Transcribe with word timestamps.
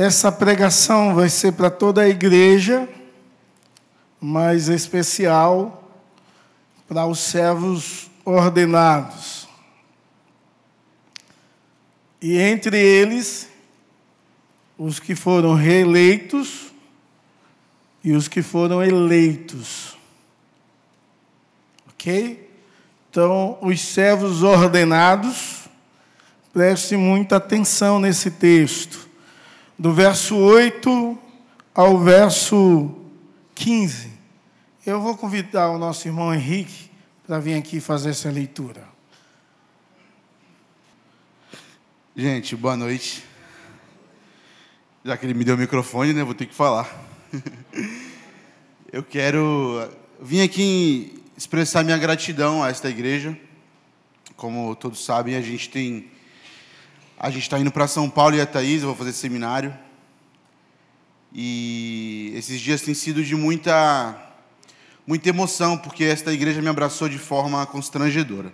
Essa 0.00 0.30
pregação 0.30 1.12
vai 1.12 1.28
ser 1.28 1.54
para 1.54 1.68
toda 1.68 2.02
a 2.02 2.08
igreja, 2.08 2.88
mas 4.20 4.68
especial 4.68 5.90
para 6.86 7.04
os 7.04 7.18
servos 7.18 8.08
ordenados. 8.24 9.48
E 12.22 12.38
entre 12.38 12.78
eles, 12.78 13.48
os 14.78 15.00
que 15.00 15.16
foram 15.16 15.54
reeleitos 15.56 16.72
e 18.04 18.12
os 18.12 18.28
que 18.28 18.40
foram 18.40 18.80
eleitos. 18.80 19.98
Ok? 21.88 22.48
Então, 23.10 23.58
os 23.60 23.80
servos 23.80 24.44
ordenados, 24.44 25.68
preste 26.52 26.96
muita 26.96 27.34
atenção 27.34 27.98
nesse 27.98 28.30
texto. 28.30 29.07
Do 29.78 29.92
verso 29.92 30.36
8 30.36 31.16
ao 31.72 31.98
verso 31.98 32.90
15. 33.54 34.10
Eu 34.84 35.00
vou 35.00 35.16
convidar 35.16 35.70
o 35.70 35.78
nosso 35.78 36.08
irmão 36.08 36.34
Henrique 36.34 36.90
para 37.24 37.38
vir 37.38 37.54
aqui 37.54 37.78
fazer 37.78 38.10
essa 38.10 38.28
leitura. 38.28 38.82
Gente, 42.16 42.56
boa 42.56 42.76
noite. 42.76 43.22
Já 45.04 45.16
que 45.16 45.24
ele 45.24 45.34
me 45.34 45.44
deu 45.44 45.54
o 45.54 45.58
microfone, 45.58 46.12
né, 46.12 46.24
vou 46.24 46.34
ter 46.34 46.46
que 46.46 46.54
falar. 46.56 46.92
Eu 48.92 49.04
quero 49.04 49.88
vir 50.20 50.42
aqui 50.42 51.22
expressar 51.36 51.84
minha 51.84 51.98
gratidão 51.98 52.64
a 52.64 52.68
esta 52.68 52.90
igreja. 52.90 53.38
Como 54.34 54.74
todos 54.74 55.04
sabem, 55.04 55.36
a 55.36 55.40
gente 55.40 55.70
tem 55.70 56.10
a 57.20 57.30
gente 57.30 57.42
está 57.42 57.58
indo 57.58 57.72
para 57.72 57.88
São 57.88 58.08
Paulo 58.08 58.36
e 58.36 58.40
a 58.40 58.46
Thaís, 58.46 58.82
eu 58.82 58.88
vou 58.88 58.96
fazer 58.96 59.12
seminário. 59.12 59.76
E 61.32 62.32
esses 62.36 62.60
dias 62.60 62.80
têm 62.80 62.94
sido 62.94 63.24
de 63.24 63.34
muita 63.34 64.24
muita 65.04 65.28
emoção, 65.30 65.76
porque 65.76 66.04
esta 66.04 66.32
igreja 66.32 66.62
me 66.62 66.68
abraçou 66.68 67.08
de 67.08 67.18
forma 67.18 67.66
constrangedora. 67.66 68.52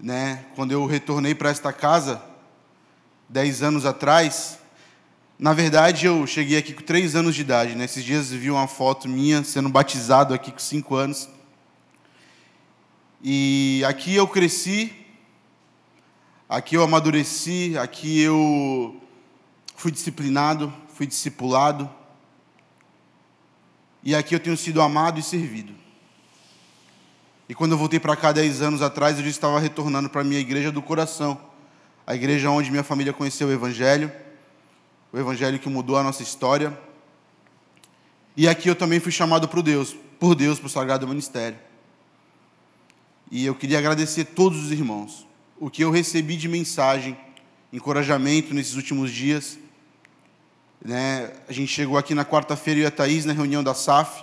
Né? 0.00 0.44
Quando 0.56 0.72
eu 0.72 0.84
retornei 0.86 1.34
para 1.34 1.50
esta 1.50 1.72
casa, 1.72 2.20
dez 3.28 3.62
anos 3.62 3.86
atrás, 3.86 4.58
na 5.38 5.52
verdade 5.52 6.06
eu 6.06 6.26
cheguei 6.26 6.58
aqui 6.58 6.72
com 6.72 6.82
três 6.82 7.14
anos 7.14 7.34
de 7.34 7.42
idade. 7.42 7.76
Né? 7.76 7.84
Esses 7.84 8.02
dias 8.02 8.30
vi 8.30 8.50
uma 8.50 8.66
foto 8.66 9.08
minha 9.08 9.44
sendo 9.44 9.68
batizado 9.68 10.34
aqui 10.34 10.50
com 10.50 10.58
cinco 10.58 10.96
anos. 10.96 11.28
E 13.22 13.82
aqui 13.86 14.16
eu 14.16 14.26
cresci, 14.26 15.05
aqui 16.48 16.74
eu 16.74 16.82
amadureci, 16.82 17.76
aqui 17.78 18.20
eu 18.20 19.00
fui 19.74 19.90
disciplinado, 19.90 20.72
fui 20.88 21.06
discipulado. 21.06 21.88
E 24.02 24.14
aqui 24.14 24.34
eu 24.34 24.40
tenho 24.40 24.56
sido 24.56 24.80
amado 24.80 25.18
e 25.18 25.22
servido. 25.22 25.74
E 27.48 27.54
quando 27.54 27.72
eu 27.72 27.78
voltei 27.78 28.00
para 28.00 28.16
cá 28.16 28.32
dez 28.32 28.62
anos 28.62 28.82
atrás, 28.82 29.16
eu 29.18 29.24
já 29.24 29.30
estava 29.30 29.58
retornando 29.58 30.08
para 30.08 30.20
a 30.20 30.24
minha 30.24 30.40
igreja 30.40 30.72
do 30.72 30.82
coração 30.82 31.40
a 32.06 32.14
igreja 32.14 32.48
onde 32.50 32.70
minha 32.70 32.84
família 32.84 33.12
conheceu 33.12 33.48
o 33.48 33.52
Evangelho, 33.52 34.12
o 35.12 35.18
Evangelho 35.18 35.58
que 35.58 35.68
mudou 35.68 35.96
a 35.96 36.04
nossa 36.04 36.22
história. 36.22 36.78
E 38.36 38.46
aqui 38.46 38.68
eu 38.68 38.76
também 38.76 39.00
fui 39.00 39.10
chamado 39.10 39.48
por 39.48 39.60
Deus, 39.60 39.96
por 40.20 40.36
Deus, 40.36 40.58
para 40.60 40.68
o 40.68 40.70
Sagrado 40.70 41.08
Ministério. 41.08 41.58
E 43.28 43.44
eu 43.44 43.56
queria 43.56 43.78
agradecer 43.78 44.24
todos 44.26 44.66
os 44.66 44.70
irmãos. 44.70 45.25
O 45.58 45.70
que 45.70 45.82
eu 45.82 45.90
recebi 45.90 46.36
de 46.36 46.48
mensagem, 46.48 47.16
encorajamento 47.72 48.52
nesses 48.52 48.74
últimos 48.74 49.10
dias. 49.10 49.58
Né? 50.84 51.32
A 51.48 51.52
gente 51.52 51.72
chegou 51.72 51.96
aqui 51.96 52.14
na 52.14 52.26
quarta-feira, 52.26 52.80
e 52.80 52.84
a 52.84 52.90
Thaís, 52.90 53.24
na 53.24 53.32
reunião 53.32 53.64
da 53.64 53.72
SAF. 53.72 54.22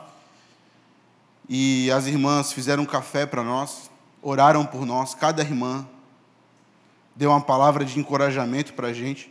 E 1.50 1.90
as 1.90 2.06
irmãs 2.06 2.54
fizeram 2.54 2.84
um 2.84 2.86
café 2.86 3.26
para 3.26 3.44
nós, 3.44 3.90
oraram 4.22 4.64
por 4.64 4.86
nós, 4.86 5.16
cada 5.16 5.42
irmã, 5.42 5.88
deu 7.16 7.32
uma 7.32 7.42
palavra 7.42 7.84
de 7.84 8.00
encorajamento 8.00 8.74
para 8.74 8.90
a 8.90 8.94
gente, 8.94 9.28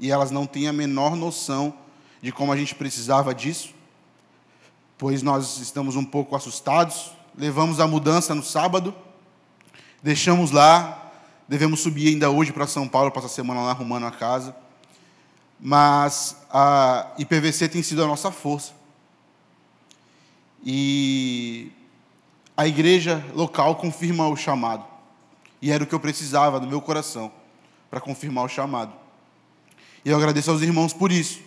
e 0.00 0.10
elas 0.10 0.30
não 0.30 0.46
têm 0.46 0.68
a 0.68 0.72
menor 0.72 1.16
noção 1.16 1.74
de 2.22 2.32
como 2.32 2.50
a 2.50 2.56
gente 2.56 2.74
precisava 2.74 3.34
disso, 3.34 3.74
pois 4.96 5.22
nós 5.22 5.58
estamos 5.58 5.96
um 5.96 6.04
pouco 6.04 6.34
assustados. 6.34 7.12
Levamos 7.36 7.78
a 7.78 7.86
mudança 7.86 8.34
no 8.34 8.42
sábado, 8.42 8.94
deixamos 10.02 10.50
lá, 10.50 11.05
devemos 11.48 11.80
subir 11.80 12.08
ainda 12.08 12.30
hoje 12.30 12.52
para 12.52 12.66
São 12.66 12.88
Paulo, 12.88 13.10
passar 13.10 13.26
a 13.26 13.30
semana 13.30 13.60
lá 13.62 13.70
arrumando 13.70 14.06
a 14.06 14.10
casa. 14.10 14.54
Mas 15.60 16.36
a 16.50 17.12
IPVC 17.18 17.68
tem 17.68 17.82
sido 17.82 18.02
a 18.02 18.06
nossa 18.06 18.30
força. 18.30 18.72
E 20.64 21.70
a 22.56 22.66
igreja 22.66 23.24
local 23.34 23.76
confirma 23.76 24.28
o 24.28 24.36
chamado. 24.36 24.84
E 25.62 25.70
era 25.70 25.84
o 25.84 25.86
que 25.86 25.94
eu 25.94 26.00
precisava 26.00 26.60
no 26.60 26.66
meu 26.66 26.80
coração 26.80 27.30
para 27.90 28.00
confirmar 28.00 28.44
o 28.44 28.48
chamado. 28.48 28.92
E 30.04 30.10
eu 30.10 30.16
agradeço 30.16 30.50
aos 30.50 30.62
irmãos 30.62 30.92
por 30.92 31.10
isso. 31.10 31.40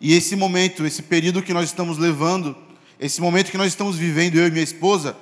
E 0.00 0.14
esse 0.14 0.36
momento, 0.36 0.86
esse 0.86 1.02
período 1.02 1.42
que 1.42 1.54
nós 1.54 1.66
estamos 1.66 1.98
levando, 1.98 2.56
esse 2.98 3.20
momento 3.20 3.50
que 3.50 3.58
nós 3.58 3.68
estamos 3.68 3.96
vivendo, 3.96 4.36
eu 4.36 4.46
e 4.46 4.50
minha 4.50 4.64
esposa, 4.64 5.16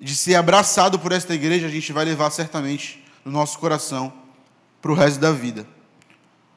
de 0.00 0.14
ser 0.14 0.36
abraçado 0.36 0.98
por 0.98 1.12
esta 1.12 1.34
igreja, 1.34 1.66
a 1.66 1.70
gente 1.70 1.92
vai 1.92 2.04
levar 2.04 2.30
certamente 2.30 3.04
no 3.24 3.32
nosso 3.32 3.58
coração 3.58 4.12
para 4.80 4.92
o 4.92 4.94
resto 4.94 5.18
da 5.18 5.32
vida. 5.32 5.66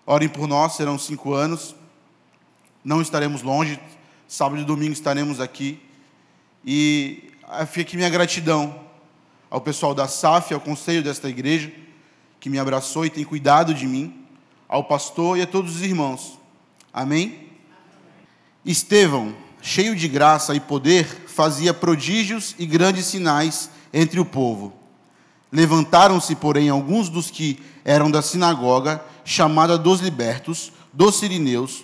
Orem 0.05 0.29
por 0.29 0.47
nós, 0.47 0.73
serão 0.73 0.97
cinco 0.97 1.33
anos, 1.33 1.75
não 2.83 3.01
estaremos 3.01 3.41
longe, 3.41 3.79
sábado 4.27 4.61
e 4.61 4.65
domingo 4.65 4.93
estaremos 4.93 5.39
aqui. 5.39 5.81
E 6.65 7.31
fica 7.67 7.81
aqui 7.81 7.97
minha 7.97 8.09
gratidão 8.09 8.79
ao 9.49 9.59
pessoal 9.59 9.93
da 9.93 10.07
SAF, 10.07 10.53
ao 10.53 10.61
conselho 10.61 11.03
desta 11.03 11.27
igreja, 11.27 11.71
que 12.39 12.49
me 12.49 12.57
abraçou 12.57 13.05
e 13.05 13.09
tem 13.09 13.23
cuidado 13.23 13.73
de 13.73 13.85
mim, 13.85 14.25
ao 14.67 14.83
pastor 14.83 15.37
e 15.37 15.41
a 15.41 15.47
todos 15.47 15.75
os 15.75 15.81
irmãos. 15.81 16.39
Amém? 16.93 17.49
Estevão, 18.63 19.35
cheio 19.61 19.95
de 19.95 20.07
graça 20.07 20.55
e 20.55 20.59
poder, 20.59 21.20
fazia 21.31 21.73
prodígios 21.73 22.55
e 22.59 22.65
grandes 22.65 23.05
sinais 23.05 23.69
entre 23.93 24.19
o 24.19 24.25
povo. 24.25 24.73
Levantaram-se, 25.51 26.35
porém, 26.35 26.69
alguns 26.69 27.09
dos 27.09 27.31
que 27.31 27.59
eram 27.83 28.11
da 28.11 28.21
sinagoga, 28.21 29.03
chamada 29.25 29.77
dos 29.77 29.99
libertos, 29.99 30.71
dos 30.93 31.15
sirineus, 31.15 31.83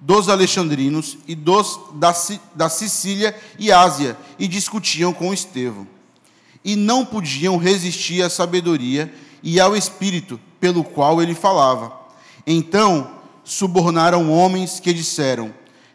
dos 0.00 0.28
alexandrinos 0.28 1.18
e 1.26 1.34
dos 1.34 1.80
da, 1.94 2.14
da 2.54 2.68
Sicília 2.68 3.36
e 3.58 3.72
Ásia, 3.72 4.16
e 4.38 4.46
discutiam 4.46 5.12
com 5.12 5.34
Estevão 5.34 5.86
e 6.64 6.76
não 6.76 7.04
podiam 7.04 7.56
resistir 7.56 8.22
à 8.22 8.28
sabedoria 8.28 9.12
e 9.42 9.60
ao 9.60 9.76
espírito 9.76 10.38
pelo 10.60 10.84
qual 10.84 11.22
ele 11.22 11.34
falava. 11.34 11.92
Então 12.46 13.10
subornaram 13.44 14.30
homens 14.30 14.80
que 14.80 14.92
disseram: 14.92 15.52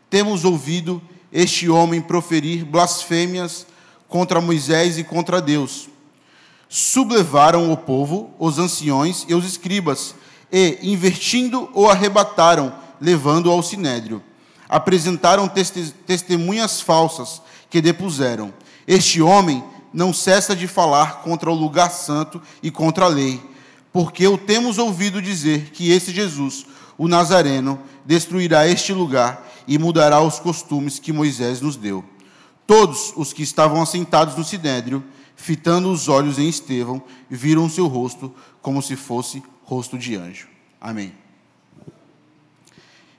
Temos 0.09 0.43
ouvido 0.43 1.01
este 1.33 1.67
homem 1.67 1.99
proferir 1.99 2.63
blasfêmias 2.63 3.65
contra 4.07 4.39
Moisés 4.39 4.99
e 4.99 5.03
contra 5.03 5.41
Deus. 5.41 5.89
Sublevaram 6.69 7.71
o 7.71 7.77
povo, 7.77 8.31
os 8.37 8.59
anciões 8.59 9.25
e 9.27 9.33
os 9.33 9.43
escribas, 9.43 10.13
e, 10.51 10.77
invertindo, 10.83 11.67
o 11.73 11.89
arrebataram, 11.89 12.75
levando-o 13.01 13.51
ao 13.51 13.63
sinédrio. 13.63 14.21
Apresentaram 14.69 15.51
testemunhas 16.05 16.79
falsas 16.79 17.41
que 17.69 17.81
depuseram: 17.81 18.53
Este 18.87 19.19
homem 19.19 19.63
não 19.91 20.13
cessa 20.13 20.55
de 20.55 20.67
falar 20.67 21.21
contra 21.21 21.49
o 21.49 21.55
lugar 21.55 21.89
santo 21.89 22.39
e 22.61 22.69
contra 22.69 23.05
a 23.05 23.09
lei, 23.09 23.41
porque 23.91 24.27
o 24.27 24.37
temos 24.37 24.77
ouvido 24.77 25.21
dizer 25.21 25.71
que 25.71 25.91
esse 25.91 26.11
Jesus, 26.11 26.65
o 26.97 27.07
Nazareno, 27.07 27.79
destruirá 28.05 28.67
este 28.67 28.93
lugar 28.93 29.52
e 29.67 29.77
mudará 29.77 30.21
os 30.21 30.39
costumes 30.39 30.99
que 30.99 31.13
Moisés 31.13 31.61
nos 31.61 31.75
deu. 31.75 32.03
Todos 32.65 33.13
os 33.15 33.33
que 33.33 33.43
estavam 33.43 33.81
assentados 33.81 34.35
no 34.35 34.43
sinédrio, 34.43 35.03
fitando 35.35 35.91
os 35.91 36.07
olhos 36.07 36.39
em 36.39 36.47
Estevão, 36.47 37.01
viram 37.29 37.69
seu 37.69 37.87
rosto 37.87 38.33
como 38.61 38.81
se 38.81 38.95
fosse 38.95 39.43
rosto 39.63 39.97
de 39.97 40.15
anjo. 40.15 40.47
Amém. 40.79 41.13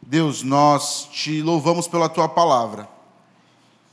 Deus, 0.02 0.42
nós 0.42 1.08
te 1.10 1.40
louvamos 1.42 1.88
pela 1.88 2.08
tua 2.08 2.28
palavra. 2.28 2.88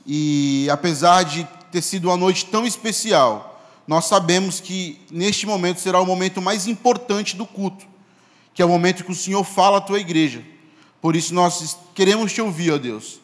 E 0.06 0.68
apesar 0.70 1.22
de 1.24 1.46
ter 1.70 1.82
sido 1.82 2.08
uma 2.08 2.16
noite 2.16 2.46
tão 2.46 2.66
especial, 2.66 3.60
nós 3.86 4.04
sabemos 4.04 4.60
que 4.60 5.00
neste 5.10 5.46
momento 5.46 5.80
será 5.80 6.00
o 6.00 6.06
momento 6.06 6.40
mais 6.40 6.66
importante 6.66 7.36
do 7.36 7.46
culto, 7.46 7.86
que 8.54 8.62
é 8.62 8.64
o 8.64 8.68
momento 8.68 9.04
que 9.04 9.12
o 9.12 9.14
Senhor 9.14 9.42
fala 9.44 9.78
à 9.78 9.80
tua 9.80 9.98
igreja. 9.98 10.44
Por 11.02 11.16
isso 11.16 11.34
nós 11.34 11.76
queremos 11.96 12.32
te 12.32 12.40
ouvir, 12.40 12.70
ó 12.70 12.78
Deus. 12.78 13.20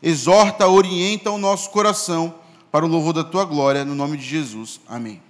Exorta, 0.00 0.68
orienta 0.68 1.28
o 1.32 1.36
nosso 1.36 1.70
coração 1.70 2.32
para 2.70 2.86
o 2.86 2.88
louvor 2.88 3.12
da 3.12 3.24
tua 3.24 3.44
glória, 3.44 3.84
no 3.84 3.96
nome 3.96 4.16
de 4.16 4.24
Jesus. 4.24 4.80
Amém. 4.88 5.20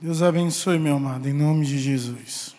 Deus 0.00 0.22
abençoe, 0.22 0.78
meu 0.78 0.96
amado, 0.96 1.28
em 1.28 1.34
nome 1.34 1.66
de 1.66 1.78
Jesus. 1.78 2.56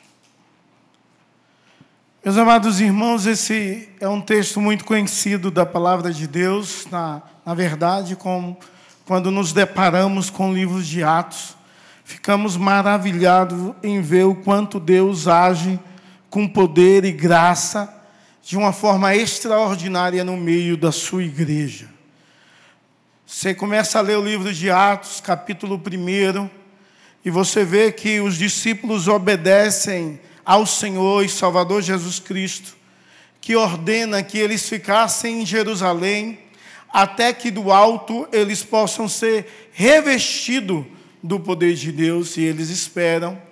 Meus 2.24 2.38
amados 2.38 2.80
irmãos, 2.80 3.25
esse 3.25 3.89
é 4.00 4.07
um 4.07 4.21
texto 4.21 4.62
muito 4.62 4.86
conhecido 4.86 5.50
da 5.50 5.65
palavra 5.65 6.13
de 6.13 6.27
Deus. 6.27 6.86
Na, 6.92 7.24
na 7.44 7.56
verdade, 7.56 8.15
com, 8.15 8.56
quando 9.06 9.31
nos 9.31 9.51
deparamos 9.53 10.30
com 10.30 10.53
livros 10.53 10.86
de 10.86 11.03
Atos, 11.03 11.57
ficamos 12.03 12.56
maravilhados 12.56 13.74
em 13.81 14.01
ver 14.01 14.25
o 14.25 14.36
quanto 14.36 14.80
Deus 14.80 15.27
age 15.27 15.80
com 16.31 16.47
poder 16.47 17.03
e 17.03 17.11
graça 17.11 17.93
de 18.41 18.55
uma 18.57 18.71
forma 18.71 19.13
extraordinária 19.13 20.23
no 20.23 20.37
meio 20.37 20.77
da 20.77 20.89
sua 20.89 21.23
igreja. 21.23 21.89
Você 23.27 23.53
começa 23.53 23.99
a 23.99 24.01
ler 24.01 24.17
o 24.17 24.23
livro 24.23 24.53
de 24.53 24.71
Atos, 24.71 25.19
capítulo 25.19 25.75
1, 25.75 26.49
e 27.25 27.29
você 27.29 27.65
vê 27.65 27.91
que 27.91 28.21
os 28.21 28.37
discípulos 28.37 29.09
obedecem 29.09 30.21
ao 30.45 30.65
Senhor 30.65 31.23
e 31.23 31.27
Salvador 31.27 31.81
Jesus 31.81 32.17
Cristo, 32.17 32.77
que 33.41 33.57
ordena 33.57 34.23
que 34.23 34.37
eles 34.37 34.67
ficassem 34.69 35.41
em 35.41 35.45
Jerusalém, 35.45 36.39
até 36.93 37.33
que 37.33 37.51
do 37.51 37.73
alto 37.73 38.25
eles 38.31 38.63
possam 38.63 39.09
ser 39.09 39.69
revestidos 39.73 40.85
do 41.21 41.41
poder 41.41 41.73
de 41.73 41.91
Deus, 41.91 42.37
e 42.37 42.41
eles 42.41 42.69
esperam. 42.69 43.50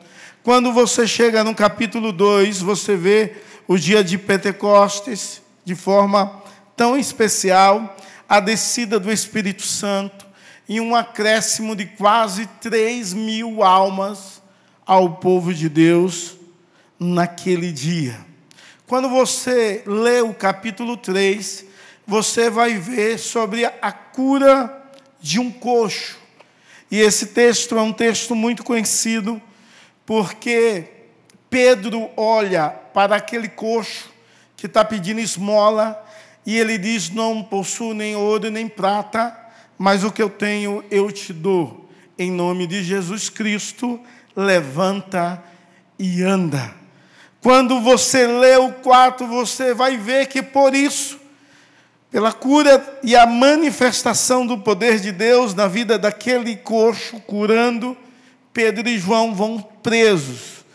Quando 0.50 0.74
você 0.74 1.06
chega 1.06 1.44
no 1.44 1.54
capítulo 1.54 2.12
2, 2.12 2.64
você 2.64 2.96
vê 2.96 3.34
o 3.68 3.78
dia 3.78 4.04
de 4.04 4.18
Pentecostes, 4.18 5.44
de 5.64 5.76
forma 5.76 6.42
tão 6.76 6.98
especial, 6.98 7.96
a 8.28 8.40
descida 8.40 9.00
do 9.00 9.12
Espírito 9.12 9.62
Santo, 9.62 10.26
e 10.68 10.82
um 10.82 10.96
acréscimo 10.96 11.76
de 11.76 11.86
quase 11.86 12.48
3 12.62 13.14
mil 13.14 13.62
almas 13.62 14.42
ao 14.88 15.18
povo 15.18 15.54
de 15.54 15.70
Deus 15.70 16.36
naquele 17.00 17.72
dia. 17.72 18.18
Quando 18.88 19.08
você 19.08 19.84
lê 19.86 20.22
o 20.22 20.34
capítulo 20.34 20.98
3, 20.98 21.64
você 22.08 22.50
vai 22.50 22.74
ver 22.74 23.20
sobre 23.20 23.66
a 23.66 23.92
cura 23.92 24.84
de 25.22 25.40
um 25.40 25.52
coxo. 25.52 26.18
E 26.90 27.00
esse 27.00 27.28
texto 27.28 27.78
é 27.78 27.82
um 27.84 27.94
texto 27.94 28.34
muito 28.34 28.64
conhecido, 28.64 29.40
porque 30.10 30.86
Pedro 31.52 32.10
olha 32.18 32.68
para 32.68 33.18
aquele 33.18 33.48
coxo 33.48 34.10
que 34.58 34.66
está 34.66 34.84
pedindo 34.84 35.20
esmola, 35.20 36.04
e 36.44 36.58
ele 36.58 36.80
diz: 36.80 37.12
Não 37.12 37.44
possuo 37.44 37.94
nem 37.94 38.16
ouro 38.16 38.50
nem 38.50 38.68
prata, 38.68 39.38
mas 39.78 40.04
o 40.04 40.12
que 40.12 40.20
eu 40.20 40.28
tenho 40.28 40.84
eu 40.90 41.12
te 41.12 41.32
dou. 41.32 41.88
Em 42.18 42.32
nome 42.32 42.66
de 42.66 42.84
Jesus 42.84 43.30
Cristo, 43.30 44.00
levanta 44.36 45.44
e 46.00 46.24
anda. 46.24 46.74
Quando 47.40 47.80
você 47.80 48.26
lê 48.26 48.56
o 48.56 48.72
4, 48.72 49.28
você 49.28 49.76
vai 49.76 49.96
ver 49.96 50.26
que 50.26 50.42
por 50.42 50.74
isso, 50.74 51.20
pela 52.10 52.34
cura 52.34 53.00
e 53.04 53.16
a 53.16 53.28
manifestação 53.28 54.44
do 54.44 54.58
poder 54.58 55.00
de 55.00 55.12
Deus 55.12 55.54
na 55.54 55.68
vida 55.68 56.00
daquele 56.00 56.56
coxo 56.56 57.20
curando, 57.20 57.96
Pedro 58.52 58.90
e 58.90 58.98
João 58.98 59.36
vão 59.36 59.69
presos. 59.84 60.66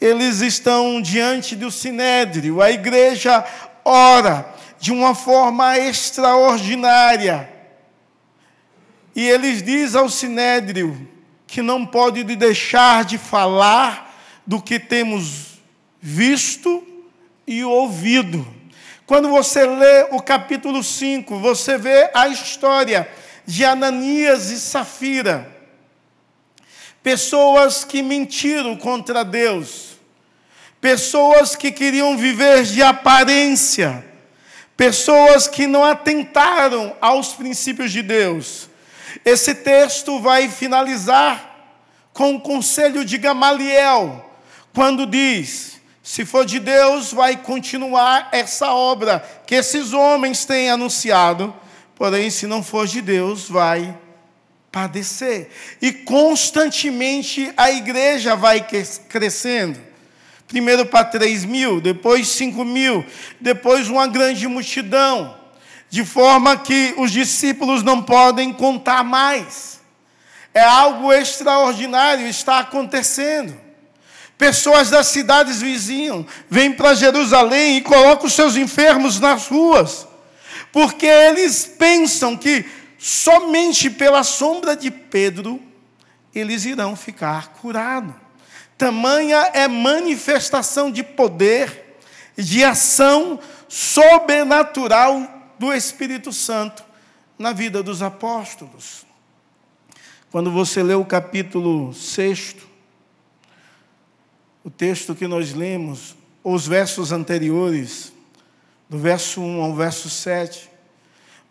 Eles 0.00 0.40
estão 0.40 1.00
diante 1.00 1.54
do 1.54 1.70
sinédrio. 1.70 2.62
A 2.62 2.70
igreja 2.70 3.44
ora 3.84 4.54
de 4.78 4.92
uma 4.92 5.14
forma 5.14 5.78
extraordinária. 5.78 7.48
E 9.14 9.28
eles 9.28 9.62
diz 9.62 9.94
ao 9.94 10.08
sinédrio 10.08 11.08
que 11.46 11.60
não 11.60 11.84
pode 11.84 12.22
deixar 12.22 13.04
de 13.04 13.18
falar 13.18 14.16
do 14.46 14.62
que 14.62 14.78
temos 14.78 15.60
visto 16.00 16.82
e 17.46 17.62
ouvido. 17.64 18.46
Quando 19.04 19.28
você 19.28 19.66
lê 19.66 20.06
o 20.12 20.22
capítulo 20.22 20.82
5, 20.82 21.38
você 21.38 21.76
vê 21.76 22.10
a 22.14 22.28
história 22.28 23.10
de 23.44 23.64
Ananias 23.64 24.50
e 24.50 24.60
Safira, 24.60 25.50
pessoas 27.02 27.84
que 27.84 28.02
mentiram 28.02 28.76
contra 28.76 29.24
Deus, 29.24 29.98
pessoas 30.80 31.56
que 31.56 31.70
queriam 31.70 32.16
viver 32.16 32.62
de 32.64 32.82
aparência, 32.82 34.04
pessoas 34.76 35.46
que 35.46 35.66
não 35.66 35.84
atentaram 35.84 36.96
aos 37.00 37.28
princípios 37.28 37.92
de 37.92 38.02
Deus. 38.02 38.68
Esse 39.24 39.54
texto 39.54 40.20
vai 40.20 40.48
finalizar 40.48 41.48
com 42.12 42.34
o 42.34 42.40
conselho 42.40 43.04
de 43.04 43.18
Gamaliel, 43.18 44.30
quando 44.74 45.06
diz: 45.06 45.80
se 46.02 46.24
for 46.24 46.44
de 46.44 46.58
Deus, 46.58 47.12
vai 47.12 47.36
continuar 47.36 48.28
essa 48.32 48.72
obra 48.72 49.24
que 49.46 49.54
esses 49.54 49.92
homens 49.92 50.44
têm 50.44 50.70
anunciado. 50.70 51.54
Porém, 51.94 52.30
se 52.30 52.46
não 52.46 52.62
for 52.62 52.86
de 52.86 53.02
Deus, 53.02 53.48
vai 53.48 53.96
padecer. 54.70 55.50
E 55.80 55.92
constantemente 55.92 57.52
a 57.56 57.70
igreja 57.70 58.36
vai 58.36 58.64
crescendo. 59.08 59.78
Primeiro 60.46 60.86
para 60.86 61.04
3 61.04 61.44
mil, 61.44 61.80
depois 61.80 62.28
5 62.28 62.64
mil, 62.64 63.04
depois 63.40 63.88
uma 63.88 64.06
grande 64.06 64.46
multidão. 64.48 65.38
De 65.88 66.04
forma 66.04 66.56
que 66.56 66.94
os 66.96 67.10
discípulos 67.10 67.82
não 67.82 68.02
podem 68.02 68.52
contar 68.52 69.02
mais. 69.02 69.80
É 70.52 70.62
algo 70.62 71.12
extraordinário 71.12 72.26
está 72.26 72.60
acontecendo. 72.60 73.56
Pessoas 74.36 74.88
das 74.88 75.08
cidades 75.08 75.60
vizinhas 75.60 76.24
vêm 76.48 76.72
para 76.72 76.94
Jerusalém 76.94 77.76
e 77.76 77.82
colocam 77.82 78.26
os 78.26 78.32
seus 78.32 78.56
enfermos 78.56 79.20
nas 79.20 79.46
ruas, 79.48 80.06
porque 80.72 81.06
eles 81.06 81.66
pensam 81.78 82.36
que 82.36 82.64
somente 83.02 83.88
pela 83.88 84.22
sombra 84.22 84.76
de 84.76 84.90
Pedro 84.90 85.58
eles 86.34 86.66
irão 86.66 86.94
ficar 86.94 87.54
curados. 87.54 88.14
Tamanha 88.76 89.50
é 89.54 89.66
manifestação 89.66 90.90
de 90.90 91.02
poder, 91.02 91.98
de 92.36 92.62
ação 92.62 93.40
sobrenatural 93.66 95.54
do 95.58 95.72
Espírito 95.72 96.30
Santo 96.30 96.84
na 97.38 97.52
vida 97.52 97.82
dos 97.82 98.02
apóstolos. 98.02 99.06
Quando 100.30 100.50
você 100.50 100.82
lê 100.82 100.94
o 100.94 101.04
capítulo 101.04 101.92
6, 101.94 102.56
o 104.62 104.70
texto 104.70 105.14
que 105.14 105.26
nós 105.26 105.52
lemos, 105.54 106.14
os 106.44 106.66
versos 106.66 107.12
anteriores, 107.12 108.12
do 108.88 108.98
verso 108.98 109.40
1 109.40 109.62
ao 109.62 109.74
verso 109.74 110.08
7, 110.08 110.69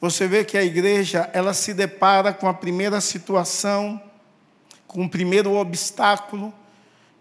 você 0.02 0.28
vê 0.28 0.46
que 0.46 0.58
a 0.58 0.64
igreja, 0.64 1.30
ela 1.34 1.54
se 1.54 1.74
depara 1.74 2.34
com 2.34 2.48
a 2.48 2.54
primeira 2.54 3.02
situação, 3.02 4.02
com 4.88 5.04
o 5.04 5.10
primeiro 5.10 5.54
obstáculo, 5.54 6.54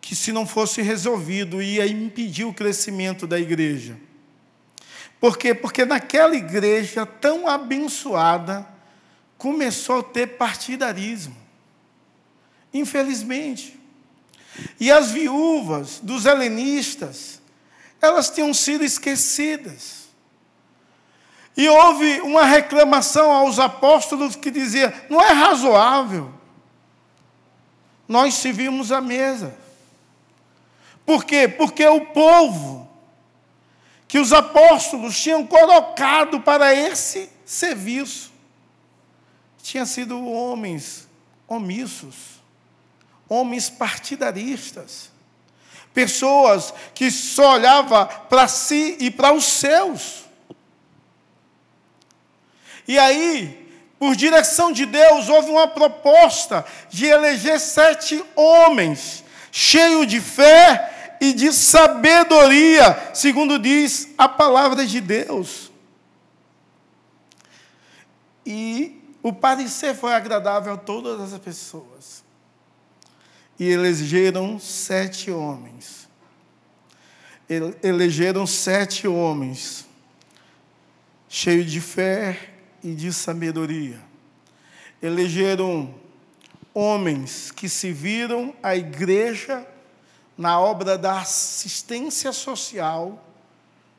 que 0.00 0.14
se 0.14 0.30
não 0.30 0.46
fosse 0.46 0.80
resolvido 0.80 1.60
ia 1.60 1.86
impedir 1.86 2.44
o 2.44 2.54
crescimento 2.54 3.26
da 3.26 3.38
igreja. 3.38 3.96
Por 5.20 5.36
quê? 5.36 5.52
Porque 5.52 5.84
naquela 5.84 6.36
igreja 6.36 7.04
tão 7.04 7.48
abençoada, 7.48 8.66
começou 9.36 9.98
a 9.98 10.02
ter 10.02 10.26
partidarismo. 10.38 11.36
Infelizmente. 12.72 13.78
E 14.78 14.90
as 14.90 15.10
viúvas 15.10 15.98
dos 16.00 16.26
helenistas, 16.26 17.40
elas 18.00 18.30
tinham 18.30 18.54
sido 18.54 18.84
esquecidas. 18.84 19.97
E 21.58 21.68
houve 21.68 22.20
uma 22.20 22.44
reclamação 22.44 23.30
aos 23.30 23.58
apóstolos 23.58 24.34
que 24.34 24.50
dizia: 24.50 25.06
não 25.10 25.20
é 25.20 25.32
razoável 25.32 26.32
nós 28.06 28.34
servimos 28.34 28.90
a 28.90 29.02
mesa. 29.02 29.54
Por 31.04 31.24
quê? 31.24 31.46
Porque 31.46 31.86
o 31.86 32.06
povo 32.06 32.88
que 34.06 34.18
os 34.18 34.32
apóstolos 34.32 35.20
tinham 35.20 35.46
colocado 35.46 36.40
para 36.40 36.72
esse 36.72 37.28
serviço 37.44 38.32
tinha 39.62 39.84
sido 39.84 40.24
homens 40.26 41.06
omissos 41.46 42.38
homens 43.28 43.68
partidaristas, 43.68 45.10
pessoas 45.92 46.72
que 46.94 47.10
só 47.10 47.54
olhavam 47.54 48.06
para 48.28 48.48
si 48.48 48.96
e 49.00 49.10
para 49.10 49.34
os 49.34 49.44
seus. 49.44 50.27
E 52.88 52.98
aí, 52.98 53.70
por 53.98 54.16
direção 54.16 54.72
de 54.72 54.86
Deus, 54.86 55.28
houve 55.28 55.50
uma 55.50 55.68
proposta 55.68 56.64
de 56.88 57.04
eleger 57.04 57.60
sete 57.60 58.24
homens, 58.34 59.22
cheios 59.52 60.06
de 60.06 60.22
fé 60.22 61.16
e 61.20 61.34
de 61.34 61.52
sabedoria, 61.52 63.10
segundo 63.12 63.58
diz 63.58 64.08
a 64.16 64.26
palavra 64.26 64.86
de 64.86 65.02
Deus. 65.02 65.70
E 68.46 68.98
o 69.22 69.34
parecer 69.34 69.94
foi 69.94 70.14
agradável 70.14 70.72
a 70.72 70.78
todas 70.78 71.34
as 71.34 71.38
pessoas 71.38 72.24
e 73.60 73.68
elegeram 73.68 74.58
sete 74.58 75.30
homens. 75.30 76.08
elegeram 77.82 78.46
sete 78.46 79.06
homens, 79.06 79.86
cheios 81.28 81.70
de 81.70 81.82
fé 81.82 82.57
e 82.82 82.94
de 82.94 83.12
sabedoria. 83.12 84.00
Elegeram 85.02 85.94
homens 86.74 87.50
que 87.50 87.68
se 87.68 87.92
viram 87.92 88.54
a 88.62 88.76
igreja 88.76 89.66
na 90.36 90.60
obra 90.60 90.96
da 90.96 91.20
assistência 91.20 92.32
social 92.32 93.24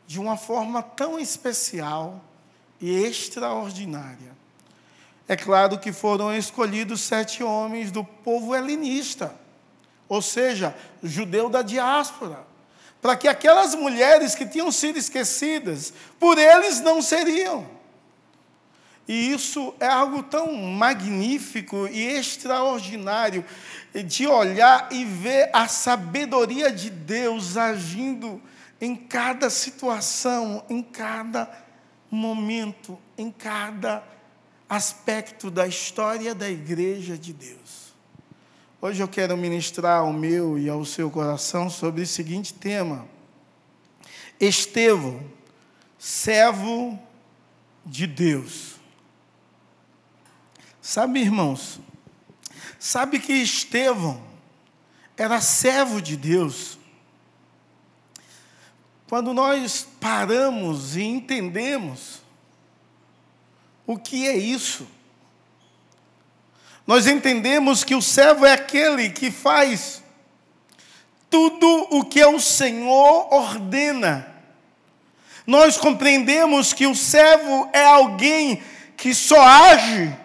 de 0.08 0.20
uma 0.20 0.38
forma 0.38 0.82
tão 0.82 1.20
especial 1.20 2.24
e 2.80 3.04
extraordinária. 3.04 4.38
É 5.28 5.36
claro 5.36 5.78
que 5.78 5.92
foram 5.92 6.34
escolhidos 6.34 7.02
sete 7.02 7.44
homens 7.44 7.92
do 7.92 8.04
povo 8.04 8.56
helenista, 8.56 9.36
ou 10.08 10.22
seja, 10.22 10.76
judeu 11.04 11.50
da 11.50 11.62
diáspora, 11.62 12.40
para 13.02 13.16
que 13.16 13.28
aquelas 13.28 13.76
mulheres 13.76 14.34
que 14.34 14.48
tinham 14.48 14.72
sido 14.72 14.98
esquecidas, 14.98 15.94
por 16.20 16.38
eles 16.38 16.80
não 16.80 17.02
seriam. 17.02 17.79
E 19.10 19.32
isso 19.32 19.74
é 19.80 19.88
algo 19.88 20.22
tão 20.22 20.54
magnífico 20.54 21.88
e 21.88 22.00
extraordinário 22.00 23.44
de 24.06 24.28
olhar 24.28 24.88
e 24.92 25.04
ver 25.04 25.50
a 25.52 25.68
sabedoria 25.68 26.72
de 26.72 26.92
Deus 26.92 27.58
agindo 27.58 28.40
em 28.80 28.96
cada 28.96 29.50
situação, 29.50 30.64
em 30.70 30.84
cada 30.84 31.50
momento, 32.12 33.00
em 33.18 33.32
cada 33.32 34.04
aspecto 34.70 35.50
da 35.50 35.66
história 35.66 36.36
da 36.36 36.48
igreja 36.48 37.18
de 37.18 37.34
Deus. 37.34 37.96
Hoje 38.80 39.02
eu 39.02 39.08
quero 39.08 39.36
ministrar 39.36 40.02
ao 40.02 40.14
meu 40.14 40.56
e 40.56 40.70
ao 40.70 40.86
seu 40.86 41.10
coração 41.10 41.68
sobre 41.68 42.04
o 42.04 42.08
seguinte 42.08 42.54
tema: 42.54 43.08
Estevão, 44.40 45.20
servo 45.98 47.00
de 47.84 48.06
Deus. 48.06 48.79
Sabe, 50.90 51.20
irmãos, 51.20 51.80
sabe 52.80 53.20
que 53.20 53.32
Estevão 53.32 54.20
era 55.16 55.40
servo 55.40 56.02
de 56.02 56.18
Deus. 56.18 56.80
Quando 59.08 59.32
nós 59.32 59.88
paramos 60.02 60.96
e 60.96 61.04
entendemos 61.04 62.24
o 63.86 64.00
que 64.00 64.28
é 64.28 64.36
isso, 64.36 64.88
nós 66.88 67.06
entendemos 67.06 67.84
que 67.84 67.94
o 67.94 68.02
servo 68.02 68.44
é 68.44 68.54
aquele 68.54 69.12
que 69.12 69.30
faz 69.30 70.02
tudo 71.30 71.88
o 71.92 72.04
que 72.04 72.26
o 72.26 72.40
Senhor 72.40 73.32
ordena. 73.32 74.28
Nós 75.46 75.78
compreendemos 75.78 76.74
que 76.74 76.88
o 76.88 76.96
servo 76.96 77.70
é 77.74 77.86
alguém 77.86 78.64
que 78.98 79.14
só 79.14 79.40
age 79.40 80.18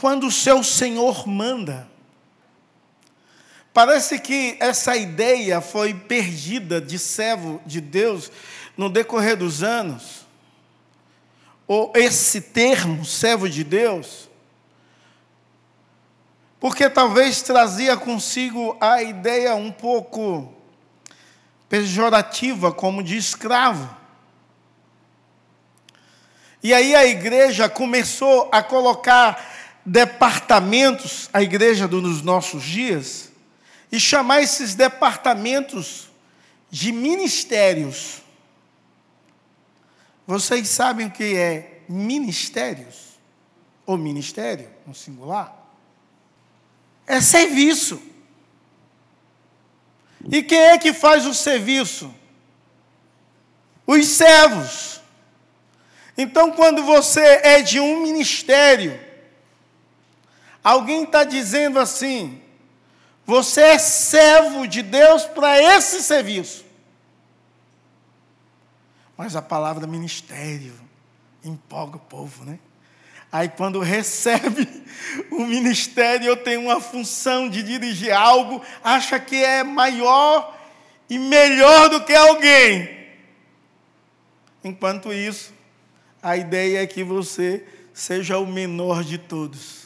quando 0.00 0.26
o 0.26 0.32
seu 0.32 0.64
Senhor 0.64 1.28
manda. 1.28 1.86
Parece 3.72 4.18
que 4.18 4.56
essa 4.58 4.96
ideia 4.96 5.60
foi 5.60 5.94
perdida 5.94 6.80
de 6.80 6.98
servo 6.98 7.60
de 7.66 7.80
Deus 7.80 8.32
no 8.76 8.88
decorrer 8.88 9.36
dos 9.36 9.62
anos. 9.62 10.26
Ou 11.68 11.92
esse 11.94 12.40
termo, 12.40 13.04
servo 13.04 13.48
de 13.48 13.62
Deus, 13.62 14.28
porque 16.58 16.90
talvez 16.90 17.42
trazia 17.42 17.96
consigo 17.96 18.76
a 18.80 19.02
ideia 19.02 19.54
um 19.54 19.70
pouco 19.70 20.52
pejorativa, 21.68 22.72
como 22.72 23.02
de 23.02 23.16
escravo. 23.16 23.96
E 26.62 26.74
aí 26.74 26.94
a 26.94 27.06
igreja 27.06 27.68
começou 27.68 28.48
a 28.52 28.62
colocar 28.62 29.49
departamentos, 29.84 31.28
a 31.32 31.42
igreja 31.42 31.88
dos 31.88 32.22
nossos 32.22 32.62
dias, 32.62 33.30
e 33.90 33.98
chamar 33.98 34.42
esses 34.42 34.74
departamentos 34.74 36.10
de 36.70 36.92
ministérios. 36.92 38.22
Vocês 40.26 40.68
sabem 40.68 41.08
o 41.08 41.10
que 41.10 41.36
é 41.36 41.82
ministérios? 41.88 43.18
Ou 43.84 43.96
ministério, 43.96 44.70
no 44.86 44.94
singular? 44.94 45.56
É 47.06 47.20
serviço. 47.20 48.00
E 50.30 50.42
quem 50.42 50.58
é 50.58 50.78
que 50.78 50.92
faz 50.92 51.26
o 51.26 51.34
serviço? 51.34 52.14
Os 53.86 54.06
servos. 54.06 55.00
Então, 56.16 56.52
quando 56.52 56.84
você 56.84 57.20
é 57.42 57.62
de 57.62 57.80
um 57.80 58.02
ministério, 58.02 59.09
Alguém 60.62 61.04
está 61.04 61.24
dizendo 61.24 61.78
assim: 61.78 62.40
você 63.24 63.60
é 63.60 63.78
servo 63.78 64.66
de 64.66 64.82
Deus 64.82 65.24
para 65.24 65.60
esse 65.60 66.02
serviço. 66.02 66.64
Mas 69.16 69.36
a 69.36 69.42
palavra 69.42 69.86
ministério 69.86 70.72
empolga 71.44 71.96
o 71.96 72.00
povo, 72.00 72.44
né? 72.44 72.58
Aí 73.30 73.48
quando 73.48 73.78
recebe 73.80 74.66
o 75.30 75.46
ministério, 75.46 76.26
eu 76.26 76.36
tenho 76.36 76.62
uma 76.62 76.80
função 76.80 77.48
de 77.48 77.62
dirigir 77.62 78.12
algo, 78.12 78.62
acha 78.82 79.20
que 79.20 79.36
é 79.36 79.62
maior 79.62 80.58
e 81.08 81.18
melhor 81.18 81.88
do 81.88 82.04
que 82.04 82.14
alguém. 82.14 82.98
Enquanto 84.62 85.12
isso, 85.12 85.54
a 86.22 86.36
ideia 86.36 86.82
é 86.82 86.86
que 86.86 87.02
você 87.02 87.64
seja 87.94 88.38
o 88.38 88.46
menor 88.46 89.02
de 89.02 89.18
todos. 89.18 89.79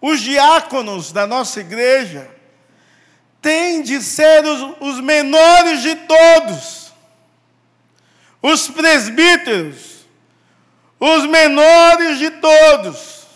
Os 0.00 0.20
diáconos 0.20 1.12
da 1.12 1.26
nossa 1.26 1.60
igreja 1.60 2.30
têm 3.40 3.82
de 3.82 4.02
ser 4.02 4.44
os, 4.44 4.76
os 4.80 5.00
menores 5.00 5.82
de 5.82 5.94
todos. 5.94 6.92
Os 8.42 8.68
presbíteros, 8.68 10.06
os 11.00 11.26
menores 11.26 12.18
de 12.18 12.30
todos. 12.30 13.26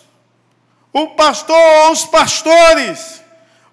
O 0.93 1.09
pastor 1.09 1.57
ou 1.57 1.93
os 1.93 2.05
pastores, 2.05 3.23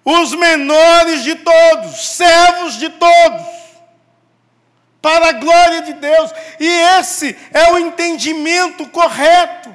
os 0.04 0.34
menores 0.34 1.24
de 1.24 1.34
todos, 1.34 2.08
servos 2.08 2.78
de 2.78 2.88
todos 2.90 3.58
para 5.02 5.28
a 5.28 5.32
glória 5.32 5.82
de 5.82 5.94
Deus. 5.94 6.32
E 6.60 6.66
esse 6.98 7.36
é 7.52 7.72
o 7.72 7.78
entendimento 7.78 8.86
correto. 8.88 9.74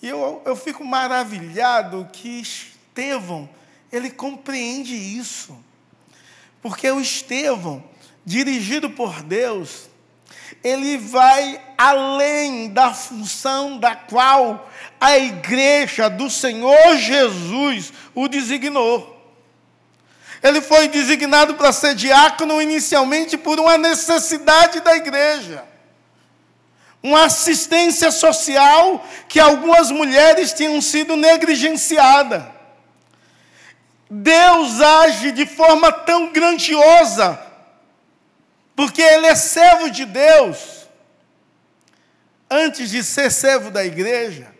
E 0.00 0.08
eu, 0.08 0.42
eu 0.44 0.54
fico 0.54 0.84
maravilhado 0.84 2.08
que 2.12 2.40
Estevão, 2.40 3.48
ele 3.92 4.10
compreende 4.10 4.94
isso. 4.94 5.58
Porque 6.62 6.90
o 6.90 7.00
Estevão, 7.00 7.82
dirigido 8.24 8.90
por 8.90 9.22
Deus, 9.22 9.88
ele 10.62 10.96
vai 10.96 11.60
além 11.76 12.68
da 12.70 12.94
função 12.94 13.78
da 13.78 13.96
qual 13.96 14.70
a 15.00 15.18
igreja 15.18 16.08
do 16.08 16.30
Senhor 16.30 16.96
Jesus 16.96 17.92
o 18.14 18.28
designou. 18.28 19.16
Ele 20.42 20.60
foi 20.60 20.86
designado 20.86 21.54
para 21.54 21.72
ser 21.72 21.96
diácono 21.96 22.62
inicialmente 22.62 23.36
por 23.36 23.58
uma 23.58 23.76
necessidade 23.76 24.80
da 24.80 24.96
igreja 24.96 25.64
uma 27.02 27.24
assistência 27.24 28.10
social 28.10 29.04
que 29.28 29.38
algumas 29.38 29.90
mulheres 29.90 30.52
tinham 30.52 30.80
sido 30.80 31.16
negligenciadas. 31.16 32.44
Deus 34.10 34.80
age 34.80 35.32
de 35.32 35.46
forma 35.46 35.92
tão 35.92 36.32
grandiosa, 36.32 37.40
porque 38.74 39.02
Ele 39.02 39.26
é 39.26 39.34
servo 39.34 39.90
de 39.90 40.04
Deus, 40.04 40.86
antes 42.50 42.90
de 42.90 43.04
ser 43.04 43.30
servo 43.30 43.70
da 43.70 43.84
igreja, 43.84 44.54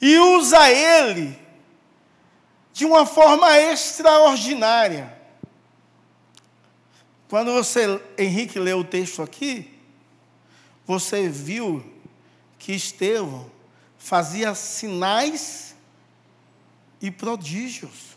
e 0.00 0.18
usa 0.18 0.70
Ele 0.70 1.38
de 2.72 2.86
uma 2.86 3.04
forma 3.04 3.58
extraordinária. 3.58 5.14
Quando 7.28 7.52
você, 7.52 8.00
Henrique, 8.16 8.58
leu 8.58 8.78
o 8.78 8.84
texto 8.84 9.22
aqui, 9.22 9.79
você 10.86 11.28
viu 11.28 11.84
que 12.58 12.72
Estevão 12.72 13.50
fazia 13.98 14.54
sinais 14.54 15.74
e 17.00 17.10
prodígios. 17.10 18.16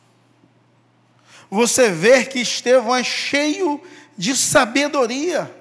Você 1.50 1.89
vê 1.91 2.25
que 2.25 2.39
Estevão 2.39 2.96
é 2.96 3.03
cheio 3.03 3.82
de 4.17 4.36
sabedoria. 4.36 5.53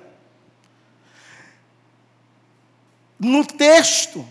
No 3.18 3.44
texto, 3.44 4.26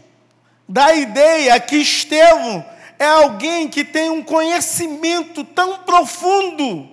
dá 0.68 0.88
a 0.88 0.96
ideia 0.96 1.60
que 1.60 1.78
Estevão 1.78 2.66
é 3.00 3.06
alguém 3.06 3.68
que 3.68 3.84
tem 3.84 4.10
um 4.10 4.22
conhecimento 4.22 5.44
tão 5.44 5.80
profundo 5.80 6.90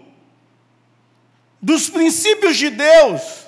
dos 1.60 1.90
princípios 1.90 2.56
de 2.56 2.70
Deus, 2.70 3.47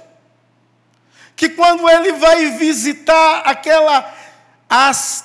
que 1.40 1.48
quando 1.48 1.88
ele 1.88 2.12
vai 2.12 2.50
visitar 2.50 3.38
aquela 3.46 4.14
as, 4.68 5.24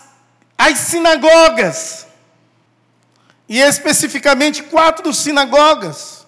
as 0.57 0.77
sinagogas, 0.77 2.07
e 3.49 3.59
especificamente 3.59 4.63
quatro 4.63 5.13
sinagogas, 5.13 6.25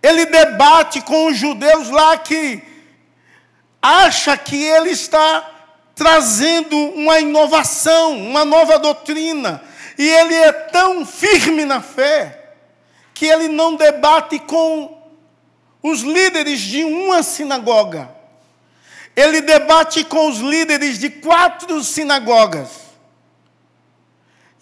ele 0.00 0.26
debate 0.26 1.00
com 1.00 1.26
os 1.26 1.36
judeus 1.36 1.90
lá 1.90 2.18
que 2.18 2.62
acha 3.82 4.36
que 4.36 4.62
ele 4.62 4.90
está 4.90 5.50
trazendo 5.96 6.76
uma 6.76 7.18
inovação, 7.18 8.16
uma 8.16 8.44
nova 8.44 8.78
doutrina, 8.78 9.60
e 9.98 10.08
ele 10.08 10.34
é 10.36 10.52
tão 10.52 11.04
firme 11.04 11.64
na 11.64 11.82
fé 11.82 12.52
que 13.12 13.26
ele 13.26 13.48
não 13.48 13.74
debate 13.74 14.38
com 14.38 15.02
os 15.82 16.02
líderes 16.02 16.60
de 16.60 16.84
uma 16.84 17.24
sinagoga. 17.24 18.17
Ele 19.18 19.40
debate 19.40 20.04
com 20.04 20.30
os 20.30 20.38
líderes 20.38 20.96
de 20.96 21.10
quatro 21.10 21.82
sinagogas. 21.82 22.68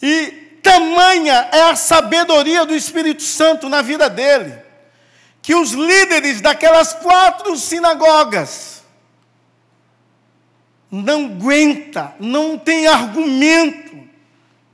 E 0.01 0.29
tamanha 0.63 1.51
é 1.53 1.61
a 1.69 1.77
sabedoria 1.77 2.65
do 2.65 2.75
Espírito 2.75 3.23
Santo 3.23 3.69
na 3.69 3.83
vida 3.83 4.09
dele, 4.09 4.59
que 5.43 5.55
os 5.55 5.73
líderes 5.73 6.41
daquelas 6.41 6.95
quatro 6.95 7.55
sinagogas 7.59 8.83
não 10.91 11.27
aguenta, 11.27 12.15
não 12.19 12.57
tem 12.57 12.87
argumento 12.87 14.09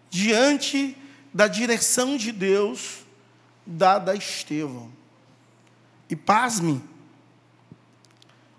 diante 0.08 0.96
da 1.34 1.48
direção 1.48 2.16
de 2.16 2.30
Deus 2.30 3.00
dada 3.66 4.12
a 4.12 4.14
Estevão. 4.14 4.92
E 6.08 6.14
pasme, 6.14 6.80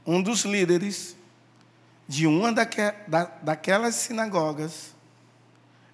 um 0.05 0.22
dos 0.22 0.43
líderes 0.43 1.15
de 2.07 2.27
uma 2.27 2.51
daque, 2.51 2.81
da, 3.07 3.25
daquelas 3.41 3.95
sinagogas 3.95 4.93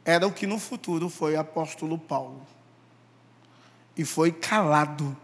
era 0.03 0.25
o 0.25 0.33
que 0.33 0.47
no 0.47 0.57
futuro 0.57 1.09
foi 1.09 1.35
apóstolo 1.35 1.97
Paulo. 1.97 2.45
E 3.95 4.03
foi 4.03 4.31
calado 4.31 5.15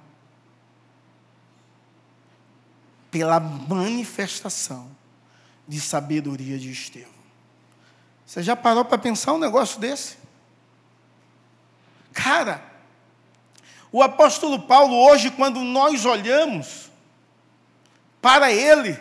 pela 3.09 3.39
manifestação 3.39 4.91
de 5.67 5.79
sabedoria 5.79 6.59
de 6.59 6.71
Estevão. 6.71 7.13
Você 8.25 8.43
já 8.43 8.55
parou 8.55 8.83
para 8.83 8.97
pensar 8.97 9.33
um 9.33 9.39
negócio 9.39 9.79
desse? 9.79 10.17
Cara, 12.11 12.63
o 13.91 14.03
apóstolo 14.03 14.63
Paulo, 14.63 14.95
hoje, 14.95 15.31
quando 15.31 15.61
nós 15.61 16.05
olhamos 16.05 16.84
para 18.25 18.51
ele, 18.51 18.99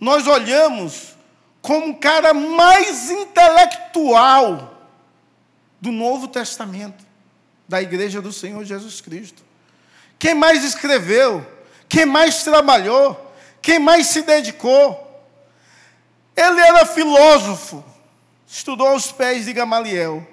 nós 0.00 0.26
olhamos 0.26 1.14
como 1.60 1.90
o 1.90 1.98
cara 1.98 2.32
mais 2.32 3.10
intelectual 3.10 4.82
do 5.78 5.92
Novo 5.92 6.26
Testamento, 6.26 7.04
da 7.68 7.82
igreja 7.82 8.22
do 8.22 8.32
Senhor 8.32 8.64
Jesus 8.64 9.02
Cristo. 9.02 9.42
Quem 10.18 10.34
mais 10.34 10.64
escreveu, 10.64 11.46
quem 11.86 12.06
mais 12.06 12.42
trabalhou, 12.42 13.30
quem 13.60 13.78
mais 13.78 14.06
se 14.06 14.22
dedicou. 14.22 15.22
Ele 16.34 16.62
era 16.62 16.86
filósofo, 16.86 17.84
estudou 18.48 18.88
aos 18.88 19.12
pés 19.12 19.44
de 19.44 19.52
Gamaliel. 19.52 20.26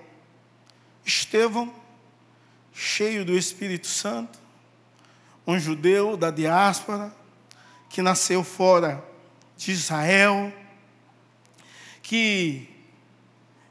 Estevão, 1.03 1.73
cheio 2.73 3.25
do 3.25 3.37
Espírito 3.37 3.87
Santo, 3.87 4.39
um 5.45 5.59
judeu 5.59 6.15
da 6.15 6.31
diáspora, 6.31 7.11
que 7.89 8.01
nasceu 8.01 8.43
fora 8.43 9.03
de 9.57 9.71
Israel, 9.71 10.53
que 12.01 12.69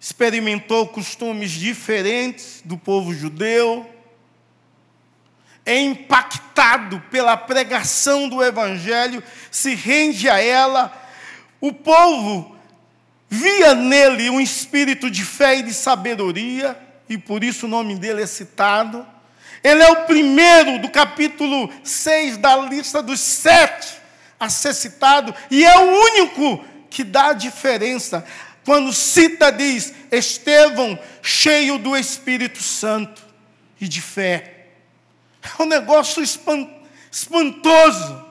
experimentou 0.00 0.86
costumes 0.88 1.50
diferentes 1.50 2.60
do 2.64 2.76
povo 2.76 3.14
judeu, 3.14 3.88
é 5.64 5.80
impactado 5.80 7.00
pela 7.10 7.36
pregação 7.36 8.28
do 8.28 8.42
Evangelho, 8.42 9.22
se 9.50 9.74
rende 9.74 10.28
a 10.28 10.40
ela. 10.40 10.92
O 11.60 11.72
povo 11.72 12.56
via 13.28 13.74
nele 13.74 14.30
um 14.30 14.40
espírito 14.40 15.10
de 15.10 15.24
fé 15.24 15.58
e 15.58 15.62
de 15.62 15.74
sabedoria, 15.74 16.78
e 17.08 17.18
por 17.18 17.42
isso 17.42 17.66
o 17.66 17.68
nome 17.68 17.96
dele 17.96 18.22
é 18.22 18.26
citado. 18.26 19.04
Ele 19.62 19.82
é 19.82 19.90
o 19.90 20.04
primeiro 20.04 20.78
do 20.80 20.88
capítulo 20.88 21.68
6 21.82 22.36
da 22.36 22.56
lista 22.56 23.02
dos 23.02 23.18
sete 23.18 24.05
a 24.38 24.48
ser 24.48 24.74
citado, 24.74 25.34
e 25.50 25.64
é 25.64 25.78
o 25.78 25.82
único 25.82 26.64
que 26.90 27.02
dá 27.02 27.28
a 27.28 27.34
diferença. 27.34 28.24
Quando 28.64 28.92
cita, 28.92 29.50
diz: 29.50 29.92
Estevão, 30.10 30.98
cheio 31.22 31.78
do 31.78 31.96
Espírito 31.96 32.62
Santo 32.62 33.24
e 33.80 33.88
de 33.88 34.00
fé. 34.00 34.68
É 35.58 35.62
um 35.62 35.66
negócio 35.66 36.22
espantoso. 36.22 38.26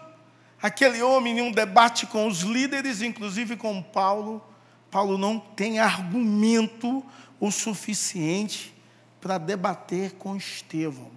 Aquele 0.61 1.01
homem, 1.01 1.39
em 1.39 1.41
um 1.41 1.51
debate 1.51 2.05
com 2.07 2.27
os 2.27 2.41
líderes, 2.41 3.01
inclusive 3.01 3.55
com 3.55 3.81
Paulo, 3.81 4.43
Paulo 4.89 5.17
não 5.17 5.39
tem 5.39 5.79
argumento 5.79 7.03
o 7.39 7.51
suficiente 7.51 8.73
para 9.21 9.37
debater 9.37 10.13
com 10.13 10.35
Estevão. 10.35 11.11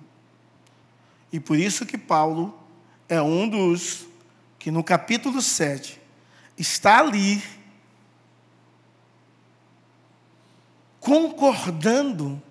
E 1.33 1.39
por 1.39 1.59
isso 1.59 1.87
que 1.87 1.97
Paulo 1.97 2.59
é 3.09 3.23
um 3.23 3.49
dos 3.49 4.08
que 4.59 4.71
no 4.71 4.83
capítulo 4.83 5.41
7 5.41 6.01
está 6.57 6.99
ali 6.99 7.43
concordando 11.01 12.43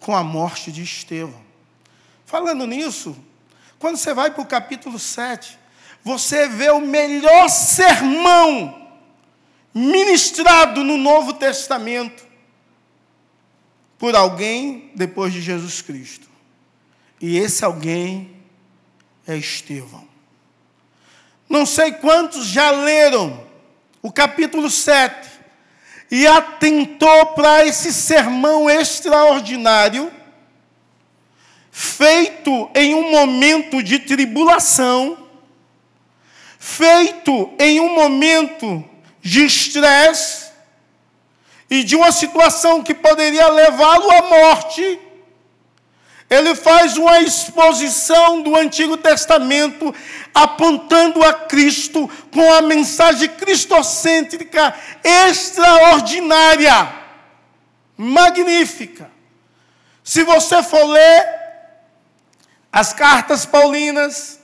com 0.00 0.14
a 0.14 0.22
morte 0.22 0.70
de 0.70 0.82
Estevão. 0.82 1.42
Falando 2.26 2.66
nisso, 2.66 3.16
quando 3.78 3.96
você 3.96 4.12
vai 4.12 4.30
para 4.30 4.42
o 4.42 4.46
capítulo 4.46 4.98
7, 4.98 5.58
você 6.02 6.48
vê 6.48 6.70
o 6.70 6.80
melhor 6.80 7.48
sermão 7.48 8.90
ministrado 9.72 10.84
no 10.84 10.96
Novo 10.96 11.32
Testamento 11.32 12.24
por 13.98 14.14
alguém 14.14 14.92
depois 14.94 15.32
de 15.32 15.40
Jesus 15.40 15.80
Cristo. 15.80 16.28
E 17.20 17.38
esse 17.38 17.64
alguém 17.64 18.36
é 19.26 19.36
Estevão. 19.36 20.13
Não 21.48 21.66
sei 21.66 21.92
quantos 21.92 22.46
já 22.46 22.70
leram 22.70 23.44
o 24.02 24.10
capítulo 24.12 24.70
7 24.70 25.28
e 26.10 26.26
atentou 26.26 27.26
para 27.26 27.66
esse 27.66 27.92
sermão 27.92 28.68
extraordinário 28.68 30.12
feito 31.70 32.70
em 32.72 32.94
um 32.94 33.10
momento 33.10 33.82
de 33.82 33.98
tribulação, 33.98 35.18
feito 36.56 37.52
em 37.58 37.80
um 37.80 37.92
momento 37.96 38.84
de 39.20 39.44
estresse 39.44 40.52
e 41.68 41.82
de 41.82 41.96
uma 41.96 42.12
situação 42.12 42.80
que 42.80 42.94
poderia 42.94 43.48
levá-lo 43.48 44.08
à 44.08 44.22
morte. 44.22 45.00
Ele 46.34 46.54
faz 46.54 46.96
uma 46.96 47.20
exposição 47.20 48.42
do 48.42 48.56
Antigo 48.56 48.96
Testamento 48.96 49.94
apontando 50.34 51.22
a 51.22 51.32
Cristo 51.32 52.10
com 52.32 52.52
a 52.52 52.60
mensagem 52.60 53.28
cristocêntrica 53.28 54.74
extraordinária, 55.02 56.92
magnífica. 57.96 59.08
Se 60.02 60.24
você 60.24 60.60
for 60.62 60.84
ler 60.84 61.24
as 62.72 62.92
cartas 62.92 63.46
paulinas, 63.46 64.40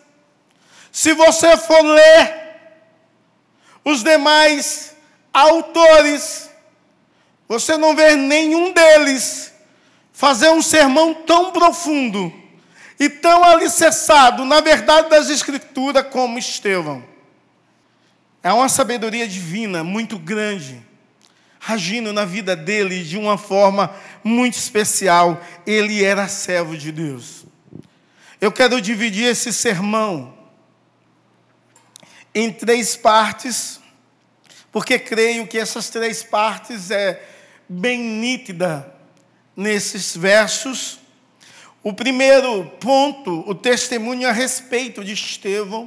se 0.93 1.13
você 1.13 1.57
for 1.57 1.83
ler 1.83 2.57
os 3.85 4.05
demais 4.05 4.95
autores, 5.33 6.49
você 7.49 7.77
não 7.77 7.97
vê 7.97 8.15
nenhum 8.15 8.73
deles 8.73 9.50
fazer 10.21 10.51
um 10.51 10.61
sermão 10.61 11.15
tão 11.15 11.51
profundo 11.51 12.31
e 12.99 13.09
tão 13.09 13.43
alicerçado 13.43 14.45
na 14.45 14.61
verdade 14.61 15.09
das 15.09 15.31
Escrituras 15.31 16.07
como 16.11 16.39
Estevão. 16.39 17.03
É 18.43 18.53
uma 18.53 18.69
sabedoria 18.69 19.27
divina 19.27 19.83
muito 19.83 20.19
grande, 20.19 20.87
agindo 21.67 22.13
na 22.13 22.27
vida 22.27 22.55
dele 22.55 23.03
de 23.03 23.17
uma 23.17 23.39
forma 23.39 23.97
muito 24.23 24.59
especial. 24.59 25.43
Ele 25.67 26.05
era 26.05 26.29
servo 26.29 26.77
de 26.77 26.93
Deus. 26.93 27.47
Eu 28.39 28.53
quero 28.53 28.79
dividir 28.79 29.25
esse 29.25 29.55
sermão 29.55 30.37
em 32.35 32.53
três 32.53 32.95
partes, 32.95 33.81
porque 34.71 34.99
creio 34.99 35.47
que 35.47 35.57
essas 35.57 35.89
três 35.89 36.23
partes 36.23 36.91
é 36.91 37.27
bem 37.67 37.99
nítida 37.99 39.00
nesses 39.61 40.17
versos. 40.17 40.99
O 41.83 41.93
primeiro 41.93 42.65
ponto, 42.81 43.45
o 43.47 43.55
testemunho 43.55 44.27
a 44.27 44.33
respeito 44.33 45.05
de 45.05 45.13
Estevão, 45.13 45.87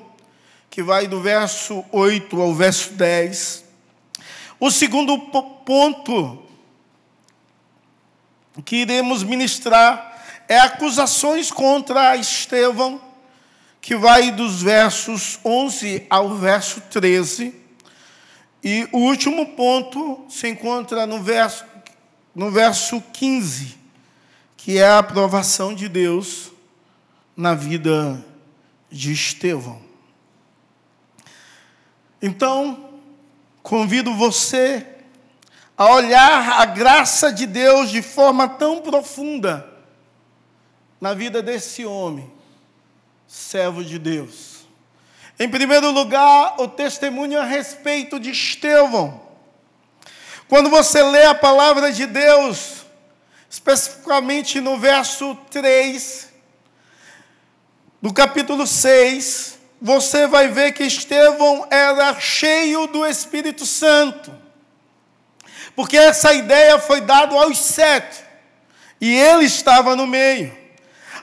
que 0.69 0.83
vai 0.83 1.07
do 1.07 1.19
verso 1.19 1.83
8 1.91 2.39
ao 2.39 2.53
verso 2.53 2.93
10. 2.93 3.63
O 4.59 4.69
segundo 4.69 5.17
ponto 5.17 6.43
que 8.63 8.75
iremos 8.77 9.23
ministrar 9.23 10.23
é 10.47 10.59
acusações 10.59 11.49
contra 11.49 12.15
Estevão, 12.15 13.01
que 13.81 13.95
vai 13.95 14.29
dos 14.29 14.61
versos 14.61 15.39
11 15.43 16.05
ao 16.11 16.35
verso 16.35 16.79
13. 16.91 17.55
E 18.63 18.87
o 18.91 18.99
último 18.99 19.47
ponto 19.55 20.25
se 20.29 20.47
encontra 20.47 21.07
no 21.07 21.23
verso, 21.23 21.65
no 22.35 22.51
verso 22.51 23.01
15 23.13 23.83
que 24.63 24.77
é 24.77 24.87
a 24.87 24.99
aprovação 24.99 25.73
de 25.73 25.89
Deus 25.89 26.49
na 27.35 27.53
vida 27.53 28.23
de 28.89 29.11
Estevão. 29.11 29.81
Então, 32.21 33.01
convido 33.61 34.15
você 34.15 34.87
a 35.77 35.91
olhar 35.91 36.61
a 36.61 36.65
graça 36.65 37.29
de 37.29 37.45
Deus 37.45 37.89
de 37.89 38.01
forma 38.01 38.47
tão 38.47 38.79
profunda 38.79 39.69
na 41.01 41.13
vida 41.13 41.41
desse 41.41 41.85
homem, 41.85 42.31
servo 43.27 43.83
de 43.83 43.99
Deus. 43.99 44.65
Em 45.37 45.49
primeiro 45.49 45.91
lugar, 45.91 46.55
o 46.57 46.69
testemunho 46.69 47.37
a 47.37 47.43
respeito 47.43 48.17
de 48.17 48.29
Estevão. 48.29 49.22
Quando 50.53 50.69
você 50.69 51.01
lê 51.01 51.25
a 51.25 51.33
palavra 51.33 51.91
de 51.91 52.05
Deus, 52.05 52.85
especificamente 53.49 54.61
no 54.61 54.77
verso 54.77 55.35
3 55.49 56.29
do 57.99 58.13
capítulo 58.13 58.67
6, 58.67 59.57
você 59.81 60.27
vai 60.27 60.49
ver 60.49 60.73
que 60.73 60.83
Estevão 60.83 61.65
era 61.71 62.19
cheio 62.19 62.85
do 62.85 63.03
Espírito 63.03 63.65
Santo. 63.65 64.31
Porque 65.75 65.97
essa 65.97 66.31
ideia 66.35 66.77
foi 66.77 67.01
dada 67.01 67.33
aos 67.33 67.57
sete, 67.57 68.23
e 69.01 69.11
ele 69.11 69.45
estava 69.45 69.95
no 69.95 70.05
meio. 70.05 70.55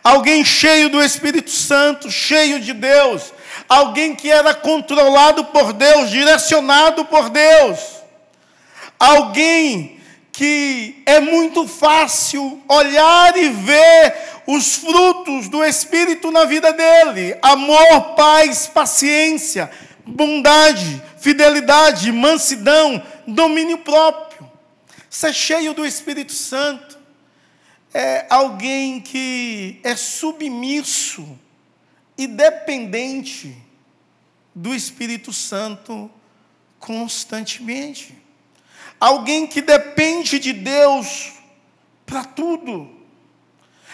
Alguém 0.02 0.44
cheio 0.44 0.88
do 0.88 1.00
Espírito 1.00 1.50
Santo, 1.50 2.10
cheio 2.10 2.58
de 2.58 2.72
Deus, 2.72 3.32
alguém 3.68 4.16
que 4.16 4.28
era 4.28 4.52
controlado 4.54 5.44
por 5.44 5.72
Deus, 5.72 6.10
direcionado 6.10 7.04
por 7.04 7.30
Deus, 7.30 7.99
alguém 9.00 9.98
que 10.30 11.02
é 11.06 11.18
muito 11.18 11.66
fácil 11.66 12.62
olhar 12.68 13.34
e 13.36 13.48
ver 13.48 14.14
os 14.46 14.76
frutos 14.76 15.48
do 15.48 15.64
Espírito 15.64 16.30
na 16.30 16.44
vida 16.44 16.72
dele: 16.72 17.36
amor, 17.40 18.14
paz, 18.14 18.66
paciência, 18.66 19.70
bondade, 20.06 21.02
fidelidade, 21.18 22.12
mansidão, 22.12 23.02
domínio 23.26 23.78
próprio. 23.78 24.50
Ser 25.08 25.32
cheio 25.32 25.72
do 25.72 25.84
Espírito 25.84 26.32
Santo. 26.32 27.00
É 27.92 28.26
alguém 28.30 29.00
que 29.00 29.80
é 29.82 29.96
submisso 29.96 31.36
e 32.16 32.28
dependente 32.28 33.56
do 34.54 34.72
Espírito 34.72 35.32
Santo 35.32 36.08
constantemente 36.78 38.19
alguém 39.00 39.46
que 39.46 39.62
depende 39.62 40.38
de 40.38 40.52
Deus 40.52 41.32
para 42.04 42.22
tudo. 42.22 43.00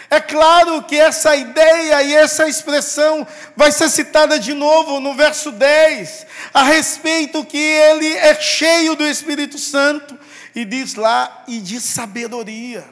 É 0.09 0.19
claro 0.19 0.83
que 0.83 0.97
essa 0.97 1.35
ideia 1.35 2.01
e 2.01 2.13
essa 2.13 2.47
expressão 2.47 3.27
vai 3.55 3.71
ser 3.71 3.89
citada 3.89 4.39
de 4.39 4.53
novo 4.53 4.99
no 4.99 5.13
verso 5.13 5.51
10, 5.51 6.27
a 6.53 6.63
respeito 6.63 7.43
que 7.43 7.57
ele 7.57 8.13
é 8.13 8.35
cheio 8.35 8.95
do 8.95 9.05
Espírito 9.05 9.57
Santo, 9.57 10.17
e 10.55 10.63
diz 10.63 10.95
lá, 10.95 11.43
e 11.47 11.59
de 11.59 11.81
sabedoria. 11.81 12.85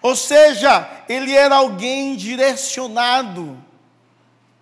Ou 0.00 0.14
seja, 0.14 0.88
ele 1.08 1.34
era 1.34 1.56
alguém 1.56 2.14
direcionado 2.14 3.62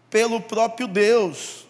pelo 0.08 0.40
próprio 0.40 0.86
Deus. 0.86 1.66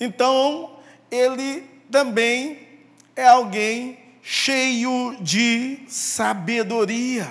Então, 0.00 0.78
ele 1.10 1.62
também 1.90 2.66
é 3.14 3.26
alguém 3.26 4.03
cheio 4.24 5.18
de 5.20 5.80
sabedoria. 5.86 7.28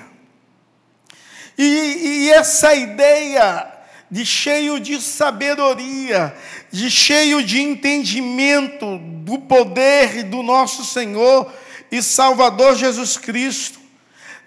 E, 1.58 1.64
e, 1.64 2.32
essa 2.32 2.76
ideia 2.76 3.68
de 4.10 4.24
cheio 4.24 4.80
de 4.80 5.02
sabedoria, 5.02 6.36
de 6.72 6.92
cheio 6.92 7.44
de 7.44 7.60
entendimento 7.60 9.00
do 9.00 9.40
poder 9.40 10.24
do 10.24 10.44
nosso 10.44 10.86
Senhor 10.86 11.52
e 11.92 12.02
Salvador 12.02 12.76
Jesus 12.76 13.18
Cristo, 13.18 13.80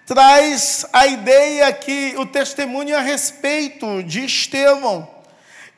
traz 0.05 0.85
a 0.93 1.05
ideia 1.05 1.71
que 1.73 2.13
o 2.17 2.25
testemunho 2.25 2.95
a 2.95 3.01
respeito 3.01 4.01
de 4.03 4.23
Estevão 4.23 5.09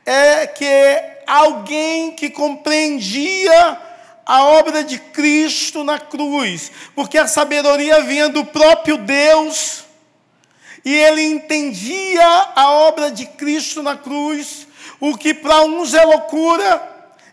é 0.06 0.46
que 0.46 0.66
alguém 1.26 2.12
que 2.12 2.30
compreendia 2.30 3.89
a 4.30 4.44
obra 4.44 4.84
de 4.84 5.00
Cristo 5.00 5.84
na 5.84 5.98
cruz, 5.98 6.72
porque 6.94 7.18
a 7.18 7.28
sabedoria 7.28 8.04
vinha 8.04 8.30
do 8.30 8.46
próprio 8.46 8.96
Deus, 8.96 9.84
e 10.86 10.96
ele 10.96 11.24
entendia 11.24 12.28
a 12.56 12.70
obra 12.74 13.10
de 13.10 13.26
Cristo 13.26 13.82
na 13.82 13.98
cruz, 13.98 14.68
o 15.00 15.18
que 15.18 15.34
para 15.34 15.64
uns 15.64 15.96
é 15.96 16.06
loucura, 16.06 16.80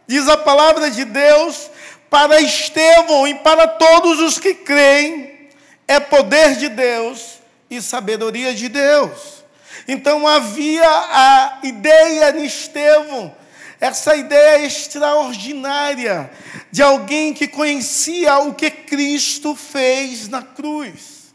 diz 0.07 0.27
a 0.27 0.39
palavra 0.39 0.91
de 0.91 1.05
Deus, 1.05 1.71
para 2.09 2.41
Estevão 2.41 3.29
e 3.29 3.35
para 3.35 3.69
todos 3.69 4.19
os 4.21 4.39
que 4.39 4.55
creem, 4.55 5.51
é 5.87 6.01
poder 6.01 6.57
de 6.57 6.71
Deus 6.71 7.41
e 7.69 7.83
sabedoria 7.83 8.55
de 8.55 8.71
Deus. 8.71 9.45
Então 9.87 10.27
havia 10.27 10.89
a 10.89 11.59
ideia 11.63 12.33
de 12.33 12.47
Estevão 12.47 13.37
essa 13.81 14.17
ideia 14.17 14.65
extraordinária 14.65 16.31
de 16.71 16.83
alguém 16.83 17.35
que 17.35 17.47
conhecia 17.47 18.39
o 18.39 18.55
que 18.55 18.71
Cristo 18.71 19.55
fez 19.55 20.29
na 20.29 20.43
cruz. 20.43 21.35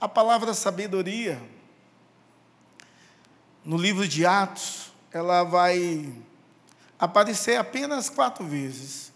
A 0.00 0.08
palavra 0.08 0.52
sabedoria, 0.54 1.40
no 3.64 3.76
livro 3.76 4.06
de 4.06 4.26
Atos, 4.26 4.92
ela 5.12 5.42
vai 5.44 6.12
aparecer 6.98 7.56
apenas 7.56 8.08
quatro 8.08 8.44
vezes. 8.44 9.12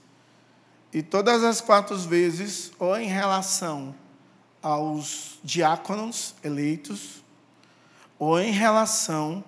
E 0.93 1.03
todas 1.03 1.45
as 1.45 1.61
quatro 1.61 1.97
vezes, 1.99 2.73
ou 2.79 2.97
em 2.99 3.07
relação 3.07 3.95
aos 4.63 5.39
diáconos 5.43 6.35
eleitos, 6.43 7.23
ou 8.19 8.41
em 8.41 8.51
relação 8.51 9.45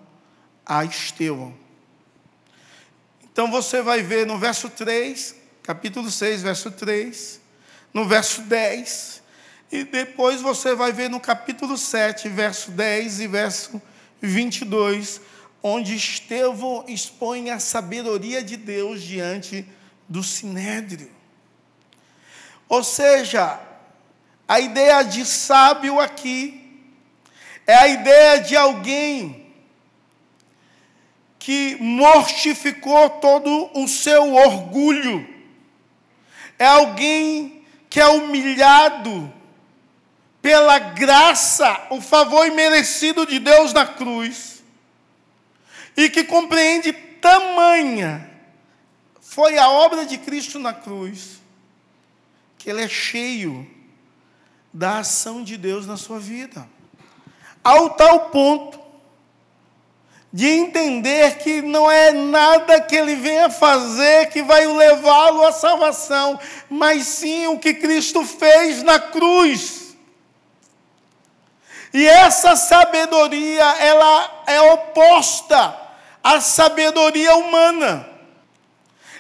a 0.65 0.85
Estevão. 0.85 1.62
Então 3.33 3.51
você 3.51 3.81
vai 3.81 4.03
ver 4.03 4.27
no 4.27 4.39
verso 4.39 4.69
3, 4.69 5.35
capítulo 5.63 6.11
6, 6.11 6.43
verso 6.43 6.71
3, 6.71 7.41
no 7.95 8.07
verso 8.07 8.43
10, 8.43 9.23
e 9.73 9.85
depois 9.85 10.43
você 10.43 10.75
vai 10.75 10.93
ver 10.93 11.09
no 11.09 11.19
capítulo 11.19 11.79
7, 11.79 12.29
verso 12.29 12.71
10 12.73 13.21
e 13.21 13.27
verso 13.27 13.81
22, 14.21 15.19
onde 15.63 15.97
Estevão 15.97 16.85
expõe 16.87 17.49
a 17.49 17.59
sabedoria 17.59 18.43
de 18.43 18.59
Deus 18.59 19.01
diante 19.01 19.67
do 20.07 20.23
sinédrio. 20.23 21.11
Ou 22.69 22.85
seja, 22.85 23.59
a 24.47 24.61
ideia 24.61 25.03
de 25.03 25.25
sábio 25.25 25.99
aqui 25.99 26.85
é 27.67 27.77
a 27.77 27.89
ideia 27.89 28.41
de 28.41 28.55
alguém 28.55 29.42
que 31.43 31.77
mortificou 31.81 33.11
todo 33.11 33.69
o 33.75 33.89
seu 33.89 34.33
orgulho. 34.33 35.29
É 36.57 36.67
alguém 36.67 37.65
que 37.91 37.99
é 37.99 38.07
humilhado 38.07 39.33
pela 40.41 40.79
graça, 40.79 41.89
o 41.91 42.01
favor 42.01 42.47
imerecido 42.47 43.27
de 43.27 43.41
Deus 43.41 43.73
na 43.73 43.85
cruz, 43.85 44.63
e 45.97 46.09
que 46.09 46.23
compreende 46.23 46.93
tamanha 46.93 48.31
foi 49.21 49.59
a 49.59 49.69
obra 49.69 50.07
de 50.07 50.19
Cristo 50.19 50.61
na 50.61 50.73
cruz, 50.73 51.43
que 52.57 52.71
ele 52.71 52.85
é 52.85 52.89
cheio 52.89 53.69
da 54.73 55.01
ação 55.01 55.43
de 55.43 55.57
Deus 55.57 55.89
na 55.89 55.97
sua 55.97 56.21
vida, 56.21 56.69
ao 57.65 57.91
tal 57.91 58.31
ponto 58.31 58.82
de 60.33 60.49
entender 60.49 61.37
que 61.37 61.61
não 61.61 61.91
é 61.91 62.11
nada 62.11 62.81
que 62.81 62.97
ele 62.97 63.15
venha 63.17 63.51
fazer 63.51 64.31
que 64.31 64.43
vai 64.43 64.67
levá-lo 64.67 65.45
à 65.45 65.53
salvação, 65.53 66.41
mas 66.71 67.07
sim 67.07 67.49
o 67.49 67.59
que 67.59 67.75
Cristo 67.75 68.25
fez 68.25 68.83
na 68.83 68.99
cruz. 68.99 69.95
E 71.93 72.07
essa 72.07 72.57
sabedoria, 72.57 73.63
ela 73.79 74.45
é 74.47 74.61
oposta 74.73 75.77
à 76.25 76.41
sabedoria 76.41 77.37
humana. 77.37 78.09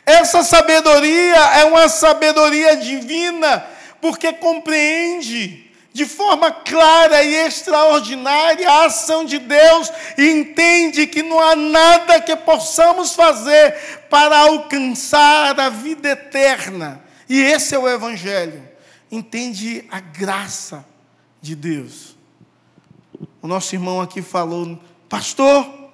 Essa 0.06 0.42
sabedoria 0.42 1.36
é 1.36 1.64
uma 1.66 1.90
sabedoria 1.90 2.76
divina, 2.76 3.66
porque 4.00 4.32
compreende 4.32 5.70
de 5.92 6.06
forma 6.06 6.50
clara 6.50 7.22
e 7.22 7.34
extraordinária 7.34 8.68
a 8.68 8.86
ação 8.86 9.24
de 9.24 9.38
Deus 9.38 9.92
e 10.16 10.30
entende 10.30 11.06
que 11.06 11.22
não 11.22 11.38
há 11.38 11.54
nada 11.54 12.20
que 12.20 12.34
possamos 12.34 13.14
fazer 13.14 14.06
para 14.08 14.38
alcançar 14.38 15.58
a 15.60 15.68
vida 15.68 16.10
eterna. 16.10 17.02
E 17.28 17.40
esse 17.40 17.74
é 17.74 17.78
o 17.78 17.88
Evangelho. 17.88 18.66
Entende 19.10 19.84
a 19.90 20.00
graça 20.00 20.84
de 21.40 21.54
Deus. 21.54 22.16
O 23.42 23.46
nosso 23.46 23.74
irmão 23.74 24.00
aqui 24.00 24.22
falou, 24.22 24.78
pastor, 25.08 25.90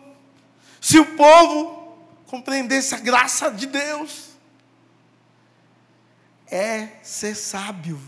se 0.80 0.98
o 0.98 1.16
povo 1.16 1.98
compreendesse 2.26 2.94
a 2.94 2.98
graça 2.98 3.50
de 3.50 3.66
Deus, 3.66 4.28
é 6.46 6.88
ser 7.02 7.34
sábio 7.34 8.00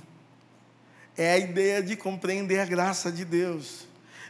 é 1.20 1.33
a 1.35 1.38
ideia 1.38 1.83
de 1.83 1.96
compreender 1.96 2.61
a 2.61 2.64
graça 2.64 3.12
de 3.12 3.26
Deus, 3.26 3.87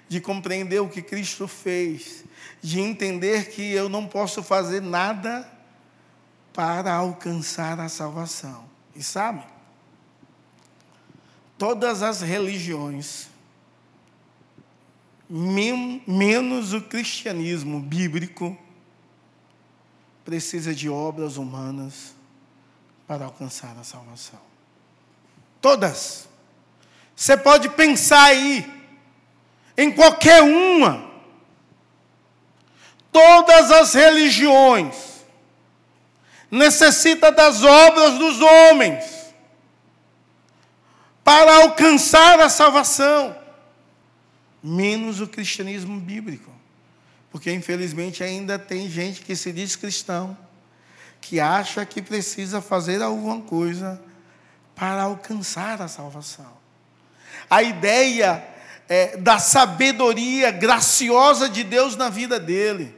de 0.09 0.21
compreender 0.21 0.81
o 0.81 0.89
que 0.89 1.01
Cristo 1.01 1.47
fez, 1.47 2.25
de 2.61 2.81
entender 2.81 3.51
que 3.51 3.63
eu 3.71 3.89
não 3.89 4.09
posso 4.09 4.43
fazer 4.43 4.83
nada 4.83 5.49
para 6.53 6.93
alcançar 6.93 7.79
a 7.79 7.89
salvação. 7.89 8.65
E 8.93 9.05
sabe? 9.05 9.45
Todas 11.57 12.03
as 12.03 12.23
religiões, 12.23 13.29
menos 15.29 16.73
o 16.73 16.81
cristianismo 16.81 17.79
bíblico, 17.79 18.59
precisa 20.25 20.75
de 20.75 20.91
obras 20.91 21.37
humanas 21.37 22.17
para 23.07 23.27
alcançar 23.27 23.79
a 23.79 23.85
salvação. 23.85 24.41
Todas. 25.61 26.30
Você 27.21 27.37
pode 27.37 27.69
pensar 27.69 28.23
aí, 28.23 28.67
em 29.77 29.93
qualquer 29.93 30.43
uma. 30.43 31.07
Todas 33.13 33.71
as 33.71 33.93
religiões 33.93 35.23
necessitam 36.51 37.31
das 37.31 37.63
obras 37.63 38.19
dos 38.19 38.41
homens 38.41 39.05
para 41.23 41.57
alcançar 41.57 42.41
a 42.41 42.49
salvação, 42.49 43.37
menos 44.63 45.21
o 45.21 45.29
cristianismo 45.29 46.01
bíblico. 46.01 46.51
Porque 47.31 47.53
infelizmente 47.53 48.25
ainda 48.25 48.59
tem 48.59 48.89
gente 48.89 49.21
que 49.21 49.37
se 49.37 49.53
diz 49.53 49.77
cristão, 49.77 50.35
que 51.21 51.39
acha 51.39 51.85
que 51.85 52.01
precisa 52.01 52.63
fazer 52.63 53.03
alguma 53.03 53.43
coisa 53.43 54.03
para 54.75 55.03
alcançar 55.03 55.83
a 55.83 55.87
salvação 55.87 56.60
a 57.51 57.63
ideia 57.63 58.47
é, 58.89 59.17
da 59.17 59.39
sabedoria 59.39 60.53
graciosa 60.53 61.49
de 61.49 61.65
Deus 61.65 61.97
na 61.97 62.09
vida 62.09 62.39
dele. 62.39 62.95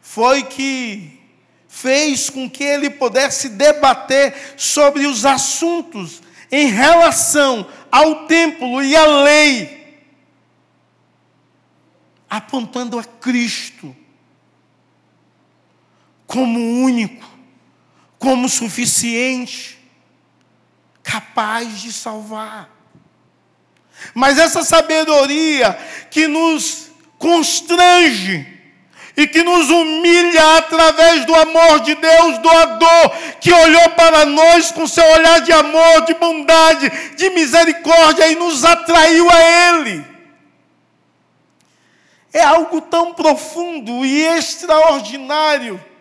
Foi 0.00 0.42
que 0.42 1.20
fez 1.66 2.28
com 2.28 2.48
que 2.50 2.62
ele 2.62 2.90
pudesse 2.90 3.48
debater 3.48 4.54
sobre 4.58 5.06
os 5.06 5.24
assuntos 5.24 6.22
em 6.50 6.68
relação 6.68 7.66
ao 7.90 8.26
templo 8.26 8.82
e 8.82 8.94
à 8.94 9.06
lei, 9.06 10.04
apontando 12.28 12.98
a 12.98 13.04
Cristo 13.04 13.96
como 16.26 16.58
único, 16.82 17.30
como 18.18 18.48
suficiente, 18.48 19.78
capaz 21.02 21.80
de 21.80 21.92
salvar. 21.92 22.71
Mas 24.14 24.38
essa 24.38 24.62
sabedoria 24.62 25.78
que 26.10 26.26
nos 26.26 26.90
constrange 27.18 28.46
e 29.16 29.26
que 29.26 29.42
nos 29.42 29.68
humilha 29.68 30.56
através 30.56 31.24
do 31.26 31.34
amor 31.34 31.80
de 31.80 31.94
Deus, 31.94 32.38
doador, 32.38 33.10
que 33.40 33.52
olhou 33.52 33.90
para 33.90 34.24
nós 34.24 34.70
com 34.70 34.86
seu 34.86 35.04
olhar 35.04 35.40
de 35.40 35.52
amor, 35.52 36.04
de 36.06 36.14
bondade, 36.14 36.90
de 37.16 37.30
misericórdia 37.30 38.28
e 38.28 38.36
nos 38.36 38.64
atraiu 38.64 39.28
a 39.30 39.40
Ele. 39.40 40.04
É 42.32 42.42
algo 42.42 42.80
tão 42.80 43.12
profundo 43.12 44.04
e 44.04 44.22
extraordinário 44.22 45.91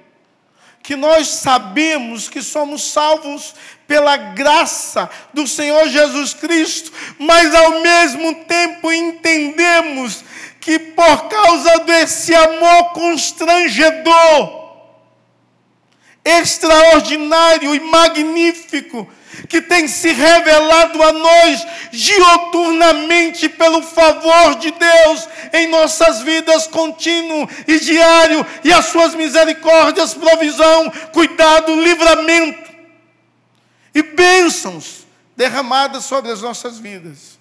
que 0.84 0.96
nós 0.96 1.28
sabemos 1.28 2.28
que 2.28 2.41
somos 2.41 2.91
salvos 2.91 3.54
pela 3.88 4.15
graça 4.17 5.10
do 5.34 5.46
Senhor 5.46 5.88
Jesus 5.89 6.34
Cristo, 6.34 6.91
mas 7.20 7.54
ao 7.54 7.82
mesmo 7.82 8.34
tempo 8.46 8.91
entendemos 8.91 10.24
que 10.60 10.80
por 10.80 11.28
causa 11.28 11.80
desse 11.80 12.34
amor 12.34 12.94
constrangedor, 12.94 14.62
extraordinário 16.24 17.76
e 17.76 17.80
magnífico, 17.80 19.10
que 19.48 19.62
tem 19.62 19.88
se 19.88 20.12
revelado 20.12 21.02
a 21.02 21.13
nós 21.13 21.67
dioturnamente 21.91 23.50
pelo 23.50 23.82
favor 23.82 24.56
de 24.56 24.72
Deus 24.72 25.28
em 25.54 25.67
nossas 25.67 26.22
vidas 26.22 26.67
contínuo 26.67 27.48
e 27.67 27.80
diário, 27.80 28.46
e 28.63 28.72
as 28.72 28.86
suas 28.86 29.15
misericórdias, 29.15 30.13
provisão, 30.13 30.89
cuidado, 31.13 31.76
livramento 31.82 32.72
e 33.94 34.02
bênçãos 34.02 35.06
derramadas 35.36 36.06
sobre 36.06 36.32
as 36.32 36.41
nossas 36.41 36.78
vidas, 36.78 37.39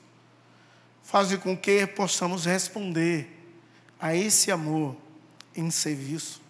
fazem 1.03 1.39
com 1.39 1.57
que 1.57 1.87
possamos 1.87 2.45
responder 2.45 3.29
a 4.01 4.15
esse 4.15 4.51
amor 4.51 4.97
em 5.55 5.71
serviço. 5.71 6.41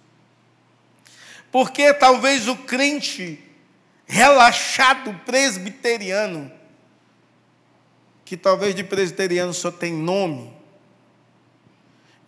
Porque 1.50 1.92
talvez 1.92 2.46
o 2.46 2.56
crente 2.56 3.49
relaxado 4.10 5.14
presbiteriano, 5.24 6.50
que 8.24 8.36
talvez 8.36 8.74
de 8.74 8.82
presbiteriano 8.82 9.54
só 9.54 9.70
tem 9.70 9.92
nome, 9.92 10.52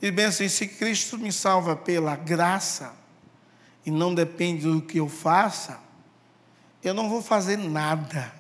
e 0.01 0.11
bem 0.11 0.27
assim, 0.27 0.49
se 0.49 0.67
Cristo 0.67 1.19
me 1.19 1.33
salva 1.33 1.77
pela 1.77 2.17
graça 2.17 2.93
e 3.85 3.91
não 3.91 4.13
depende 4.13 4.63
do 4.63 4.83
que 4.83 4.99
eu 4.99 5.09
faça, 5.09 5.79
eu 6.83 6.93
não 6.93 7.09
vou 7.09 7.23
fazer 7.23 7.57
nada. 7.57 8.33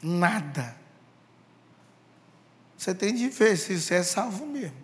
Nada. 0.00 0.76
Você 2.76 2.94
tem 2.94 3.12
de 3.12 3.28
ver 3.28 3.56
se 3.56 3.80
você 3.80 3.96
é 3.96 4.02
salvo 4.04 4.46
mesmo. 4.46 4.76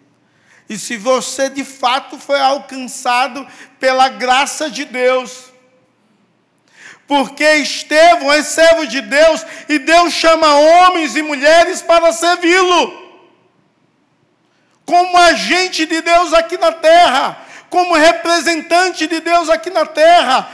E 0.68 0.76
se 0.76 0.96
você 0.96 1.48
de 1.48 1.64
fato 1.64 2.18
foi 2.18 2.40
alcançado 2.40 3.46
pela 3.78 4.08
graça 4.08 4.68
de 4.68 4.84
Deus. 4.84 5.45
Porque 7.06 7.44
Estevão 7.44 8.32
é 8.32 8.42
servo 8.42 8.86
de 8.86 9.00
Deus 9.00 9.46
e 9.68 9.78
Deus 9.78 10.12
chama 10.12 10.54
homens 10.54 11.14
e 11.14 11.22
mulheres 11.22 11.80
para 11.80 12.12
servi-lo. 12.12 13.06
Como 14.84 15.16
agente 15.16 15.86
de 15.86 16.00
Deus 16.00 16.32
aqui 16.32 16.58
na 16.58 16.72
terra, 16.72 17.44
como 17.70 17.94
representante 17.94 19.06
de 19.06 19.20
Deus 19.20 19.48
aqui 19.48 19.70
na 19.70 19.86
terra, 19.86 20.48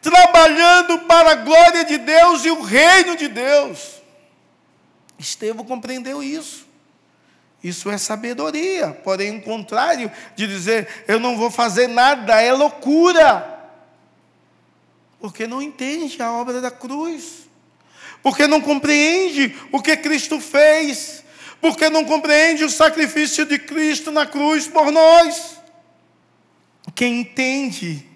trabalhando 0.00 1.00
para 1.00 1.32
a 1.32 1.36
glória 1.36 1.84
de 1.84 1.98
Deus 1.98 2.44
e 2.44 2.50
o 2.50 2.62
reino 2.62 3.16
de 3.16 3.28
Deus. 3.28 4.00
Estevão 5.18 5.64
compreendeu 5.64 6.22
isso. 6.22 6.66
Isso 7.62 7.90
é 7.90 7.98
sabedoria, 7.98 8.98
porém, 9.04 9.36
o 9.36 9.42
contrário 9.42 10.10
de 10.34 10.46
dizer 10.46 11.04
eu 11.06 11.20
não 11.20 11.36
vou 11.36 11.50
fazer 11.50 11.88
nada 11.88 12.40
é 12.40 12.50
loucura 12.54 13.49
porque 15.20 15.46
não 15.46 15.60
entende 15.60 16.20
a 16.22 16.32
obra 16.32 16.60
da 16.60 16.70
cruz, 16.70 17.48
porque 18.22 18.46
não 18.46 18.60
compreende 18.60 19.54
o 19.70 19.80
que 19.80 19.96
Cristo 19.96 20.40
fez, 20.40 21.22
porque 21.60 21.90
não 21.90 22.04
compreende 22.04 22.64
o 22.64 22.70
sacrifício 22.70 23.44
de 23.44 23.58
Cristo 23.58 24.10
na 24.10 24.24
cruz 24.26 24.66
por 24.66 24.90
nós. 24.90 25.58
Quem 26.94 27.20
entende, 27.20 28.06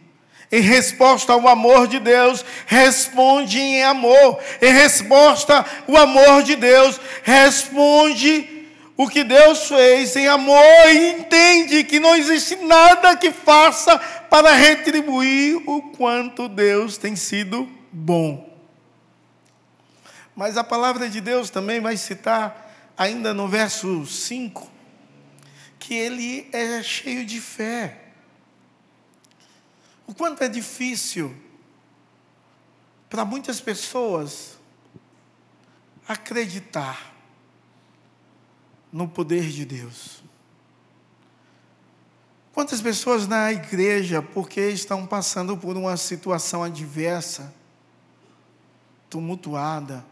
em 0.50 0.60
resposta 0.60 1.32
ao 1.32 1.46
amor 1.46 1.86
de 1.86 1.98
Deus, 1.98 2.44
responde 2.66 3.58
em 3.58 3.82
amor. 3.82 4.38
Em 4.62 4.72
resposta 4.72 5.64
ao 5.86 5.96
amor 5.96 6.42
de 6.42 6.56
Deus, 6.56 6.98
responde 7.22 8.53
o 8.96 9.09
que 9.09 9.24
Deus 9.24 9.66
fez 9.66 10.14
em 10.14 10.28
amor 10.28 10.88
e 10.88 11.18
entende 11.18 11.83
que 11.85 11.98
não 11.98 12.14
existe 12.14 12.57
nada 12.57 13.16
que 13.16 13.33
faça 13.33 13.98
para 13.98 14.52
retribuir 14.52 15.62
o 15.68 15.83
quanto 15.90 16.48
Deus 16.48 16.96
tem 16.96 17.16
sido 17.16 17.68
bom. 17.90 18.52
Mas 20.35 20.57
a 20.57 20.64
palavra 20.64 21.09
de 21.09 21.20
Deus 21.20 21.50
também 21.50 21.80
vai 21.80 21.96
citar 21.96 22.92
ainda 22.96 23.35
no 23.35 23.48
verso 23.48 24.07
5, 24.07 24.70
que 25.78 25.94
ele 25.94 26.48
é 26.52 26.83
cheio 26.83 27.26
de 27.26 27.40
fé. 27.40 28.00
O 30.07 30.14
quanto 30.14 30.42
é 30.42 30.48
difícil 30.48 31.35
para 33.09 33.24
muitas 33.24 33.61
pessoas 33.61 34.59
acreditar 36.07 37.13
no 38.94 39.09
poder 39.09 39.50
de 39.50 39.64
Deus. 39.64 40.22
Quantas 42.52 42.80
pessoas 42.80 43.26
na 43.26 43.50
igreja, 43.50 44.22
porque 44.22 44.68
estão 44.68 45.04
passando 45.04 45.57
por 45.57 45.76
uma 45.76 45.96
situação 45.96 46.62
adversa, 46.62 47.52
tumultuada, 49.11 50.07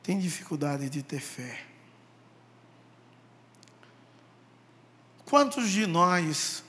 têm 0.00 0.20
dificuldade 0.20 0.88
de 0.88 1.02
ter 1.02 1.18
fé? 1.18 1.60
Quantos 5.24 5.70
de 5.70 5.88
nós, 5.88 6.62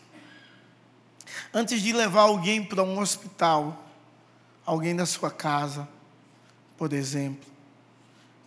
antes 1.54 1.80
de 1.80 1.94
levar 1.94 2.22
alguém 2.22 2.66
para 2.66 2.82
um 2.82 3.00
hospital, 3.00 3.88
alguém 4.66 4.96
da 4.96 5.06
sua 5.06 5.30
casa, 5.30 5.88
por 6.76 6.92
exemplo, 6.92 7.51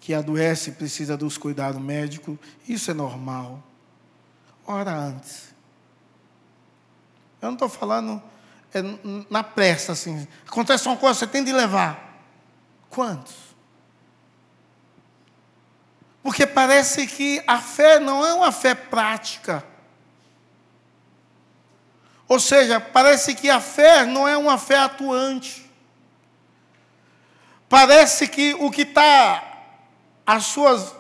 que 0.05 0.13
adoece 0.13 0.69
e 0.69 0.73
precisa 0.75 1.17
dos 1.17 1.39
cuidados 1.39 1.81
médicos, 1.81 2.37
isso 2.69 2.91
é 2.91 2.95
normal. 2.95 3.63
Ora 4.67 4.93
antes. 4.93 5.55
Eu 7.41 7.47
não 7.47 7.55
estou 7.55 7.71
falando 7.71 8.23
é, 8.75 8.83
na 9.31 9.43
pressa, 9.43 9.93
assim. 9.93 10.29
Acontece 10.47 10.87
uma 10.87 10.99
coisa, 10.99 11.21
você 11.21 11.27
tem 11.27 11.43
de 11.43 11.53
levar. 11.53 12.23
Quantos? 12.91 13.35
Porque 16.23 16.47
parece 16.47 17.07
que 17.07 17.43
a 17.47 17.59
fé 17.59 17.99
não 17.99 18.27
é 18.27 18.35
uma 18.35 18.53
fé 18.53 18.75
prática. 18.75 19.65
Ou 22.29 22.39
seja, 22.39 22.79
parece 22.79 23.35
que 23.35 23.49
a 23.49 23.59
fé 23.59 24.05
não 24.05 24.29
é 24.29 24.37
uma 24.37 24.59
fé 24.59 24.77
atuante. 24.77 25.65
Parece 27.71 28.29
que 28.29 28.53
o 28.53 28.71
que 28.71 28.83
está 28.83 29.54
as 30.27 30.47
suas 30.47 30.95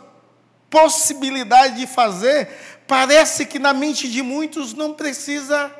possibilidades 0.68 1.78
de 1.78 1.86
fazer, 1.86 2.48
parece 2.86 3.46
que 3.46 3.58
na 3.58 3.72
mente 3.72 4.10
de 4.10 4.22
muitos 4.22 4.74
não 4.74 4.92
precisa 4.92 5.74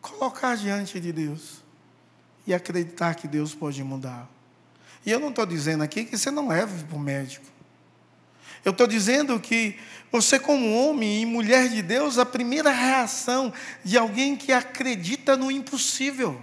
colocar 0.00 0.56
diante 0.56 0.98
de 0.98 1.12
Deus 1.12 1.62
e 2.46 2.54
acreditar 2.54 3.14
que 3.14 3.28
Deus 3.28 3.54
pode 3.54 3.82
mudar. 3.84 4.28
E 5.04 5.10
eu 5.10 5.20
não 5.20 5.28
estou 5.28 5.46
dizendo 5.46 5.84
aqui 5.84 6.04
que 6.04 6.16
você 6.16 6.30
não 6.30 6.48
leve 6.48 6.84
para 6.84 6.96
o 6.96 7.00
médico. 7.00 7.44
Eu 8.64 8.72
estou 8.72 8.86
dizendo 8.86 9.38
que 9.38 9.78
você, 10.10 10.38
como 10.38 10.74
homem 10.74 11.22
e 11.22 11.26
mulher 11.26 11.68
de 11.68 11.82
Deus, 11.82 12.18
a 12.18 12.26
primeira 12.26 12.70
reação 12.70 13.52
de 13.84 13.96
alguém 13.96 14.34
que 14.34 14.52
acredita 14.52 15.36
no 15.36 15.50
impossível. 15.50 16.40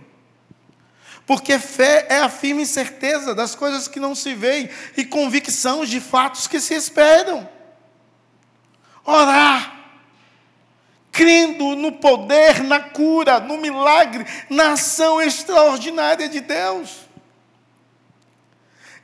Porque 1.25 1.57
fé 1.57 2.05
é 2.09 2.19
a 2.19 2.29
firme 2.29 2.65
certeza 2.65 3.33
das 3.33 3.55
coisas 3.55 3.87
que 3.87 3.99
não 3.99 4.13
se 4.13 4.33
veem 4.33 4.69
e 4.95 5.03
convicção 5.03 5.83
de 5.85 5.99
fatos 5.99 6.47
que 6.47 6.59
se 6.59 6.75
esperam. 6.75 7.49
Orar, 9.03 9.75
crendo 11.11 11.75
no 11.75 11.93
poder, 11.93 12.63
na 12.63 12.79
cura, 12.79 13.39
no 13.39 13.57
milagre, 13.57 14.25
na 14.49 14.73
ação 14.73 15.21
extraordinária 15.21 16.29
de 16.29 16.41
Deus. 16.41 17.05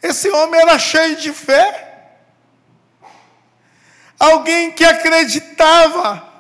Esse 0.02 0.30
homem 0.30 0.60
era 0.60 0.78
cheio 0.78 1.16
de 1.16 1.32
fé 1.32 1.92
alguém 4.22 4.72
que 4.72 4.86
acreditava 4.86 6.31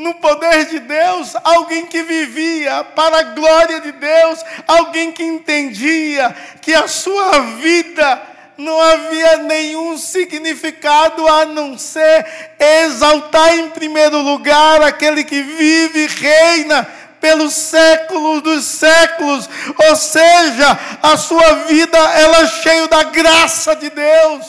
no 0.00 0.14
poder 0.14 0.64
de 0.64 0.80
Deus, 0.80 1.36
alguém 1.44 1.84
que 1.84 2.02
vivia 2.02 2.82
para 2.82 3.18
a 3.18 3.22
glória 3.34 3.80
de 3.80 3.92
Deus, 3.92 4.42
alguém 4.66 5.12
que 5.12 5.22
entendia 5.22 6.34
que 6.62 6.72
a 6.72 6.88
sua 6.88 7.38
vida 7.60 8.22
não 8.56 8.80
havia 8.80 9.38
nenhum 9.38 9.98
significado 9.98 11.28
a 11.28 11.44
não 11.44 11.76
ser 11.76 12.26
exaltar 12.58 13.54
em 13.58 13.70
primeiro 13.70 14.18
lugar 14.20 14.82
aquele 14.82 15.22
que 15.22 15.42
vive 15.42 16.04
e 16.04 16.06
reina 16.06 16.88
pelos 17.20 17.52
séculos 17.52 18.40
dos 18.40 18.64
séculos, 18.64 19.48
ou 19.86 19.96
seja, 19.96 20.78
a 21.02 21.18
sua 21.18 21.66
vida 21.66 21.98
ela 21.98 22.38
é 22.38 22.46
cheia 22.46 22.88
da 22.88 23.02
graça 23.02 23.76
de 23.76 23.90
Deus. 23.90 24.46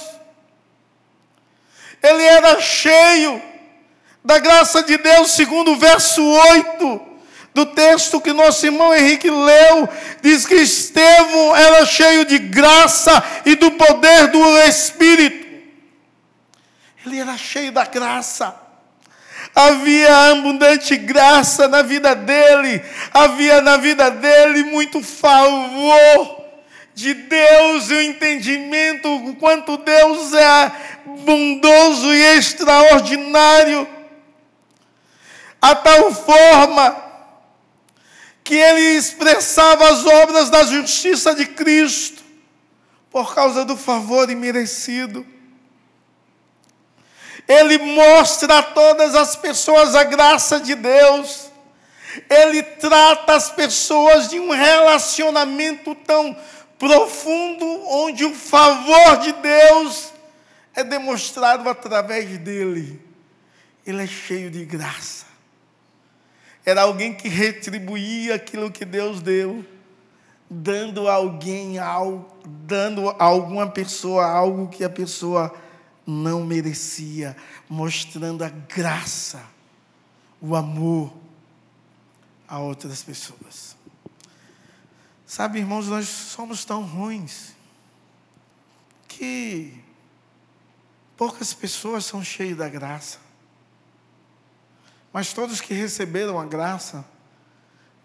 Ele 2.01 2.23
era 2.23 2.61
cheio 2.61 3.50
da 4.23 4.39
graça 4.39 4.83
de 4.83 4.97
Deus, 4.97 5.31
segundo 5.31 5.71
o 5.71 5.77
verso 5.77 6.23
8 6.23 7.11
do 7.53 7.65
texto 7.65 8.21
que 8.21 8.31
nosso 8.31 8.65
irmão 8.65 8.93
Henrique 8.95 9.29
leu, 9.29 9.89
diz 10.21 10.45
que 10.45 10.55
Estevão 10.55 11.55
era 11.55 11.85
cheio 11.85 12.25
de 12.25 12.37
graça 12.37 13.23
e 13.45 13.55
do 13.55 13.71
poder 13.71 14.27
do 14.27 14.57
Espírito. 14.59 15.41
Ele 17.05 17.19
era 17.19 17.37
cheio 17.37 17.71
da 17.71 17.85
graça. 17.85 18.55
Havia 19.53 20.31
abundante 20.31 20.95
graça 20.95 21.67
na 21.67 21.81
vida 21.81 22.15
dele, 22.15 22.81
havia 23.13 23.59
na 23.59 23.75
vida 23.75 24.09
dele 24.09 24.63
muito 24.63 25.03
favor 25.03 26.41
de 26.93 27.13
Deus 27.13 27.89
e 27.89 27.93
o 27.95 28.01
entendimento 28.01 29.09
o 29.09 29.35
quanto 29.35 29.77
Deus 29.77 30.33
é 30.33 30.71
bondoso 31.25 32.13
e 32.13 32.37
extraordinário, 32.37 33.87
a 35.61 35.75
tal 35.75 36.11
forma 36.13 37.11
que 38.43 38.55
ele 38.55 38.97
expressava 38.97 39.87
as 39.87 40.05
obras 40.05 40.49
da 40.49 40.63
justiça 40.63 41.35
de 41.35 41.45
Cristo 41.45 42.23
por 43.11 43.35
causa 43.35 43.63
do 43.63 43.77
favor 43.77 44.29
imerecido. 44.29 45.25
Ele 47.47 47.77
mostra 47.77 48.59
a 48.59 48.63
todas 48.63 49.13
as 49.13 49.35
pessoas 49.35 49.93
a 49.93 50.03
graça 50.03 50.59
de 50.59 50.73
Deus. 50.73 51.51
Ele 52.29 52.63
trata 52.63 53.35
as 53.35 53.51
pessoas 53.51 54.29
de 54.29 54.39
um 54.39 54.51
relacionamento 54.51 55.93
tão 55.95 56.35
profundo, 56.79 57.65
onde 57.87 58.25
o 58.25 58.33
favor 58.33 59.17
de 59.19 59.33
Deus 59.33 60.11
é 60.73 60.83
demonstrado 60.83 61.69
através 61.69 62.37
dele. 62.39 63.01
Ele 63.85 64.03
é 64.03 64.07
cheio 64.07 64.49
de 64.49 64.65
graça. 64.65 65.30
Era 66.65 66.83
alguém 66.83 67.13
que 67.13 67.27
retribuía 67.27 68.35
aquilo 68.35 68.71
que 68.71 68.85
Deus 68.85 69.21
deu, 69.21 69.65
dando 70.49 71.07
a 71.07 71.13
alguém 71.13 71.79
algo, 71.79 72.27
dando 72.45 73.09
a 73.09 73.23
alguma 73.23 73.67
pessoa 73.69 74.25
algo 74.25 74.67
que 74.67 74.83
a 74.83 74.89
pessoa 74.89 75.53
não 76.05 76.43
merecia, 76.43 77.35
mostrando 77.69 78.43
a 78.43 78.49
graça, 78.49 79.43
o 80.39 80.55
amor 80.55 81.11
a 82.47 82.59
outras 82.59 83.01
pessoas. 83.01 83.77
Sabe, 85.25 85.59
irmãos, 85.59 85.87
nós 85.87 86.07
somos 86.07 86.65
tão 86.65 86.83
ruins 86.83 87.55
que 89.07 89.73
poucas 91.15 91.53
pessoas 91.53 92.03
são 92.03 92.21
cheias 92.21 92.57
da 92.57 92.67
graça. 92.67 93.19
Mas 95.11 95.33
todos 95.33 95.59
que 95.59 95.73
receberam 95.73 96.39
a 96.39 96.45
graça 96.45 97.05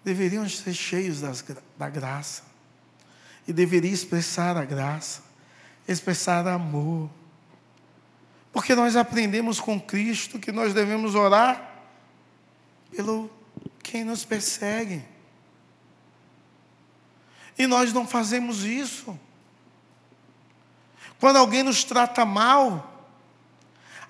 deveriam 0.05 0.49
ser 0.49 0.75
cheios 0.75 1.21
das, 1.21 1.45
da 1.77 1.89
graça. 1.89 2.43
E 3.47 3.53
deveriam 3.53 3.95
expressar 3.95 4.57
a 4.57 4.65
graça, 4.65 5.23
expressar 5.87 6.47
amor. 6.49 7.09
Porque 8.53 8.75
nós 8.75 8.97
aprendemos 8.97 9.61
com 9.61 9.81
Cristo 9.81 10.39
que 10.39 10.51
nós 10.51 10.75
devemos 10.75 11.15
orar 11.15 11.75
pelo 12.91 13.31
quem 13.83 14.05
nos 14.05 14.25
persegue. 14.25 15.05
E 17.59 17.67
nós 17.67 17.93
não 17.93 18.07
fazemos 18.07 18.65
isso. 18.65 19.19
Quando 21.19 21.37
alguém 21.37 21.63
nos 21.63 21.85
trata 21.85 22.25
mal, 22.25 23.09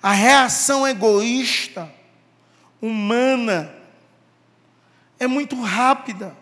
a 0.01 0.11
reação 0.11 0.87
egoísta, 0.87 1.91
humana, 2.81 3.73
é 5.19 5.27
muito 5.27 5.59
rápida. 5.61 6.35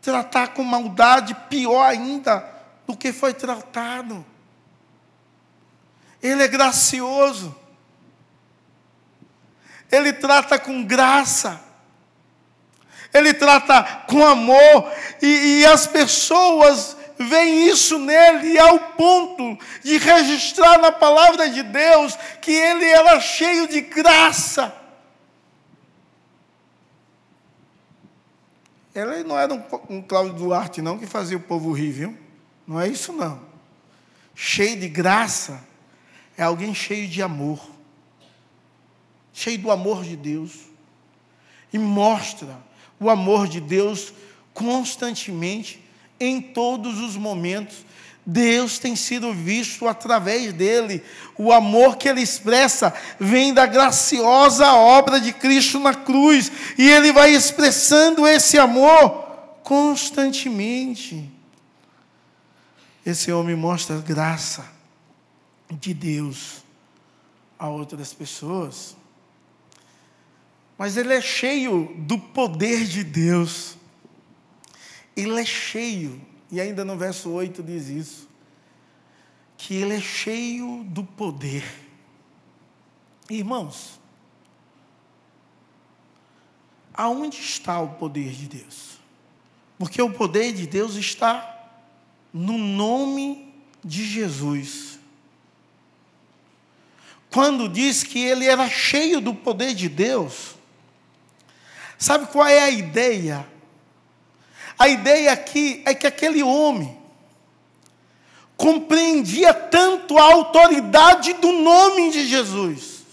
Tratar 0.00 0.48
com 0.48 0.62
maldade, 0.62 1.34
pior 1.48 1.84
ainda 1.84 2.46
do 2.86 2.96
que 2.96 3.12
foi 3.12 3.32
tratado. 3.32 4.24
Ele 6.22 6.42
é 6.42 6.48
gracioso. 6.48 7.54
Ele 9.90 10.12
trata 10.12 10.58
com 10.58 10.84
graça. 10.84 11.60
Ele 13.12 13.32
trata 13.32 13.82
com 14.08 14.26
amor 14.26 14.92
e, 15.22 15.60
e 15.60 15.66
as 15.66 15.86
pessoas 15.86 16.96
veem 17.16 17.68
isso 17.68 17.98
nele 17.98 18.58
ao 18.58 18.78
ponto 18.78 19.56
de 19.84 19.98
registrar 19.98 20.78
na 20.78 20.90
palavra 20.90 21.48
de 21.48 21.62
Deus 21.62 22.18
que 22.40 22.50
ele 22.50 22.84
era 22.84 23.20
cheio 23.20 23.68
de 23.68 23.82
graça. 23.82 24.83
Ele 28.94 29.24
não 29.24 29.38
era 29.38 29.52
um, 29.52 29.62
um 29.90 30.02
Cláudio 30.02 30.34
Duarte, 30.34 30.80
não, 30.80 30.98
que 30.98 31.06
fazia 31.06 31.36
o 31.36 31.40
povo 31.40 31.72
rir, 31.72 31.90
viu? 31.90 32.18
Não 32.66 32.80
é 32.80 32.88
isso, 32.88 33.12
não. 33.12 33.40
Cheio 34.34 34.78
de 34.78 34.88
graça 34.88 35.62
é 36.36 36.42
alguém 36.42 36.74
cheio 36.74 37.08
de 37.08 37.20
amor, 37.20 37.60
cheio 39.32 39.58
do 39.58 39.70
amor 39.70 40.04
de 40.04 40.16
Deus, 40.16 40.52
e 41.72 41.78
mostra 41.78 42.56
o 43.00 43.10
amor 43.10 43.48
de 43.48 43.60
Deus 43.60 44.12
constantemente, 44.52 45.82
em 46.20 46.40
todos 46.40 47.00
os 47.00 47.16
momentos. 47.16 47.84
Deus 48.26 48.78
tem 48.78 48.96
sido 48.96 49.32
visto 49.34 49.86
através 49.86 50.52
dele. 50.52 51.02
O 51.36 51.52
amor 51.52 51.96
que 51.96 52.08
ele 52.08 52.22
expressa 52.22 52.92
vem 53.20 53.52
da 53.52 53.66
graciosa 53.66 54.72
obra 54.72 55.20
de 55.20 55.32
Cristo 55.32 55.78
na 55.78 55.94
cruz. 55.94 56.50
E 56.78 56.88
ele 56.88 57.12
vai 57.12 57.34
expressando 57.34 58.26
esse 58.26 58.58
amor 58.58 59.24
constantemente. 59.62 61.30
Esse 63.04 63.30
homem 63.30 63.54
mostra 63.54 63.98
graça 63.98 64.64
de 65.70 65.92
Deus 65.92 66.64
a 67.58 67.68
outras 67.68 68.14
pessoas. 68.14 68.96
Mas 70.78 70.96
ele 70.96 71.12
é 71.12 71.20
cheio 71.20 71.94
do 71.98 72.18
poder 72.18 72.84
de 72.84 73.04
Deus. 73.04 73.76
Ele 75.14 75.40
é 75.40 75.44
cheio, 75.44 76.20
e 76.54 76.60
ainda 76.60 76.84
no 76.84 76.96
verso 76.96 77.30
8 77.30 77.64
diz 77.64 77.88
isso, 77.88 78.28
que 79.56 79.74
ele 79.74 79.94
é 79.94 80.00
cheio 80.00 80.84
do 80.84 81.02
poder. 81.02 81.64
Irmãos, 83.28 83.98
aonde 86.92 87.40
está 87.40 87.80
o 87.80 87.94
poder 87.94 88.30
de 88.30 88.46
Deus? 88.46 88.98
Porque 89.76 90.00
o 90.00 90.12
poder 90.12 90.52
de 90.52 90.64
Deus 90.64 90.94
está 90.94 91.72
no 92.32 92.56
nome 92.56 93.52
de 93.84 94.06
Jesus. 94.06 95.00
Quando 97.32 97.68
diz 97.68 98.04
que 98.04 98.24
ele 98.24 98.46
era 98.46 98.70
cheio 98.70 99.20
do 99.20 99.34
poder 99.34 99.74
de 99.74 99.88
Deus, 99.88 100.54
sabe 101.98 102.28
qual 102.28 102.46
é 102.46 102.60
a 102.60 102.70
ideia? 102.70 103.44
A 104.78 104.88
ideia 104.88 105.32
aqui 105.32 105.82
é 105.84 105.94
que 105.94 106.06
aquele 106.06 106.42
homem 106.42 106.96
compreendia 108.56 109.52
tanto 109.52 110.16
a 110.18 110.22
autoridade 110.22 111.32
do 111.34 111.52
nome 111.52 112.10
de 112.10 112.26
Jesus, 112.26 113.04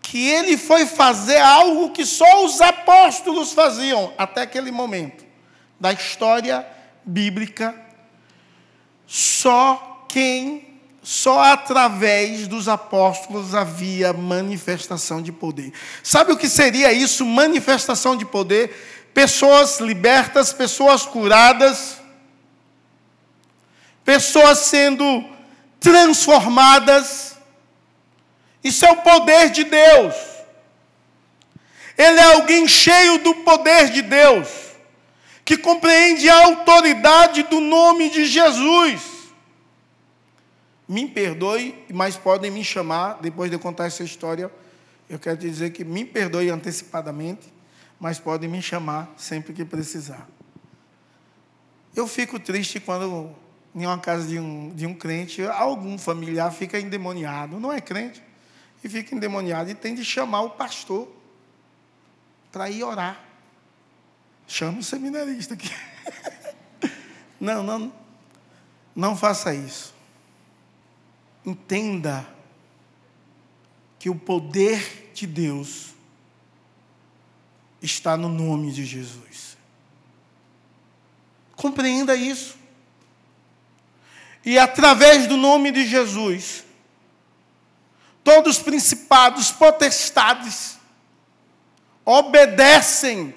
que 0.00 0.28
ele 0.28 0.56
foi 0.56 0.86
fazer 0.86 1.38
algo 1.38 1.90
que 1.90 2.04
só 2.04 2.44
os 2.44 2.60
apóstolos 2.60 3.52
faziam 3.52 4.12
até 4.18 4.42
aquele 4.42 4.70
momento 4.70 5.24
da 5.78 5.92
história 5.92 6.66
bíblica. 7.04 7.74
Só 9.06 10.06
quem, 10.08 10.78
só 11.02 11.40
através 11.42 12.46
dos 12.46 12.68
apóstolos 12.68 13.54
havia 13.54 14.12
manifestação 14.12 15.20
de 15.20 15.32
poder. 15.32 15.72
Sabe 16.02 16.32
o 16.32 16.36
que 16.36 16.48
seria 16.48 16.92
isso? 16.92 17.24
Manifestação 17.24 18.16
de 18.16 18.24
poder 18.24 19.01
pessoas 19.14 19.78
libertas, 19.80 20.52
pessoas 20.52 21.04
curadas, 21.04 22.00
pessoas 24.04 24.58
sendo 24.58 25.24
transformadas. 25.78 27.36
Isso 28.62 28.84
é 28.84 28.90
o 28.92 29.02
poder 29.02 29.50
de 29.50 29.64
Deus. 29.64 30.14
Ele 31.96 32.18
é 32.18 32.34
alguém 32.34 32.66
cheio 32.66 33.18
do 33.18 33.34
poder 33.36 33.90
de 33.90 34.02
Deus, 34.02 34.48
que 35.44 35.58
compreende 35.58 36.28
a 36.28 36.44
autoridade 36.44 37.42
do 37.44 37.60
nome 37.60 38.08
de 38.08 38.24
Jesus. 38.24 39.02
Me 40.88 41.06
perdoe, 41.06 41.84
mas 41.92 42.16
podem 42.16 42.50
me 42.50 42.64
chamar, 42.64 43.18
depois 43.20 43.50
de 43.50 43.56
eu 43.56 43.60
contar 43.60 43.86
essa 43.86 44.02
história, 44.02 44.50
eu 45.08 45.18
quero 45.18 45.36
dizer 45.36 45.70
que 45.70 45.84
me 45.84 46.04
perdoe 46.04 46.48
antecipadamente 46.48 47.51
mas 48.02 48.18
podem 48.18 48.50
me 48.50 48.60
chamar 48.60 49.14
sempre 49.16 49.52
que 49.52 49.64
precisar. 49.64 50.26
Eu 51.94 52.08
fico 52.08 52.36
triste 52.40 52.80
quando 52.80 53.32
em 53.72 53.86
uma 53.86 53.96
casa 53.96 54.26
de 54.26 54.40
um, 54.40 54.74
de 54.74 54.84
um 54.88 54.92
crente, 54.92 55.40
algum 55.46 55.96
familiar 55.96 56.52
fica 56.52 56.80
endemoniado, 56.80 57.60
não 57.60 57.72
é 57.72 57.80
crente, 57.80 58.20
e 58.82 58.88
fica 58.88 59.14
endemoniado 59.14 59.70
e 59.70 59.74
tem 59.76 59.94
de 59.94 60.04
chamar 60.04 60.40
o 60.40 60.50
pastor 60.50 61.08
para 62.50 62.68
ir 62.68 62.82
orar. 62.82 63.22
Chama 64.48 64.80
o 64.80 64.82
seminarista 64.82 65.54
aqui. 65.54 65.70
Não, 67.40 67.60
não, 67.60 67.92
não 68.94 69.16
faça 69.16 69.52
isso. 69.52 69.92
Entenda 71.44 72.24
que 73.98 74.08
o 74.08 74.14
poder 74.14 75.10
de 75.12 75.26
Deus 75.26 75.91
está 77.82 78.16
no 78.16 78.28
nome 78.28 78.70
de 78.70 78.84
Jesus. 78.84 79.56
Compreenda 81.56 82.14
isso. 82.14 82.56
E 84.44 84.58
através 84.58 85.26
do 85.26 85.36
nome 85.36 85.70
de 85.70 85.86
Jesus, 85.86 86.64
todos 88.24 88.56
os 88.56 88.62
principados, 88.62 89.50
potestades, 89.50 90.78
obedecem 92.04 93.34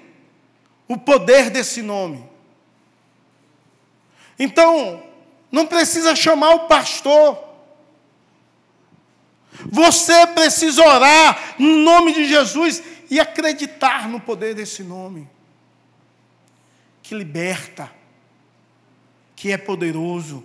o 0.88 0.98
poder 0.98 1.50
desse 1.50 1.82
nome. 1.82 2.28
Então, 4.38 5.04
não 5.52 5.66
precisa 5.66 6.16
chamar 6.16 6.54
o 6.56 6.68
pastor. 6.68 7.44
Você 9.72 10.28
precisa 10.28 10.84
orar 10.84 11.56
no 11.58 11.78
nome 11.78 12.14
de 12.14 12.26
Jesus 12.26 12.84
e 13.10 13.20
acreditar 13.20 14.08
no 14.08 14.20
poder 14.20 14.56
desse 14.56 14.84
nome, 14.84 15.30
que 17.02 17.16
liberta, 17.16 17.92
que 19.36 19.52
é 19.52 19.58
poderoso. 19.58 20.44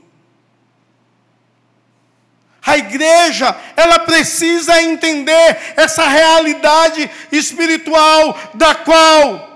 A 2.64 2.76
igreja, 2.76 3.56
ela 3.76 4.00
precisa 4.00 4.80
entender 4.82 5.58
essa 5.76 6.06
realidade 6.06 7.10
espiritual 7.32 8.38
da 8.54 8.74
qual 8.74 9.50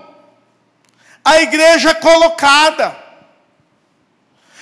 a 1.23 1.41
igreja 1.41 1.91
é 1.91 1.95
colocada. 1.95 3.03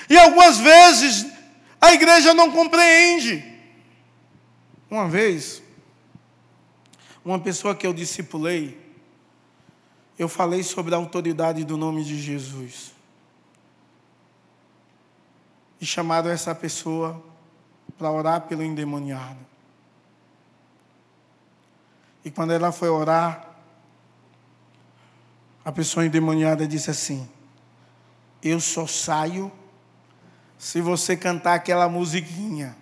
E 0.08 0.16
algumas 0.18 0.58
vezes 0.58 1.26
a 1.80 1.92
igreja 1.92 2.32
não 2.32 2.50
compreende. 2.50 3.44
Uma 4.90 5.08
vez, 5.08 5.63
uma 7.24 7.38
pessoa 7.38 7.74
que 7.74 7.86
eu 7.86 7.94
discipulei, 7.94 8.78
eu 10.18 10.28
falei 10.28 10.62
sobre 10.62 10.94
a 10.94 10.98
autoridade 10.98 11.64
do 11.64 11.76
nome 11.76 12.04
de 12.04 12.20
Jesus. 12.20 12.92
E 15.80 15.86
chamaram 15.86 16.30
essa 16.30 16.54
pessoa 16.54 17.22
para 17.96 18.10
orar 18.10 18.42
pelo 18.42 18.62
endemoniado. 18.62 19.38
E 22.24 22.30
quando 22.30 22.52
ela 22.52 22.72
foi 22.72 22.88
orar, 22.88 23.50
a 25.64 25.72
pessoa 25.72 26.04
endemoniada 26.04 26.66
disse 26.66 26.90
assim: 26.90 27.28
Eu 28.42 28.60
só 28.60 28.86
saio 28.86 29.50
se 30.58 30.80
você 30.80 31.16
cantar 31.16 31.54
aquela 31.54 31.88
musiquinha. 31.88 32.76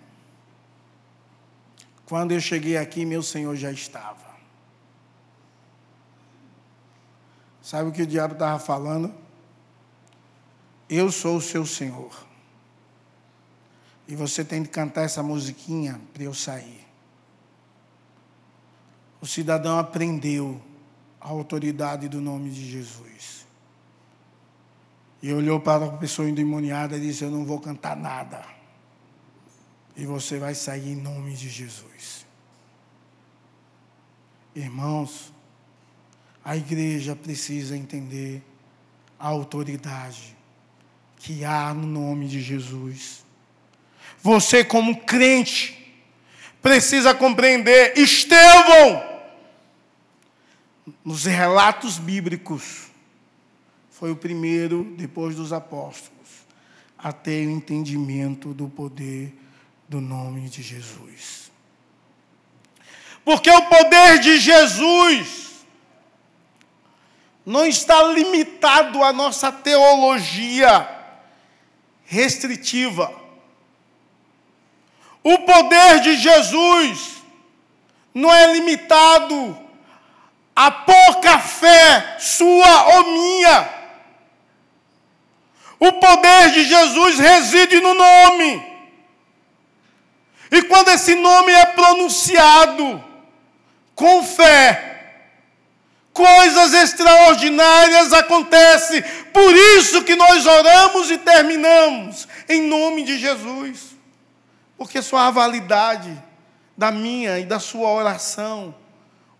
Quando 2.05 2.31
eu 2.31 2.39
cheguei 2.39 2.77
aqui, 2.77 3.05
meu 3.05 3.23
Senhor 3.23 3.55
já 3.55 3.71
estava. 3.71 4.22
Sabe 7.63 7.89
o 7.89 7.93
que 7.93 8.01
o 8.01 8.07
diabo 8.07 8.33
estava 8.33 8.59
falando? 8.59 9.15
Eu 10.89 11.09
sou 11.09 11.37
o 11.37 11.41
seu 11.41 11.65
Senhor. 11.65 12.11
E 14.05 14.17
você 14.17 14.43
tem 14.43 14.63
que 14.63 14.69
cantar 14.69 15.03
essa 15.03 15.23
musiquinha 15.23 15.99
para 16.13 16.23
eu 16.23 16.33
sair. 16.33 16.85
O 19.21 19.25
cidadão 19.25 19.79
aprendeu 19.79 20.61
a 21.21 21.29
autoridade 21.29 22.09
do 22.09 22.19
nome 22.19 22.49
de 22.49 22.69
Jesus. 22.69 23.47
E 25.21 25.31
olhou 25.31 25.57
para 25.61 25.85
a 25.85 25.97
pessoa 25.97 26.29
endemoniada 26.29 26.97
e 26.97 26.99
disse: 26.99 27.23
Eu 27.23 27.31
não 27.31 27.45
vou 27.45 27.61
cantar 27.61 27.95
nada. 27.95 28.45
E 29.95 30.05
você 30.05 30.37
vai 30.37 30.53
sair 30.53 30.91
em 30.91 30.95
nome 30.97 31.33
de 31.33 31.47
Jesus. 31.47 32.25
Irmãos, 34.53 35.31
a 36.43 36.57
igreja 36.57 37.15
precisa 37.15 37.77
entender 37.77 38.43
a 39.17 39.27
autoridade 39.27 40.35
que 41.17 41.45
há 41.45 41.73
no 41.73 41.87
nome 41.87 42.27
de 42.27 42.41
Jesus. 42.41 43.23
Você, 44.21 44.63
como 44.63 45.01
crente, 45.01 45.95
precisa 46.61 47.13
compreender: 47.13 47.97
Estevão, 47.97 49.01
nos 51.03 51.23
relatos 51.23 51.97
bíblicos, 51.97 52.87
foi 53.89 54.11
o 54.11 54.15
primeiro, 54.15 54.83
depois 54.97 55.35
dos 55.35 55.53
apóstolos, 55.53 56.11
a 56.97 57.13
ter 57.13 57.47
o 57.47 57.51
entendimento 57.51 58.53
do 58.53 58.67
poder 58.67 59.33
do 59.87 60.01
nome 60.01 60.49
de 60.49 60.61
Jesus. 60.61 61.51
Porque 63.23 63.49
o 63.49 63.61
poder 63.63 64.19
de 64.19 64.39
Jesus 64.39 65.42
não 67.45 67.65
está 67.65 68.01
limitado 68.03 69.03
à 69.03 69.11
nossa 69.11 69.51
teologia 69.51 70.89
restritiva. 72.05 73.13
O 75.23 75.39
poder 75.39 76.01
de 76.01 76.15
Jesus 76.15 77.23
não 78.13 78.33
é 78.33 78.53
limitado 78.53 79.57
a 80.55 80.69
pouca 80.69 81.39
fé 81.39 82.17
sua 82.19 82.95
ou 82.95 83.11
minha. 83.11 83.69
O 85.79 85.91
poder 85.93 86.51
de 86.51 86.63
Jesus 86.63 87.19
reside 87.19 87.81
no 87.81 87.93
nome. 87.93 88.73
E 90.51 90.61
quando 90.61 90.89
esse 90.89 91.15
nome 91.15 91.51
é 91.51 91.65
pronunciado 91.65 93.03
com 93.95 94.23
fé, 94.23 94.92
coisas 96.13 96.73
extraordinárias 96.73 98.13
acontecem. 98.13 99.03
Por 99.33 99.53
isso 99.77 100.03
que 100.03 100.15
nós 100.15 100.45
oramos 100.45 101.11
e 101.11 101.17
terminamos 101.17 102.27
em 102.47 102.61
nome 102.61 103.03
de 103.03 103.17
Jesus. 103.17 103.97
Porque 104.77 105.01
só 105.01 105.17
há 105.17 105.31
validade 105.31 106.21
da 106.77 106.91
minha 106.91 107.39
e 107.39 107.45
da 107.45 107.59
sua 107.59 107.89
oração 107.89 108.75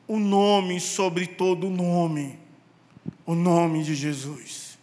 o 0.07 0.19
nome 0.19 0.79
sobre 0.79 1.27
todo 1.27 1.69
nome, 1.69 2.37
o 3.25 3.33
nome 3.33 3.83
de 3.83 3.95
Jesus. 3.95 4.77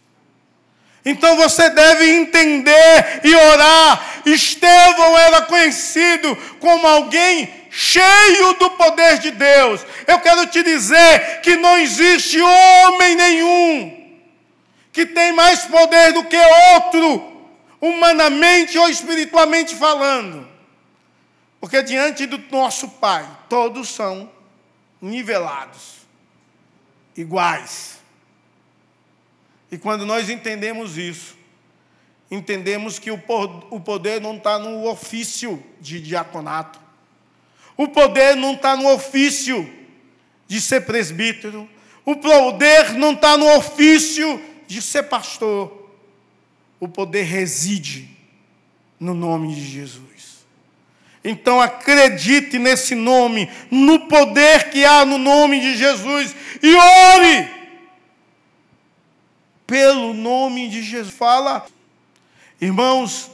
Então 1.05 1.35
você 1.35 1.69
deve 1.69 2.11
entender 2.11 3.21
e 3.23 3.35
orar. 3.35 4.21
Estevão 4.25 5.17
era 5.17 5.41
conhecido 5.43 6.35
como 6.59 6.87
alguém 6.87 7.60
cheio 7.71 8.53
do 8.55 8.69
poder 8.71 9.17
de 9.19 9.31
Deus. 9.31 9.85
Eu 10.05 10.19
quero 10.19 10.45
te 10.47 10.61
dizer 10.61 11.39
que 11.41 11.55
não 11.55 11.77
existe 11.77 12.39
homem 12.39 13.15
nenhum 13.15 14.01
que 14.91 15.05
tem 15.05 15.31
mais 15.31 15.63
poder 15.65 16.11
do 16.11 16.25
que 16.25 16.35
outro, 16.75 17.47
humanamente 17.79 18.77
ou 18.77 18.89
espiritualmente 18.89 19.73
falando. 19.73 20.45
Porque 21.61 21.81
diante 21.81 22.25
do 22.25 22.37
nosso 22.51 22.89
Pai, 22.89 23.25
todos 23.47 23.87
são 23.87 24.29
nivelados, 25.01 25.99
iguais. 27.15 27.99
E 29.71 29.77
quando 29.77 30.05
nós 30.05 30.29
entendemos 30.29 30.97
isso, 30.97 31.37
entendemos 32.29 32.99
que 32.99 33.11
o 33.11 33.79
poder 33.79 34.19
não 34.19 34.35
está 34.35 34.59
no 34.59 34.85
ofício 34.89 35.63
de 35.79 36.01
diaconato, 36.01 36.80
o 37.81 37.87
poder 37.87 38.35
não 38.35 38.53
está 38.53 38.75
no 38.75 38.87
ofício 38.93 39.67
de 40.47 40.61
ser 40.61 40.81
presbítero, 40.81 41.67
o 42.05 42.15
poder 42.15 42.93
não 42.93 43.13
está 43.13 43.35
no 43.35 43.57
ofício 43.57 44.39
de 44.67 44.79
ser 44.83 45.03
pastor, 45.03 45.89
o 46.79 46.87
poder 46.87 47.23
reside 47.23 48.07
no 48.99 49.15
nome 49.15 49.55
de 49.55 49.65
Jesus. 49.65 50.45
Então 51.23 51.59
acredite 51.59 52.59
nesse 52.59 52.93
nome, 52.93 53.49
no 53.71 54.01
poder 54.01 54.69
que 54.69 54.85
há 54.85 55.03
no 55.03 55.17
nome 55.17 55.59
de 55.59 55.75
Jesus 55.75 56.35
e 56.61 56.75
ore 56.75 57.49
pelo 59.65 60.13
nome 60.13 60.69
de 60.69 60.83
Jesus. 60.83 61.15
Fala, 61.15 61.65
irmãos, 62.59 63.31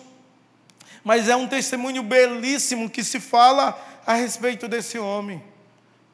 mas 1.04 1.28
é 1.28 1.36
um 1.36 1.48
testemunho 1.48 2.02
belíssimo 2.02 2.90
que 2.90 3.04
se 3.04 3.20
fala 3.20 3.97
a 4.08 4.14
respeito 4.14 4.70
desse 4.70 4.98
homem, 4.98 5.44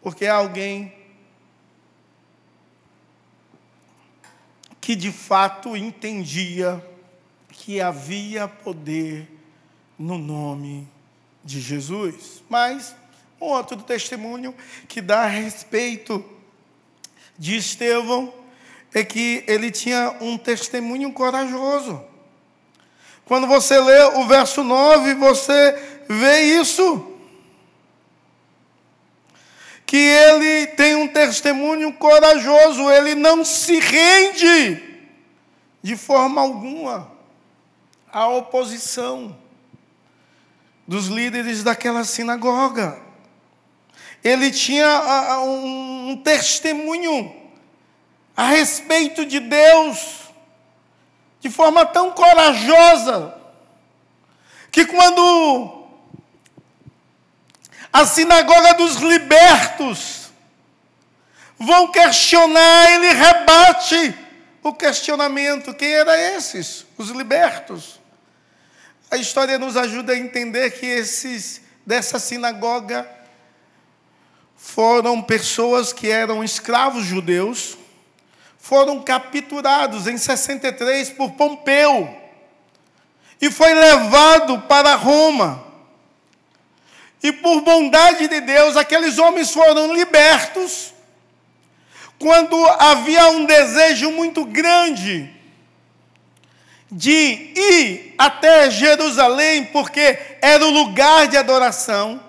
porque 0.02 0.26
é 0.26 0.30
alguém 0.30 0.92
que 4.82 4.96
de 4.96 5.12
fato 5.12 5.78
entendia 5.78 6.84
que 7.52 7.80
havia 7.80 8.48
poder 8.48 9.30
no 9.98 10.18
nome 10.18 10.88
de 11.44 11.62
Jesus. 11.62 12.44
Mas 12.50 12.96
um 13.40 13.46
outro 13.46 13.78
testemunho 13.78 14.56
que 14.88 15.00
dá 15.00 15.26
a 15.26 15.28
respeito 15.28 16.26
de 17.38 17.58
Estevão 17.58 18.34
é 18.92 19.04
que 19.04 19.44
ele 19.48 19.70
tinha 19.70 20.18
um 20.20 20.36
testemunho 20.36 21.14
corajoso. 21.14 22.04
Quando 23.24 23.46
você 23.46 23.80
lê 23.80 24.02
o 24.16 24.26
verso 24.26 24.64
9, 24.64 25.14
você 25.14 26.04
vê 26.10 26.60
isso. 26.60 27.13
Que 29.94 30.00
ele 30.00 30.66
tem 30.70 30.96
um 30.96 31.08
testemunho 31.08 31.94
corajoso, 31.94 32.90
ele 32.90 33.14
não 33.14 33.46
se 33.46 33.80
rende 33.80 34.82
de 35.84 35.96
forma 35.96 36.42
alguma 36.42 37.12
à 38.12 38.28
oposição 38.28 39.38
dos 40.88 41.06
líderes 41.10 41.64
daquela 41.64 42.04
sinagoga. 42.04 43.00
Ele 44.24 44.50
tinha 44.50 45.44
um 45.44 46.20
testemunho 46.24 47.32
a 48.36 48.48
respeito 48.48 49.24
de 49.24 49.40
Deus, 49.40 50.22
de 51.40 51.52
forma 51.52 51.86
tão 51.86 52.10
corajosa, 52.10 53.38
que 54.72 54.88
quando 54.88 55.83
a 57.94 58.08
sinagoga 58.08 58.74
dos 58.74 58.96
libertos 58.96 60.32
vão 61.60 61.92
questionar, 61.92 62.92
ele 62.92 63.14
rebate 63.14 64.18
o 64.64 64.74
questionamento. 64.74 65.74
Quem 65.76 65.94
eram 65.94 66.12
esses? 66.12 66.88
Os 66.98 67.10
libertos. 67.10 68.02
A 69.12 69.18
história 69.18 69.60
nos 69.60 69.78
ajuda 69.78 70.14
a 70.14 70.18
entender 70.18 70.72
que 70.72 70.88
esses 70.88 71.62
dessa 71.86 72.18
sinagoga 72.18 73.08
foram 74.58 75.22
pessoas 75.22 75.94
que 75.94 76.10
eram 76.10 76.44
escravos 76.44 77.06
judeus, 77.06 77.78
foram 78.58 79.04
capturados 79.04 80.08
em 80.08 80.18
63 80.18 81.12
por 81.12 81.34
Pompeu 81.34 82.18
e 83.40 83.52
foi 83.52 83.74
levado 83.74 84.62
para 84.62 84.96
Roma. 84.96 85.73
E 87.24 87.32
por 87.32 87.62
bondade 87.62 88.28
de 88.28 88.42
Deus, 88.42 88.76
aqueles 88.76 89.18
homens 89.18 89.52
foram 89.52 89.94
libertos 89.94 90.94
quando 92.20 92.56
havia 92.80 93.30
um 93.30 93.46
desejo 93.46 94.12
muito 94.12 94.44
grande 94.44 95.30
de 96.92 97.52
ir 97.56 98.16
até 98.18 98.70
Jerusalém, 98.70 99.66
porque 99.66 100.20
era 100.42 100.66
o 100.66 100.70
lugar 100.70 101.28
de 101.28 101.38
adoração. 101.38 102.22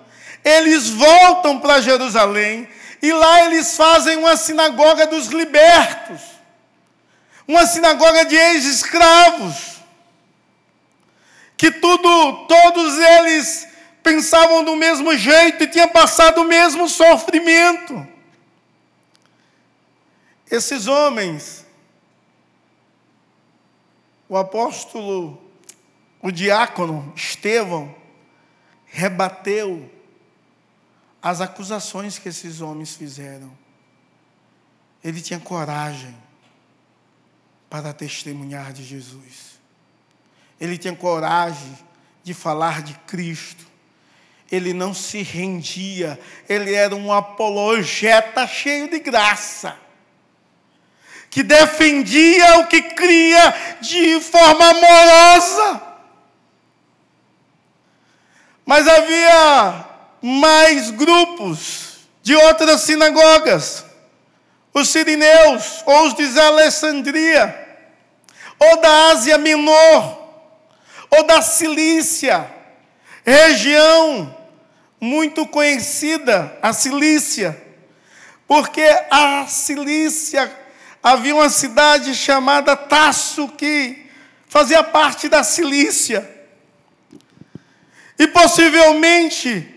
Eles 0.43 0.89
voltam 0.89 1.59
para 1.59 1.81
Jerusalém 1.81 2.67
e 3.01 3.11
lá 3.11 3.45
eles 3.45 3.75
fazem 3.75 4.17
uma 4.17 4.37
sinagoga 4.37 5.05
dos 5.07 5.27
libertos, 5.27 6.21
uma 7.47 7.65
sinagoga 7.65 8.25
de 8.25 8.35
ex-escravos, 8.35 9.75
que 11.57 11.69
tudo, 11.71 12.45
todos 12.47 12.97
eles 12.97 13.74
pensavam 14.05 14.63
do 14.63 14.75
mesmo 14.75 15.17
jeito 15.17 15.63
e 15.63 15.67
tinham 15.67 15.89
passado 15.89 16.41
o 16.41 16.47
mesmo 16.47 16.87
sofrimento. 16.87 18.07
Esses 20.49 20.85
homens 20.85 21.65
o 24.27 24.37
apóstolo, 24.37 25.39
o 26.21 26.31
diácono 26.31 27.13
Estevão, 27.15 27.95
rebateu 28.85 29.91
as 31.21 31.41
acusações 31.41 32.17
que 32.17 32.29
esses 32.29 32.61
homens 32.61 32.95
fizeram. 32.95 33.55
Ele 35.03 35.21
tinha 35.21 35.39
coragem 35.39 36.15
para 37.69 37.93
testemunhar 37.93 38.73
de 38.73 38.83
Jesus. 38.83 39.59
Ele 40.59 40.77
tinha 40.77 40.95
coragem 40.95 41.77
de 42.23 42.33
falar 42.33 42.81
de 42.81 42.93
Cristo. 42.99 43.74
Ele 44.55 44.73
não 44.73 44.93
se 44.93 45.21
rendia, 45.21 46.19
ele 46.47 46.73
era 46.73 46.95
um 46.95 47.11
apologeta 47.11 48.47
cheio 48.47 48.89
de 48.89 48.99
graça 48.99 49.85
que 51.35 51.43
defendia 51.43 52.59
o 52.59 52.67
que 52.67 52.81
cria 52.81 53.53
de 53.81 54.21
forma 54.21 54.69
amorosa. 54.69 55.81
Mas 58.65 58.87
havia 58.87 59.85
mais 60.21 60.91
grupos 60.91 62.07
de 62.23 62.33
outras 62.37 62.79
sinagogas, 62.83 63.83
os 64.73 64.87
sirineus, 64.87 65.83
ou 65.85 66.07
os 66.07 66.13
de 66.13 66.39
Alessandria, 66.39 67.53
ou 68.57 68.79
da 68.79 69.09
Ásia 69.09 69.37
Menor, 69.37 70.47
ou 71.17 71.23
da 71.23 71.41
Cilícia, 71.41 72.49
região 73.25 74.34
muito 75.05 75.45
conhecida, 75.45 76.57
a 76.63 76.73
Cilícia, 76.73 77.55
porque 78.47 78.83
a 79.11 79.45
Cilícia 79.47 80.51
havia 81.01 81.35
uma 81.35 81.49
cidade 81.49 82.15
chamada 82.15 82.75
Tasso 82.75 83.47
que 83.49 84.09
fazia 84.47 84.83
parte 84.83 85.29
da 85.29 85.43
Cilícia. 85.43 86.27
E 88.17 88.27
possivelmente 88.27 89.71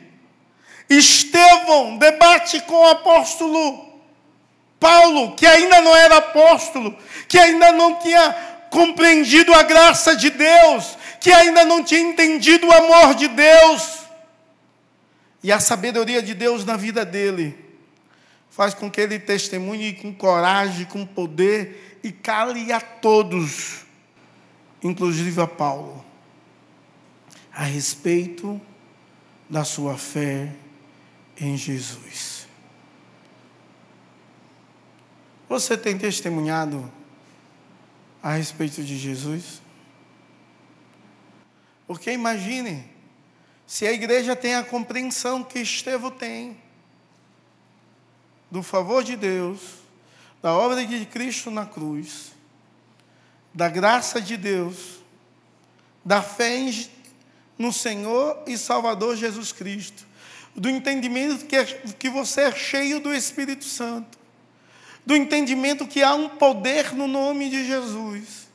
Estevão 0.89 1.99
debate 1.99 2.63
com 2.63 2.77
o 2.77 2.89
apóstolo 2.89 4.01
Paulo, 4.81 5.37
que 5.37 5.47
ainda 5.47 5.83
não 5.83 5.95
era 5.95 6.17
apóstolo, 6.17 6.97
que 7.29 7.39
ainda 7.39 7.73
não 7.73 7.97
tinha 7.97 8.35
compreendido 8.71 9.53
a 9.53 9.63
graça 9.63 10.17
de 10.17 10.31
Deus, 10.31 10.97
que 11.21 11.31
ainda 11.31 11.67
não 11.67 11.85
tinha 11.85 12.01
entendido 12.01 12.67
o 12.67 12.73
amor 12.73 13.15
de 13.15 13.29
Deus 13.29 13.98
e 15.43 15.53
a 15.53 15.61
sabedoria 15.61 16.23
de 16.23 16.35
Deus 16.35 16.65
na 16.65 16.77
vida 16.77 17.05
dele, 17.05 17.57
faz 18.51 18.75
com 18.75 18.91
que 18.91 19.01
ele 19.01 19.19
testemunhe 19.19 19.93
com 19.95 20.13
coragem, 20.13 20.85
com 20.87 21.07
poder 21.07 21.99
e 22.03 22.11
cale 22.11 22.73
a 22.73 22.81
todos, 22.81 23.85
inclusive 24.83 25.41
a 25.41 25.47
Paulo, 25.47 26.05
a 27.53 27.63
respeito 27.63 28.61
da 29.49 29.65
sua 29.65 29.97
fé 29.97 30.53
em 31.41 31.57
Jesus. 31.57 32.47
Você 35.49 35.77
tem 35.77 35.97
testemunhado 35.97 36.93
a 38.23 38.33
respeito 38.33 38.83
de 38.83 38.99
Jesus? 38.99 39.63
Porque 41.87 42.13
imagine, 42.13 42.85
se 43.69 43.87
a 43.87 43.93
igreja 43.93 44.35
tem 44.35 44.55
a 44.55 44.65
compreensão 44.65 45.45
que 45.45 45.59
Estevão 45.59 46.11
tem, 46.11 46.57
do 48.51 48.63
favor 48.63 49.05
de 49.05 49.15
Deus, 49.15 49.61
da 50.41 50.55
obra 50.55 50.87
de 50.87 51.05
Cristo 51.05 51.51
na 51.51 51.67
cruz, 51.67 52.33
da 53.53 53.69
graça 53.69 54.23
de 54.23 54.39
Deus, 54.39 55.03
da 56.03 56.23
fé 56.23 56.59
no 57.59 57.71
Senhor 57.71 58.43
e 58.47 58.57
Salvador 58.57 59.17
Jesus 59.17 59.53
Cristo, 59.53 60.07
do 60.57 60.71
entendimento 60.71 61.45
que, 61.45 61.57
é, 61.57 61.65
que 61.67 62.09
você 62.09 62.41
é 62.45 62.53
cheio 62.53 63.01
do 63.01 63.13
Espírito 63.13 63.67
Santo, 63.67 64.19
do 65.05 65.15
entendimento 65.15 65.87
que 65.87 66.03
há 66.03 66.15
um 66.15 66.31
poder 66.31 66.95
no 66.95 67.07
nome 67.07 67.51
de 67.51 67.67
Jesus 67.67 68.48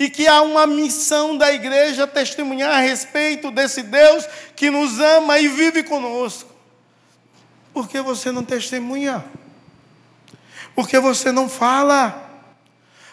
e 0.00 0.08
que 0.08 0.26
há 0.26 0.40
uma 0.40 0.66
missão 0.66 1.36
da 1.36 1.52
igreja 1.52 2.06
testemunhar 2.06 2.70
a 2.70 2.80
respeito 2.80 3.50
desse 3.50 3.82
Deus 3.82 4.26
que 4.56 4.70
nos 4.70 4.98
ama 4.98 5.38
e 5.38 5.46
vive 5.46 5.82
conosco. 5.82 6.50
Por 7.70 7.86
que 7.86 8.00
você 8.00 8.32
não 8.32 8.42
testemunha? 8.42 9.22
Por 10.74 10.88
que 10.88 10.98
você 10.98 11.30
não 11.30 11.50
fala? 11.50 12.30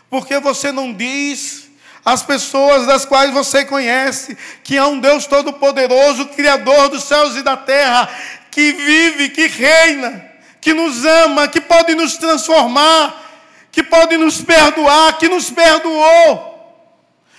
Por 0.09 0.25
que 0.25 0.39
você 0.39 0.71
não 0.71 0.93
diz 0.93 1.69
às 2.05 2.23
pessoas 2.23 2.87
das 2.87 3.03
quais 3.03 3.33
você 3.33 3.65
conhece 3.65 4.37
que 4.63 4.77
há 4.77 4.87
um 4.87 4.97
Deus 4.97 5.25
todo-poderoso, 5.25 6.27
Criador 6.27 6.87
dos 6.87 7.03
céus 7.03 7.35
e 7.35 7.43
da 7.43 7.57
terra, 7.57 8.09
que 8.49 8.71
vive, 8.71 9.27
que 9.27 9.47
reina, 9.47 10.25
que 10.61 10.73
nos 10.73 11.03
ama, 11.03 11.49
que 11.49 11.59
pode 11.59 11.93
nos 11.95 12.15
transformar, 12.15 13.25
que 13.73 13.83
pode 13.83 14.15
nos 14.15 14.41
perdoar, 14.41 15.17
que 15.17 15.27
nos 15.27 15.49
perdoou, 15.49 16.56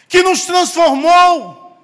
que 0.09 0.23
nos 0.23 0.47
transformou. 0.47 1.77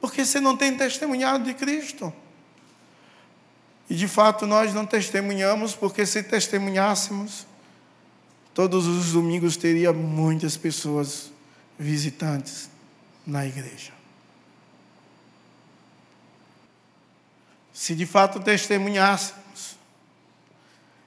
Porque 0.00 0.24
você 0.24 0.38
não 0.38 0.56
tem 0.56 0.76
testemunhado 0.76 1.44
de 1.44 1.54
Cristo. 1.54 2.12
E 3.88 3.94
de 3.94 4.06
fato 4.06 4.46
nós 4.46 4.72
não 4.74 4.86
testemunhamos, 4.86 5.74
porque 5.74 6.06
se 6.06 6.22
testemunhássemos, 6.22 7.46
todos 8.52 8.86
os 8.86 9.12
domingos 9.12 9.56
teria 9.56 9.92
muitas 9.92 10.56
pessoas 10.56 11.30
visitantes 11.78 12.70
na 13.26 13.46
igreja. 13.46 13.92
Se 17.72 17.94
de 17.94 18.06
fato 18.06 18.40
testemunhássemos, 18.40 19.44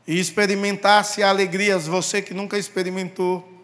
e 0.07 0.17
experimentasse 0.19 1.21
alegrias, 1.21 1.86
você 1.86 2.21
que 2.21 2.34
nunca 2.34 2.57
experimentou, 2.57 3.57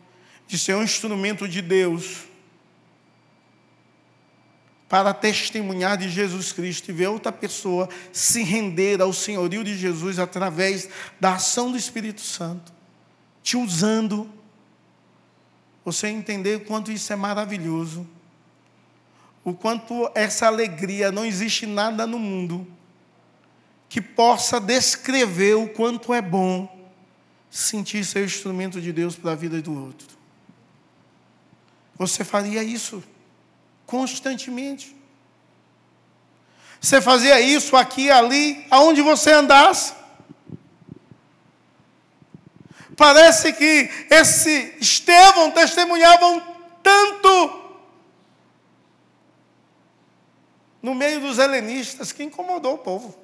de 0.53 0.59
ser 0.59 0.75
um 0.75 0.83
instrumento 0.83 1.47
de 1.47 1.63
Deus 1.63 2.25
para 4.87 5.11
testemunhar 5.11 5.97
de 5.97 6.07
Jesus 6.07 6.51
Cristo 6.51 6.89
e 6.89 6.93
ver 6.93 7.07
outra 7.07 7.31
pessoa 7.31 7.89
se 8.11 8.43
render 8.43 9.01
ao 9.01 9.11
senhorio 9.11 9.63
de 9.63 9.75
Jesus 9.75 10.19
através 10.19 10.87
da 11.19 11.33
ação 11.33 11.71
do 11.71 11.77
Espírito 11.77 12.21
Santo, 12.21 12.71
te 13.41 13.57
usando, 13.57 14.29
você 15.83 16.07
entender 16.09 16.57
o 16.57 16.65
quanto 16.65 16.91
isso 16.91 17.11
é 17.11 17.15
maravilhoso, 17.15 18.07
o 19.43 19.55
quanto 19.55 20.07
essa 20.13 20.45
alegria, 20.45 21.11
não 21.11 21.25
existe 21.25 21.65
nada 21.65 22.05
no 22.05 22.19
mundo 22.19 22.67
que 23.89 23.99
possa 23.99 24.59
descrever 24.59 25.55
o 25.55 25.67
quanto 25.67 26.13
é 26.13 26.21
bom 26.21 26.91
sentir 27.49 28.05
ser 28.05 28.23
instrumento 28.23 28.79
de 28.79 28.93
Deus 28.93 29.15
para 29.15 29.31
a 29.31 29.35
vida 29.35 29.59
do 29.59 29.73
outro. 29.73 30.21
Você 31.97 32.23
faria 32.23 32.63
isso 32.63 33.03
constantemente. 33.85 34.95
Você 36.79 36.99
fazia 37.01 37.39
isso 37.39 37.77
aqui, 37.77 38.09
ali, 38.09 38.65
aonde 38.69 39.01
você 39.01 39.31
andasse. 39.31 39.93
Parece 42.95 43.53
que 43.53 43.89
esse 44.09 44.75
Estevão 44.79 45.51
testemunhavam 45.51 46.41
tanto 46.81 47.63
no 50.81 50.93
meio 50.93 51.21
dos 51.21 51.39
helenistas 51.39 52.11
que 52.11 52.23
incomodou 52.23 52.75
o 52.75 52.79
povo. 52.79 53.17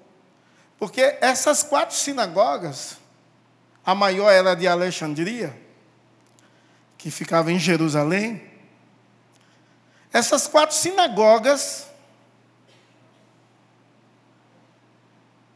Porque 0.78 1.18
essas 1.20 1.62
quatro 1.62 1.96
sinagogas, 1.96 2.98
a 3.86 3.94
maior 3.94 4.30
era 4.32 4.56
de 4.56 4.66
Alexandria, 4.66 5.54
que 6.98 7.12
ficava 7.12 7.52
em 7.52 7.60
Jerusalém. 7.60 8.49
Essas 10.12 10.48
quatro 10.48 10.76
sinagogas, 10.76 11.88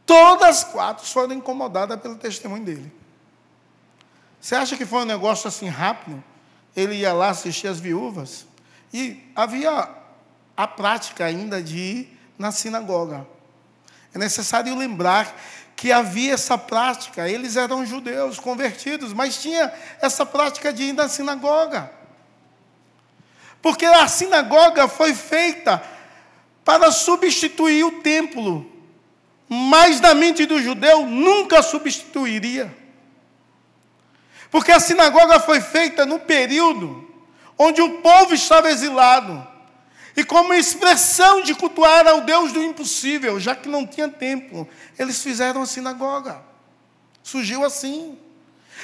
todas 0.06 0.48
as 0.48 0.64
quatro 0.64 1.04
foram 1.04 1.34
incomodadas 1.34 2.00
pelo 2.00 2.16
testemunho 2.16 2.64
dele. 2.64 2.92
Você 4.40 4.54
acha 4.54 4.76
que 4.76 4.86
foi 4.86 5.00
um 5.00 5.06
negócio 5.06 5.48
assim 5.48 5.68
rápido? 5.68 6.22
Ele 6.76 6.94
ia 6.96 7.12
lá 7.12 7.30
assistir 7.30 7.66
as 7.66 7.80
viúvas? 7.80 8.46
E 8.92 9.30
havia 9.34 9.88
a 10.56 10.68
prática 10.68 11.24
ainda 11.24 11.62
de 11.62 11.78
ir 11.78 12.20
na 12.38 12.52
sinagoga. 12.52 13.26
É 14.12 14.18
necessário 14.18 14.76
lembrar 14.76 15.34
que 15.74 15.90
havia 15.90 16.34
essa 16.34 16.56
prática, 16.56 17.28
eles 17.28 17.56
eram 17.56 17.84
judeus 17.84 18.38
convertidos, 18.38 19.12
mas 19.12 19.42
tinha 19.42 19.72
essa 20.00 20.24
prática 20.24 20.72
de 20.72 20.84
ir 20.84 20.92
na 20.92 21.08
sinagoga. 21.08 21.90
Porque 23.64 23.86
a 23.86 24.06
sinagoga 24.06 24.86
foi 24.86 25.14
feita 25.14 25.82
para 26.62 26.92
substituir 26.92 27.82
o 27.82 28.02
templo, 28.02 28.70
mas 29.48 30.02
na 30.02 30.12
mente 30.12 30.44
do 30.44 30.60
judeu 30.60 31.06
nunca 31.06 31.62
substituiria. 31.62 32.70
Porque 34.50 34.70
a 34.70 34.78
sinagoga 34.78 35.40
foi 35.40 35.62
feita 35.62 36.04
no 36.04 36.18
período 36.20 37.10
onde 37.56 37.80
o 37.80 38.02
povo 38.02 38.34
estava 38.34 38.70
exilado. 38.70 39.48
E 40.14 40.22
como 40.22 40.52
expressão 40.52 41.40
de 41.40 41.54
cultuar 41.54 42.06
ao 42.06 42.20
Deus 42.20 42.52
do 42.52 42.62
impossível, 42.62 43.40
já 43.40 43.56
que 43.56 43.66
não 43.66 43.86
tinha 43.86 44.10
templo, 44.10 44.68
eles 44.98 45.22
fizeram 45.22 45.62
a 45.62 45.66
sinagoga. 45.66 46.38
Surgiu 47.22 47.64
assim. 47.64 48.18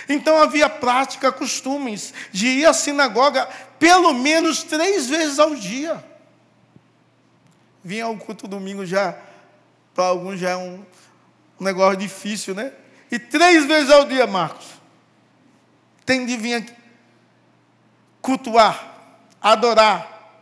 Então 0.09 0.41
havia 0.41 0.71
prática, 0.71 1.31
costumes 1.31 2.15
de 2.33 2.47
ir 2.47 2.65
à 2.65 2.73
sinagoga 2.73 3.47
pelo 3.81 4.13
menos 4.13 4.63
três 4.63 5.09
vezes 5.09 5.39
ao 5.39 5.55
dia. 5.55 6.05
Vinha 7.83 8.05
ao 8.05 8.17
culto 8.19 8.47
domingo 8.47 8.85
já, 8.85 9.19
para 9.95 10.05
alguns 10.05 10.39
já 10.39 10.51
é 10.51 10.57
um, 10.57 10.85
um 11.59 11.65
negócio 11.65 11.97
difícil, 11.97 12.55
né? 12.55 12.75
E 13.11 13.19
três 13.19 13.65
vezes 13.65 13.91
ao 13.91 14.05
dia, 14.05 14.27
Marcos. 14.27 14.67
tem 16.05 16.27
de 16.27 16.37
vir 16.37 16.77
cultuar, 18.21 19.19
adorar. 19.41 20.37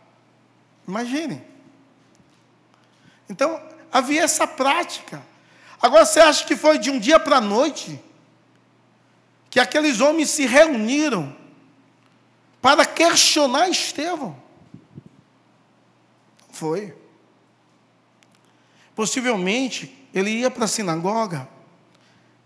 Imagine. 0.85 1.41
Então, 3.29 3.61
havia 3.89 4.23
essa 4.23 4.45
prática. 4.45 5.23
Agora, 5.81 6.05
você 6.05 6.19
acha 6.19 6.45
que 6.45 6.57
foi 6.57 6.77
de 6.77 6.91
um 6.91 6.99
dia 6.99 7.19
para 7.19 7.37
a 7.37 7.41
noite 7.41 8.03
que 9.49 9.61
aqueles 9.61 10.01
homens 10.01 10.29
se 10.29 10.45
reuniram 10.45 11.38
para 12.61 12.85
questionar 12.85 13.69
Estevão? 13.69 14.35
Foi. 16.51 16.95
Possivelmente, 18.95 20.07
ele 20.13 20.31
ia 20.31 20.51
para 20.51 20.65
a 20.65 20.67
sinagoga 20.67 21.47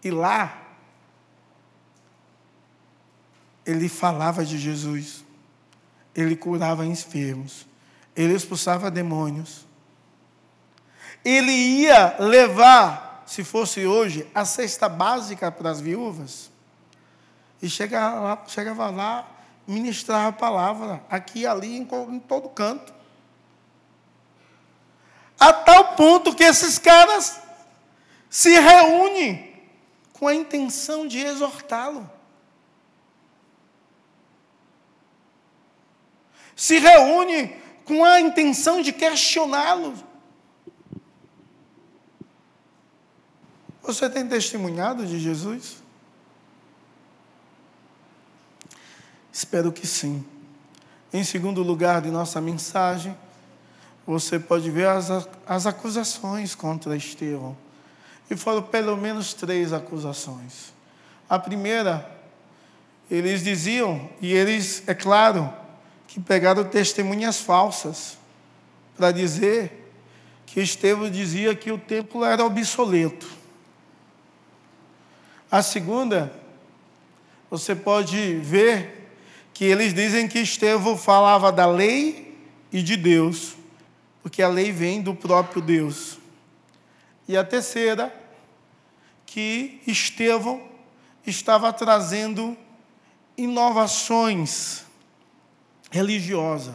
e 0.04 0.12
lá 0.12 0.64
ele 3.66 3.88
falava 3.88 4.46
de 4.46 4.58
Jesus, 4.58 5.24
ele 6.14 6.36
curava 6.36 6.86
enfermos, 6.86 7.66
ele 8.16 8.34
expulsava 8.34 8.92
demônios. 8.92 9.66
Ele 11.24 11.52
ia 11.52 12.18
levar, 12.20 13.24
se 13.26 13.44
fosse 13.44 13.86
hoje, 13.86 14.28
a 14.36 14.44
cesta 14.44 14.90
básica 14.90 15.50
para 15.50 15.70
as 15.70 15.80
viúvas. 15.80 16.52
E 17.62 17.70
chegava 17.70 18.20
lá, 18.20 18.44
chegava 18.46 18.90
lá 18.90 19.28
ministrava 19.68 20.30
a 20.30 20.34
palavra, 20.34 21.04
aqui 21.10 21.42
e 21.42 21.48
ali, 21.48 21.78
em, 21.78 21.88
em 22.10 22.20
todo 22.20 22.50
canto. 22.50 22.94
A 25.40 25.52
tal 25.52 25.96
ponto 25.96 26.36
que 26.36 26.44
esses 26.44 26.78
caras 26.78 27.42
se 28.30 28.58
reúnem 28.58 29.54
com 30.14 30.28
a 30.28 30.34
intenção 30.34 31.08
de 31.08 31.20
exortá-lo. 31.20 32.10
Se 36.56 36.80
reúne 36.80 37.50
com 37.84 38.06
a 38.06 38.22
intenção 38.22 38.82
de 38.82 38.94
questioná-lo. 38.94 39.94
Você 43.82 44.10
tem 44.10 44.26
testemunhado 44.26 45.06
de 45.06 45.20
Jesus? 45.20 45.83
Espero 49.34 49.72
que 49.72 49.88
sim. 49.88 50.24
Em 51.12 51.24
segundo 51.24 51.64
lugar 51.64 52.04
de 52.04 52.12
nossa 52.12 52.40
mensagem, 52.40 53.18
você 54.06 54.38
pode 54.38 54.70
ver 54.70 54.88
as, 54.88 55.10
as 55.48 55.66
acusações 55.66 56.54
contra 56.54 56.96
Estevão. 56.96 57.58
E 58.30 58.36
foram 58.36 58.62
pelo 58.62 58.96
menos 58.96 59.34
três 59.34 59.74
acusações. 59.74 60.72
A 61.28 61.40
primeira, 61.40 62.08
eles 63.10 63.44
diziam, 63.44 64.08
e 64.22 64.32
eles, 64.32 64.84
é 64.86 64.94
claro, 64.94 65.52
que 66.08 66.20
pegaram 66.20 66.64
testemunhas 66.64 67.42
falsas 67.42 68.20
para 68.96 69.12
dizer 69.12 69.92
que 70.46 70.62
Estevão 70.62 71.10
dizia 71.10 71.56
que 71.56 71.72
o 71.72 71.78
templo 71.80 72.24
era 72.24 72.46
obsoleto. 72.46 73.28
A 75.50 75.64
segunda, 75.64 76.32
você 77.50 77.76
pode 77.76 78.36
ver 78.38 79.03
que 79.54 79.66
eles 79.66 79.94
dizem 79.94 80.28
que 80.28 80.40
Estevão 80.40 80.98
falava 80.98 81.52
da 81.52 81.66
lei 81.66 82.38
e 82.72 82.82
de 82.82 82.98
Deus, 82.98 83.56
porque 84.22 84.42
a 84.42 84.48
lei 84.48 84.72
vem 84.72 85.02
do 85.02 85.14
próprio 85.14 85.62
Deus. 85.62 86.18
E 87.28 87.38
a 87.38 87.44
terceira, 87.44 88.14
que 89.26 89.82
Estevão 89.86 90.62
estava 91.26 91.72
trazendo 91.72 92.58
inovações 93.38 94.84
religiosas. 95.92 96.74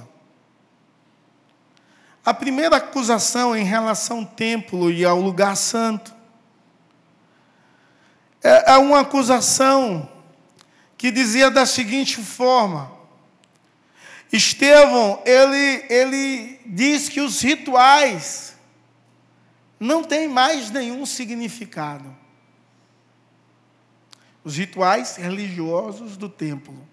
A 2.25 2.35
primeira 2.35 2.77
acusação 2.77 3.57
em 3.57 3.65
relação 3.65 4.19
ao 4.19 4.27
templo 4.27 4.91
e 4.91 5.05
ao 5.05 5.21
lugar 5.21 5.57
santo 5.57 6.15
é, 8.43 8.73
é 8.73 8.77
uma 8.77 9.01
acusação 9.01 10.09
que 10.99 11.11
dizia 11.11 11.51
da 11.51 11.65
seguinte 11.65 12.23
forma: 12.23 12.93
Estevão, 14.31 15.23
ele, 15.25 15.87
ele 15.89 16.61
diz 16.67 17.09
que 17.09 17.21
os 17.21 17.41
rituais 17.41 18.57
não 19.81 20.03
têm 20.03 20.29
mais 20.29 20.71
nenhum 20.71 21.07
significado. 21.07 22.15
Os 24.45 24.57
rituais 24.57 25.17
religiosos 25.17 26.17
do 26.17 26.29
templo. 26.29 26.87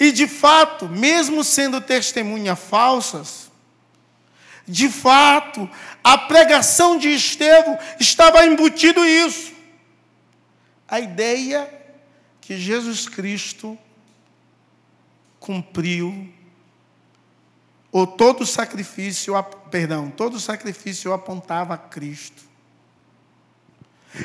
E 0.00 0.10
de 0.10 0.26
fato, 0.26 0.88
mesmo 0.88 1.44
sendo 1.44 1.80
testemunhas 1.80 2.58
falsas, 2.58 3.52
de 4.66 4.88
fato, 4.88 5.68
a 6.02 6.16
pregação 6.16 6.96
de 6.96 7.10
Estevão 7.10 7.78
estava 8.00 8.46
embutido 8.46 9.04
isso 9.04 9.52
a 10.92 11.00
ideia 11.00 11.81
que 12.42 12.58
Jesus 12.58 13.08
Cristo 13.08 13.78
cumpriu 15.38 16.28
ou 17.90 18.06
todo 18.06 18.44
sacrifício, 18.44 19.34
perdão, 19.70 20.10
todo 20.10 20.40
sacrifício 20.40 21.12
apontava 21.12 21.74
a 21.74 21.78
Cristo. 21.78 22.42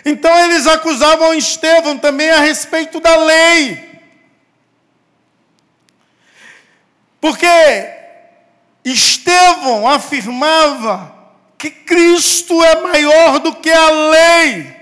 Então 0.03 0.35
eles 0.45 0.65
acusavam 0.65 1.33
Estevão 1.33 1.97
também 1.97 2.29
a 2.31 2.39
respeito 2.39 2.99
da 2.99 3.15
lei. 3.15 4.01
Porque 7.21 7.47
Estevão 8.83 9.87
afirmava 9.87 11.15
que 11.57 11.69
Cristo 11.69 12.63
é 12.63 12.81
maior 12.81 13.39
do 13.39 13.55
que 13.55 13.69
a 13.69 13.89
lei. 13.89 14.76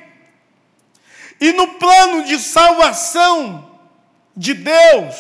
E 1.40 1.52
no 1.54 1.68
plano 1.68 2.24
de 2.26 2.40
salvação 2.40 3.80
de 4.36 4.54
Deus, 4.54 5.16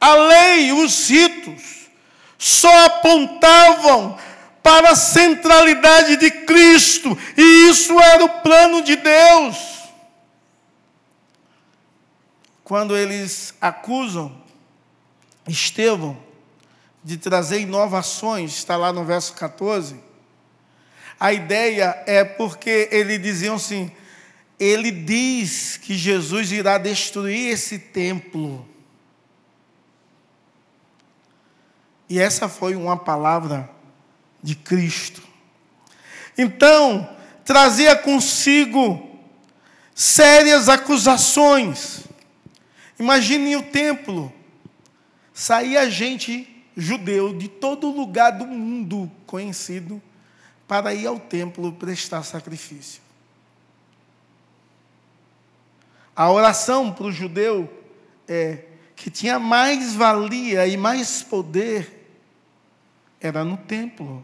a 0.00 0.14
lei 0.14 0.68
e 0.68 0.72
os 0.72 1.08
ritos 1.08 1.88
só 2.38 2.86
apontavam 2.86 4.18
para 4.62 4.90
a 4.90 4.96
centralidade 4.96 6.16
de 6.16 6.30
Cristo, 6.30 7.16
e 7.36 7.68
isso 7.68 7.98
era 8.00 8.24
o 8.24 8.40
plano 8.40 8.82
de 8.82 8.96
Deus. 8.96 9.56
Quando 12.62 12.96
eles 12.96 13.54
acusam 13.60 14.40
Estevão 15.48 16.16
de 17.02 17.16
trazer 17.16 17.60
inovações, 17.60 18.52
está 18.52 18.76
lá 18.76 18.92
no 18.92 19.04
verso 19.04 19.32
14, 19.32 19.98
a 21.18 21.32
ideia 21.32 22.02
é 22.06 22.22
porque 22.22 22.88
eles 22.92 23.20
diziam 23.20 23.56
assim: 23.56 23.90
ele 24.60 24.90
diz 24.90 25.78
que 25.78 25.96
Jesus 25.96 26.52
irá 26.52 26.76
destruir 26.76 27.48
esse 27.48 27.78
templo. 27.78 28.68
E 32.06 32.18
essa 32.18 32.46
foi 32.46 32.76
uma 32.76 32.94
palavra 32.94 33.70
de 34.42 34.54
Cristo. 34.54 35.22
Então, 36.36 37.08
trazia 37.42 37.96
consigo 37.96 39.18
sérias 39.94 40.68
acusações. 40.68 42.04
Imaginem 42.98 43.56
o 43.56 43.62
templo. 43.62 44.30
Saía 45.32 45.90
gente 45.90 46.46
judeu 46.76 47.32
de 47.32 47.48
todo 47.48 47.90
lugar 47.90 48.32
do 48.32 48.46
mundo 48.46 49.10
conhecido 49.26 50.02
para 50.68 50.92
ir 50.92 51.06
ao 51.06 51.18
templo 51.18 51.72
prestar 51.72 52.22
sacrifício. 52.24 53.09
A 56.20 56.30
oração 56.30 56.92
para 56.92 57.06
o 57.06 57.10
judeu 57.10 57.66
é 58.28 58.64
que 58.94 59.10
tinha 59.10 59.38
mais 59.38 59.94
valia 59.94 60.66
e 60.66 60.76
mais 60.76 61.22
poder 61.22 62.12
era 63.18 63.42
no 63.42 63.56
templo. 63.56 64.22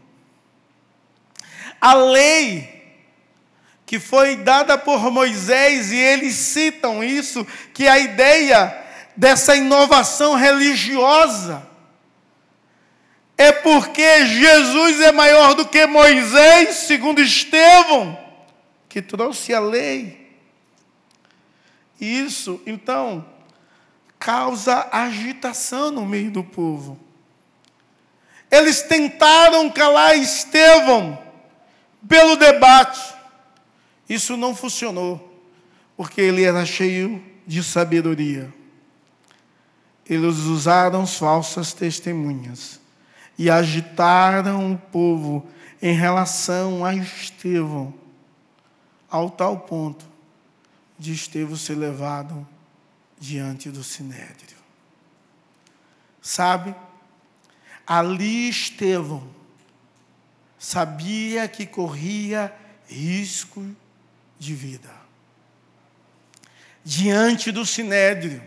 A 1.81 1.95
lei 1.95 2.99
que 3.83 3.99
foi 3.99 4.35
dada 4.35 4.77
por 4.77 5.09
Moisés, 5.09 5.91
e 5.91 5.95
eles 5.95 6.35
citam 6.35 7.03
isso, 7.03 7.43
que 7.73 7.87
a 7.87 7.97
ideia 7.97 8.79
dessa 9.15 9.55
inovação 9.55 10.35
religiosa 10.35 11.67
é 13.35 13.51
porque 13.51 14.23
Jesus 14.27 15.01
é 15.01 15.11
maior 15.11 15.55
do 15.55 15.67
que 15.67 15.87
Moisés, 15.87 16.75
segundo 16.75 17.19
Estevão, 17.19 18.15
que 18.87 19.01
trouxe 19.01 19.51
a 19.51 19.59
lei. 19.59 20.16
Isso, 21.99 22.61
então, 22.65 23.25
causa 24.19 24.87
agitação 24.91 25.91
no 25.91 26.05
meio 26.05 26.31
do 26.31 26.43
povo. 26.43 26.99
Eles 28.49 28.81
tentaram 28.83 29.69
calar 29.69 30.15
Estevão 30.15 31.17
pelo 32.07 32.35
debate. 32.35 33.15
Isso 34.07 34.37
não 34.37 34.55
funcionou, 34.55 35.43
porque 35.97 36.21
ele 36.21 36.43
era 36.43 36.65
cheio 36.65 37.21
de 37.45 37.63
sabedoria. 37.63 38.53
Eles 40.05 40.37
usaram 40.37 41.05
falsas 41.05 41.73
testemunhas 41.73 42.79
e 43.37 43.49
agitaram 43.49 44.71
o 44.71 44.77
povo 44.77 45.45
em 45.81 45.93
relação 45.93 46.85
a 46.85 46.95
Estevão, 46.95 47.93
ao 49.09 49.29
tal 49.29 49.59
ponto 49.59 50.16
de 50.97 51.13
Estevão 51.13 51.55
ser 51.55 51.75
levado 51.75 52.47
diante 53.19 53.69
do 53.69 53.83
sinédrio. 53.83 54.57
Sabe? 56.21 56.75
Ali 57.85 58.49
Estevão 58.49 59.35
sabia 60.57 61.47
que 61.47 61.65
corria 61.65 62.53
risco 62.87 63.65
de 64.39 64.53
vida. 64.53 64.89
Diante 66.83 67.51
do 67.51 67.65
sinédrio, 67.65 68.41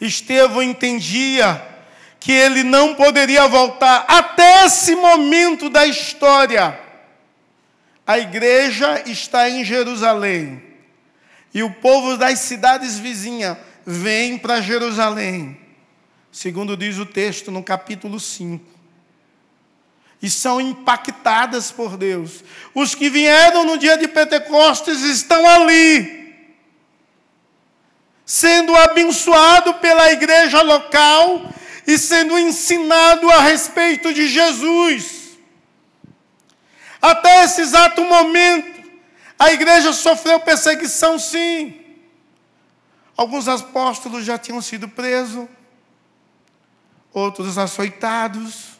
Estevão 0.00 0.62
entendia 0.62 1.74
que 2.20 2.32
ele 2.32 2.62
não 2.62 2.94
poderia 2.94 3.46
voltar 3.46 4.04
até 4.08 4.66
esse 4.66 4.94
momento 4.94 5.68
da 5.70 5.86
história. 5.86 6.78
A 8.06 8.18
igreja 8.18 9.02
está 9.08 9.48
em 9.48 9.64
Jerusalém 9.64 10.65
e 11.56 11.62
o 11.62 11.70
povo 11.70 12.18
das 12.18 12.40
cidades 12.40 12.98
vizinhas 12.98 13.56
vem 13.86 14.36
para 14.36 14.60
Jerusalém, 14.60 15.58
segundo 16.30 16.76
diz 16.76 16.98
o 16.98 17.06
texto 17.06 17.50
no 17.50 17.62
capítulo 17.62 18.20
5 18.20 18.62
e 20.20 20.28
são 20.28 20.60
impactadas 20.60 21.72
por 21.72 21.96
Deus. 21.96 22.44
Os 22.74 22.94
que 22.94 23.08
vieram 23.08 23.64
no 23.64 23.78
dia 23.78 23.96
de 23.96 24.06
Pentecostes 24.06 25.00
estão 25.00 25.48
ali, 25.48 26.44
sendo 28.26 28.76
abençoado 28.76 29.72
pela 29.76 30.12
igreja 30.12 30.60
local 30.60 31.50
e 31.86 31.96
sendo 31.96 32.38
ensinado 32.38 33.30
a 33.30 33.40
respeito 33.40 34.12
de 34.12 34.28
Jesus. 34.28 35.38
Até 37.00 37.44
esse 37.44 37.62
exato 37.62 38.04
momento, 38.04 38.75
a 39.38 39.52
igreja 39.52 39.92
sofreu 39.92 40.40
perseguição, 40.40 41.18
sim. 41.18 41.80
Alguns 43.16 43.48
apóstolos 43.48 44.24
já 44.24 44.38
tinham 44.38 44.60
sido 44.60 44.88
presos, 44.88 45.48
outros 47.12 47.56
açoitados 47.56 48.76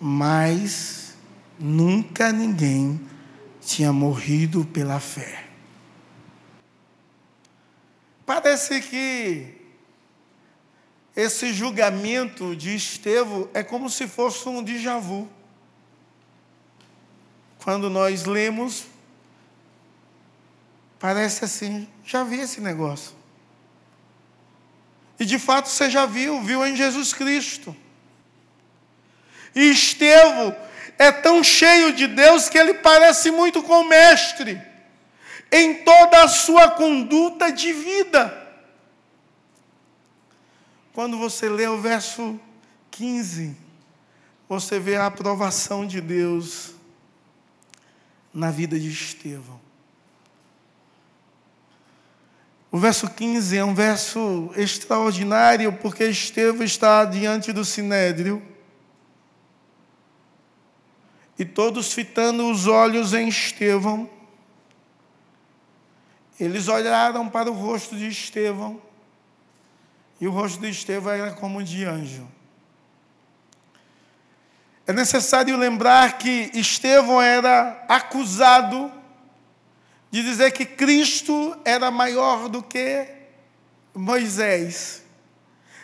mas 0.00 1.14
nunca 1.58 2.32
ninguém 2.32 3.00
tinha 3.60 3.92
morrido 3.92 4.64
pela 4.64 5.00
fé. 5.00 5.44
Parece 8.24 8.80
que 8.80 9.54
esse 11.14 11.52
julgamento 11.52 12.54
de 12.54 12.74
Estevão 12.74 13.48
é 13.54 13.62
como 13.62 13.88
se 13.88 14.06
fosse 14.06 14.48
um 14.48 14.62
déjà 14.62 14.98
vu. 14.98 15.28
Quando 17.62 17.88
nós 17.88 18.24
lemos, 18.24 18.84
parece 20.98 21.44
assim, 21.44 21.88
já 22.04 22.24
vi 22.24 22.40
esse 22.40 22.60
negócio. 22.60 23.14
E 25.18 25.24
de 25.24 25.38
fato 25.38 25.68
você 25.68 25.90
já 25.90 26.06
viu, 26.06 26.42
viu 26.42 26.66
em 26.66 26.76
Jesus 26.76 27.12
Cristo. 27.12 27.74
E 29.54 29.70
Estevão 29.70 30.54
é 30.98 31.10
tão 31.10 31.42
cheio 31.42 31.92
de 31.92 32.06
Deus 32.06 32.48
que 32.48 32.58
ele 32.58 32.74
parece 32.74 33.30
muito 33.30 33.62
com 33.62 33.80
o 33.80 33.88
Mestre 33.88 34.60
em 35.50 35.84
toda 35.84 36.22
a 36.22 36.28
sua 36.28 36.70
conduta 36.70 37.50
de 37.52 37.72
vida. 37.72 38.46
Quando 40.92 41.18
você 41.18 41.48
lê 41.48 41.66
o 41.66 41.80
verso 41.80 42.40
15, 42.90 43.56
você 44.48 44.78
vê 44.78 44.96
a 44.96 45.06
aprovação 45.06 45.86
de 45.86 46.00
Deus 46.00 46.72
na 48.32 48.50
vida 48.50 48.78
de 48.78 48.90
Estevão. 48.90 49.65
O 52.76 52.78
verso 52.78 53.08
15 53.08 53.56
é 53.56 53.64
um 53.64 53.74
verso 53.74 54.50
extraordinário, 54.54 55.72
porque 55.72 56.04
Estevão 56.04 56.62
está 56.62 57.06
diante 57.06 57.50
do 57.50 57.64
sinédrio 57.64 58.42
e 61.38 61.44
todos 61.46 61.94
fitando 61.94 62.50
os 62.50 62.66
olhos 62.66 63.14
em 63.14 63.28
Estevão, 63.28 64.10
eles 66.38 66.68
olharam 66.68 67.30
para 67.30 67.50
o 67.50 67.54
rosto 67.54 67.96
de 67.96 68.08
Estevão, 68.08 68.78
e 70.20 70.28
o 70.28 70.30
rosto 70.30 70.60
de 70.60 70.68
Estevão 70.68 71.14
era 71.14 71.32
como 71.32 71.64
de 71.64 71.82
anjo. 71.82 72.28
É 74.86 74.92
necessário 74.92 75.56
lembrar 75.56 76.18
que 76.18 76.50
Estevão 76.52 77.22
era 77.22 77.86
acusado 77.88 78.92
de 80.10 80.22
dizer 80.22 80.52
que 80.52 80.64
Cristo 80.64 81.56
era 81.64 81.90
maior 81.90 82.48
do 82.48 82.62
que 82.62 83.06
Moisés. 83.94 85.02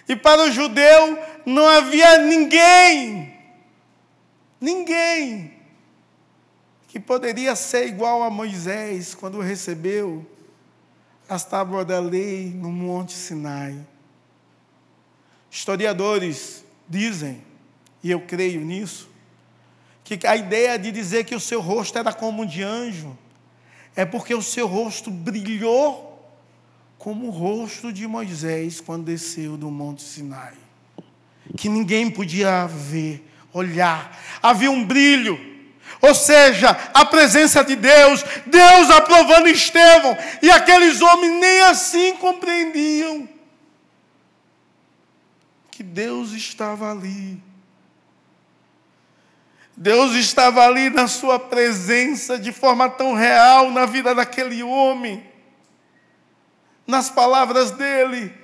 E 0.09 0.17
para 0.17 0.43
o 0.43 0.51
judeu 0.51 1.19
não 1.45 1.67
havia 1.67 2.19
ninguém 2.19 3.33
Ninguém 4.63 5.55
que 6.87 7.01
poderia 7.01 7.57
ser 7.57 7.89
igual 7.89 8.23
a 8.23 8.31
Moisés 8.31 9.13
quando 9.13 9.41
recebeu 9.41 10.25
as 11.29 11.45
tábuas 11.45 11.85
da 11.85 11.99
lei 11.99 12.53
no 12.55 12.71
Monte 12.71 13.13
Sinai. 13.13 13.77
Historiadores 15.51 16.65
dizem, 16.89 17.43
e 18.05 18.13
eu 18.13 18.21
creio 18.21 18.61
nisso, 18.61 19.11
que 20.05 20.25
a 20.25 20.37
ideia 20.37 20.79
de 20.79 20.93
dizer 20.93 21.25
que 21.25 21.35
o 21.35 21.41
seu 21.41 21.61
rosto 21.61 21.99
era 21.99 22.13
como 22.13 22.47
de 22.47 22.63
anjo 22.63 23.19
é 23.95 24.05
porque 24.05 24.35
o 24.35 24.43
seu 24.43 24.67
rosto 24.67 25.11
brilhou 25.11 26.11
como 26.99 27.27
o 27.27 27.31
rosto 27.31 27.93
de 27.93 28.07
Moisés 28.07 28.81
quando 28.81 29.05
desceu 29.05 29.57
do 29.57 29.71
Monte 29.71 30.03
Sinai, 30.03 30.55
que 31.57 31.69
ninguém 31.69 32.11
podia 32.11 32.67
ver 32.67 33.29
olhar, 33.53 34.19
havia 34.43 34.71
um 34.71 34.85
brilho, 34.85 35.39
ou 36.01 36.15
seja, 36.15 36.71
a 36.95 37.05
presença 37.05 37.63
de 37.63 37.77
Deus, 37.77 38.25
Deus 38.47 38.91
aprovando 38.91 39.49
Estevão, 39.49 40.17
e 40.41 40.51
aqueles 40.51 41.01
homens 41.01 41.41
nem 41.41 41.61
assim 41.63 42.17
compreendiam 42.17 43.29
que 45.71 45.83
Deus 45.83 46.33
estava 46.33 46.91
ali. 46.91 47.43
Deus 49.77 50.13
estava 50.13 50.65
ali 50.65 50.91
na 50.91 51.09
sua 51.09 51.39
presença 51.39 52.39
de 52.39 52.53
forma 52.53 52.89
tão 52.89 53.15
real 53.15 53.71
na 53.71 53.87
vida 53.87 54.15
daquele 54.15 54.63
homem, 54.63 55.27
nas 56.87 57.09
palavras 57.09 57.71
dele 57.71 58.43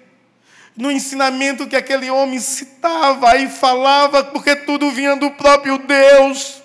no 0.79 0.93
ensinamento 0.93 1.67
que 1.67 1.75
aquele 1.75 2.09
homem 2.09 2.39
citava 2.39 3.37
e 3.37 3.49
falava, 3.49 4.23
porque 4.23 4.55
tudo 4.55 4.93
vinha 4.93 5.17
do 5.17 5.29
próprio 5.33 5.77
Deus. 5.79 6.63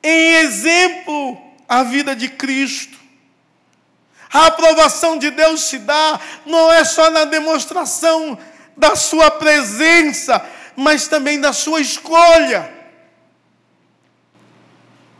Em 0.00 0.34
exemplo, 0.34 1.36
a 1.68 1.82
vida 1.82 2.14
de 2.14 2.28
Cristo. 2.28 2.96
A 4.32 4.46
aprovação 4.46 5.18
de 5.18 5.28
Deus 5.32 5.62
se 5.62 5.78
dá 5.78 6.20
não 6.46 6.72
é 6.72 6.84
só 6.84 7.10
na 7.10 7.24
demonstração 7.24 8.38
da 8.76 8.94
sua 8.94 9.28
presença, 9.28 10.40
mas 10.78 11.08
também 11.08 11.40
da 11.40 11.52
sua 11.52 11.80
escolha. 11.80 12.72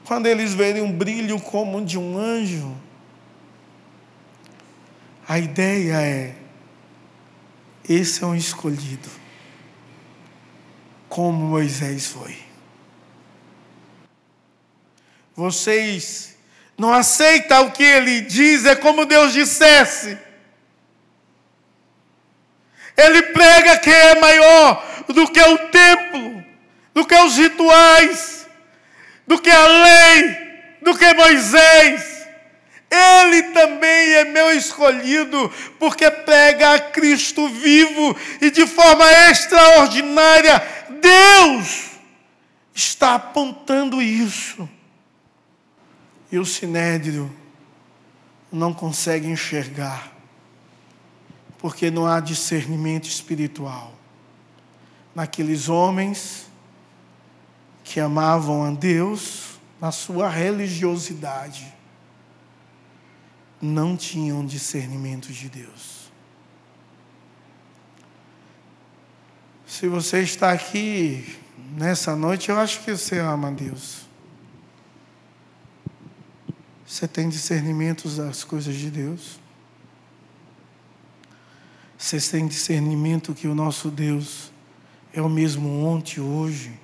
Quando 0.04 0.26
eles 0.26 0.54
verem 0.54 0.80
um 0.80 0.92
brilho 0.92 1.40
como 1.40 1.84
de 1.84 1.98
um 1.98 2.16
anjo, 2.16 2.76
a 5.26 5.36
ideia 5.36 6.00
é 6.00 6.36
esse 7.88 8.22
é 8.22 8.26
um 8.26 8.36
escolhido, 8.36 9.08
como 11.08 11.44
Moisés 11.46 12.06
foi. 12.06 12.38
Vocês 15.34 16.36
não 16.76 16.94
aceitam 16.94 17.66
o 17.66 17.72
que 17.72 17.82
ele 17.82 18.20
diz, 18.20 18.64
é 18.64 18.76
como 18.76 19.04
Deus 19.04 19.32
dissesse. 19.32 20.16
Ele 22.96 23.22
prega 23.22 23.78
que 23.78 23.90
é 23.90 24.20
maior 24.20 24.87
do 25.12 25.26
que 25.30 25.40
o 25.40 25.58
templo, 25.68 26.44
do 26.92 27.04
que 27.06 27.14
os 27.14 27.36
rituais, 27.36 28.46
do 29.26 29.38
que 29.40 29.50
a 29.50 29.66
lei, 29.66 30.36
do 30.82 30.96
que 30.96 31.14
Moisés. 31.14 32.18
Ele 32.90 33.42
também 33.52 34.14
é 34.14 34.24
meu 34.24 34.50
escolhido, 34.52 35.52
porque 35.78 36.10
prega 36.10 36.74
a 36.74 36.80
Cristo 36.80 37.48
vivo 37.48 38.16
e 38.40 38.50
de 38.50 38.66
forma 38.66 39.04
extraordinária. 39.30 40.62
Deus 41.00 41.90
está 42.74 43.16
apontando 43.16 44.00
isso. 44.00 44.68
E 46.30 46.38
o 46.38 46.44
sinédrio 46.44 47.34
não 48.50 48.72
conseguem 48.72 49.32
enxergar, 49.32 50.10
porque 51.58 51.90
não 51.90 52.06
há 52.06 52.20
discernimento 52.20 53.06
espiritual 53.06 53.97
naqueles 55.18 55.68
homens 55.68 56.46
que 57.82 57.98
amavam 57.98 58.62
a 58.62 58.70
Deus 58.70 59.58
na 59.80 59.90
sua 59.90 60.28
religiosidade, 60.28 61.74
não 63.60 63.96
tinham 63.96 64.46
discernimento 64.46 65.32
de 65.32 65.48
Deus. 65.48 66.08
Se 69.66 69.88
você 69.88 70.20
está 70.20 70.52
aqui 70.52 71.36
nessa 71.72 72.14
noite, 72.14 72.50
eu 72.50 72.56
acho 72.56 72.84
que 72.84 72.92
você 72.92 73.18
ama 73.18 73.50
Deus. 73.50 74.02
Você 76.86 77.08
tem 77.08 77.28
discernimento 77.28 78.08
das 78.08 78.44
coisas 78.44 78.76
de 78.76 78.88
Deus? 78.88 79.40
Você 81.98 82.20
tem 82.20 82.46
discernimento 82.46 83.34
que 83.34 83.48
o 83.48 83.54
nosso 83.56 83.90
Deus 83.90 84.47
é 85.18 85.22
o 85.22 85.28
mesmo 85.28 85.84
ontem, 85.84 86.20
hoje 86.20 86.78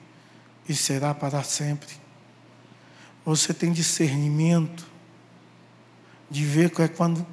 e 0.68 0.74
será 0.74 1.14
para 1.14 1.42
sempre? 1.42 1.94
Você 3.24 3.54
tem 3.54 3.72
discernimento 3.72 4.86
de 6.30 6.44
ver 6.44 6.72
é 6.80 6.88
quando, 6.88 7.26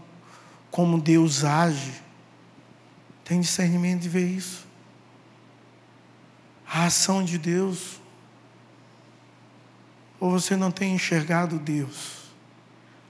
como 0.69 0.99
Deus 0.99 1.43
age? 1.43 1.93
Tem 3.23 3.39
discernimento 3.41 4.01
de 4.01 4.09
ver 4.09 4.27
isso? 4.27 4.67
A 6.67 6.85
ação 6.85 7.23
de 7.23 7.37
Deus? 7.37 7.99
Ou 10.19 10.31
você 10.31 10.55
não 10.55 10.71
tem 10.71 10.95
enxergado 10.95 11.59
Deus? 11.59 12.21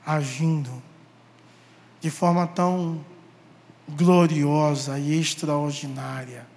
agindo 0.06 0.82
de 2.00 2.10
forma 2.10 2.48
tão 2.48 3.04
gloriosa 3.88 4.98
e 4.98 5.20
extraordinária 5.20 6.48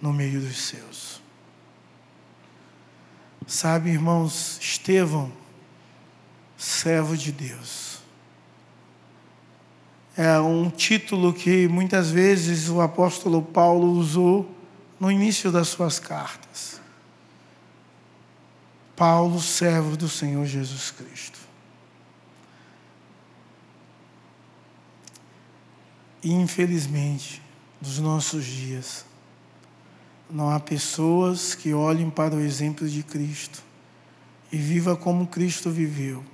no 0.00 0.12
meio 0.12 0.40
dos 0.40 0.56
seus. 0.56 1.20
Sabe, 3.46 3.90
irmãos, 3.90 4.58
Estevão, 4.60 5.32
servo 6.56 7.16
de 7.16 7.32
Deus, 7.32 7.98
é 10.16 10.38
um 10.38 10.68
título 10.70 11.32
que 11.32 11.66
muitas 11.66 12.10
vezes 12.10 12.68
o 12.68 12.80
apóstolo 12.80 13.42
Paulo 13.42 13.92
usou 13.92 14.54
no 14.98 15.10
início 15.10 15.50
das 15.50 15.68
suas 15.68 15.98
cartas. 15.98 16.80
Paulo, 18.94 19.40
servo 19.40 19.96
do 19.96 20.08
Senhor 20.08 20.44
Jesus 20.44 20.90
Cristo. 20.90 21.38
Infelizmente, 26.22 27.40
nos 27.80 27.98
nossos 27.98 28.44
dias, 28.44 29.06
não 30.32 30.50
há 30.50 30.60
pessoas 30.60 31.54
que 31.54 31.74
olhem 31.74 32.08
para 32.08 32.34
o 32.34 32.40
exemplo 32.40 32.88
de 32.88 33.02
Cristo 33.02 33.62
e 34.52 34.56
viva 34.56 34.96
como 34.96 35.26
Cristo 35.26 35.70
viveu, 35.70 36.24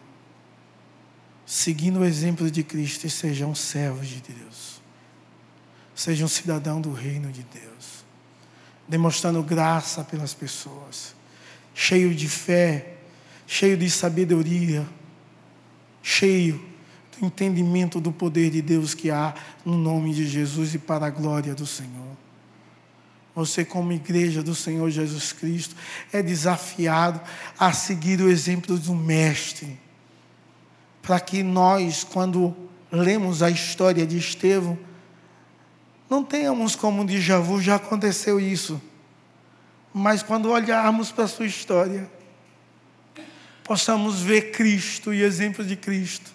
seguindo 1.44 2.00
o 2.00 2.04
exemplo 2.04 2.50
de 2.50 2.62
Cristo 2.62 3.06
e 3.06 3.10
sejam 3.10 3.54
servos 3.54 4.08
de 4.08 4.20
Deus, 4.20 4.80
sejam 5.94 6.28
cidadão 6.28 6.80
do 6.80 6.92
reino 6.92 7.30
de 7.30 7.42
Deus, 7.42 8.04
demonstrando 8.88 9.42
graça 9.42 10.04
pelas 10.04 10.34
pessoas, 10.34 11.14
cheio 11.74 12.14
de 12.14 12.28
fé, 12.28 12.94
cheio 13.46 13.76
de 13.76 13.90
sabedoria, 13.90 14.86
cheio 16.02 16.76
entendimento 17.22 18.00
do 18.00 18.12
poder 18.12 18.50
de 18.50 18.60
Deus 18.60 18.94
que 18.94 19.10
há 19.10 19.34
no 19.64 19.76
nome 19.76 20.12
de 20.12 20.26
Jesus 20.26 20.74
e 20.74 20.78
para 20.78 21.06
a 21.06 21.10
glória 21.10 21.54
do 21.54 21.66
Senhor. 21.66 22.25
Você, 23.36 23.66
como 23.66 23.92
igreja 23.92 24.42
do 24.42 24.54
Senhor 24.54 24.90
Jesus 24.90 25.30
Cristo, 25.30 25.76
é 26.10 26.22
desafiado 26.22 27.20
a 27.58 27.70
seguir 27.70 28.18
o 28.22 28.30
exemplo 28.30 28.78
do 28.78 28.94
Mestre, 28.94 29.78
para 31.02 31.20
que 31.20 31.42
nós, 31.42 32.02
quando 32.02 32.56
lemos 32.90 33.42
a 33.42 33.50
história 33.50 34.06
de 34.06 34.16
Estevão, 34.16 34.78
não 36.08 36.24
tenhamos 36.24 36.74
como 36.74 37.02
um 37.02 37.04
déjà 37.04 37.38
vu, 37.38 37.60
já 37.60 37.74
aconteceu 37.74 38.40
isso, 38.40 38.80
mas 39.92 40.22
quando 40.22 40.50
olharmos 40.50 41.12
para 41.12 41.24
a 41.24 41.28
sua 41.28 41.46
história, 41.46 42.10
possamos 43.62 44.22
ver 44.22 44.52
Cristo 44.52 45.12
e 45.12 45.22
exemplo 45.22 45.62
de 45.62 45.76
Cristo 45.76 46.32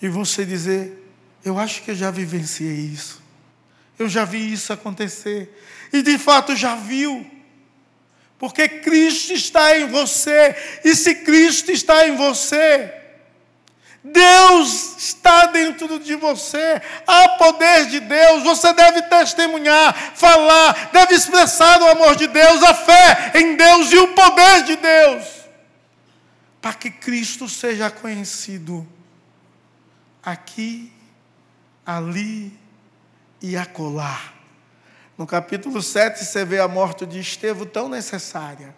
e 0.00 0.08
você 0.08 0.46
dizer: 0.46 1.12
Eu 1.44 1.58
acho 1.58 1.82
que 1.82 1.90
eu 1.90 1.94
já 1.94 2.10
vivenciei 2.10 2.76
isso. 2.76 3.25
Eu 3.98 4.08
já 4.08 4.24
vi 4.24 4.52
isso 4.52 4.72
acontecer. 4.72 5.62
E 5.92 6.02
de 6.02 6.18
fato 6.18 6.54
já 6.54 6.74
viu. 6.74 7.28
Porque 8.38 8.68
Cristo 8.68 9.32
está 9.32 9.78
em 9.78 9.86
você. 9.88 10.54
E 10.84 10.94
se 10.94 11.14
Cristo 11.16 11.70
está 11.70 12.06
em 12.06 12.16
você, 12.16 12.92
Deus 14.12 14.96
está 14.98 15.46
dentro 15.46 15.98
de 15.98 16.14
você, 16.14 16.80
há 17.06 17.30
poder 17.30 17.86
de 17.86 17.98
Deus, 17.98 18.44
você 18.44 18.72
deve 18.72 19.02
testemunhar, 19.02 20.12
falar, 20.14 20.90
deve 20.92 21.14
expressar 21.14 21.82
o 21.82 21.88
amor 21.88 22.14
de 22.14 22.28
Deus, 22.28 22.62
a 22.62 22.72
fé 22.74 23.32
em 23.34 23.56
Deus 23.56 23.92
e 23.92 23.98
o 23.98 24.14
poder 24.14 24.62
de 24.62 24.76
Deus, 24.76 25.24
para 26.60 26.72
que 26.74 26.90
Cristo 26.90 27.48
seja 27.48 27.90
conhecido 27.90 28.86
aqui, 30.22 30.92
ali 31.84 32.56
e 33.50 33.56
acolá. 33.56 34.34
No 35.16 35.26
capítulo 35.26 35.80
7, 35.80 36.24
você 36.24 36.44
vê 36.44 36.58
a 36.58 36.66
morte 36.68 37.06
de 37.06 37.20
Estevão 37.20 37.66
tão 37.66 37.88
necessária 37.88 38.74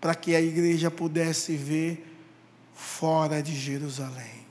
para 0.00 0.14
que 0.14 0.34
a 0.34 0.40
igreja 0.40 0.90
pudesse 0.90 1.56
ver 1.56 2.06
fora 2.72 3.42
de 3.42 3.54
Jerusalém. 3.54 4.44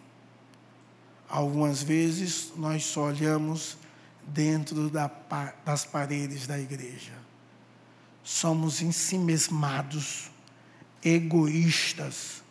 Algumas 1.30 1.82
vezes 1.82 2.52
nós 2.56 2.84
só 2.84 3.06
olhamos 3.06 3.78
dentro 4.28 4.90
da, 4.90 5.10
das 5.66 5.86
paredes 5.86 6.46
da 6.46 6.60
igreja. 6.60 7.14
Somos 8.24 8.82
ensimesmados, 8.82 10.30
egoístas, 11.04 12.44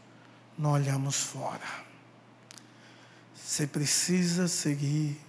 não 0.58 0.72
olhamos 0.72 1.16
fora. 1.16 1.82
Você 3.34 3.66
precisa 3.66 4.48
seguir 4.48 5.20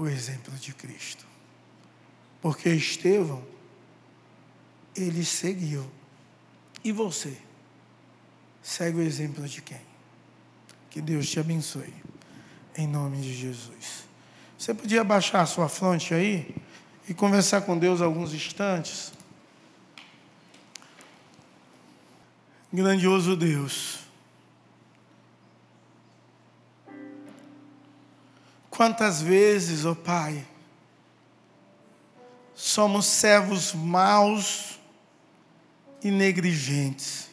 o 0.00 0.08
exemplo 0.08 0.54
de 0.54 0.72
Cristo. 0.72 1.26
Porque 2.40 2.70
Estevão, 2.70 3.44
ele 4.96 5.24
seguiu. 5.26 5.86
E 6.82 6.90
você? 6.90 7.36
Segue 8.62 8.98
o 8.98 9.02
exemplo 9.02 9.46
de 9.46 9.60
quem? 9.60 9.80
Que 10.88 11.02
Deus 11.02 11.28
te 11.28 11.38
abençoe. 11.38 11.92
Em 12.74 12.86
nome 12.86 13.20
de 13.20 13.34
Jesus. 13.34 14.04
Você 14.56 14.72
podia 14.72 15.04
baixar 15.04 15.42
a 15.42 15.46
sua 15.46 15.68
fronte 15.68 16.14
aí 16.14 16.54
e 17.06 17.12
conversar 17.12 17.60
com 17.60 17.78
Deus 17.78 18.00
alguns 18.00 18.32
instantes? 18.32 19.12
Grandioso 22.72 23.36
Deus. 23.36 23.98
Quantas 28.80 29.20
vezes, 29.20 29.84
ó 29.84 29.90
oh 29.90 29.94
Pai, 29.94 30.42
somos 32.54 33.04
servos 33.04 33.74
maus 33.74 34.80
e 36.02 36.10
negligentes. 36.10 37.28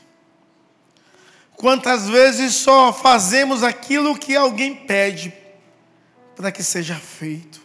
Quantas 1.55 2.09
vezes 2.09 2.53
só 2.53 2.91
fazemos 2.91 3.63
aquilo 3.63 4.19
que 4.19 4.35
alguém 4.35 4.75
pede 4.75 5.33
para 6.35 6.51
que 6.51 6.61
seja 6.61 6.95
feito. 6.95 7.61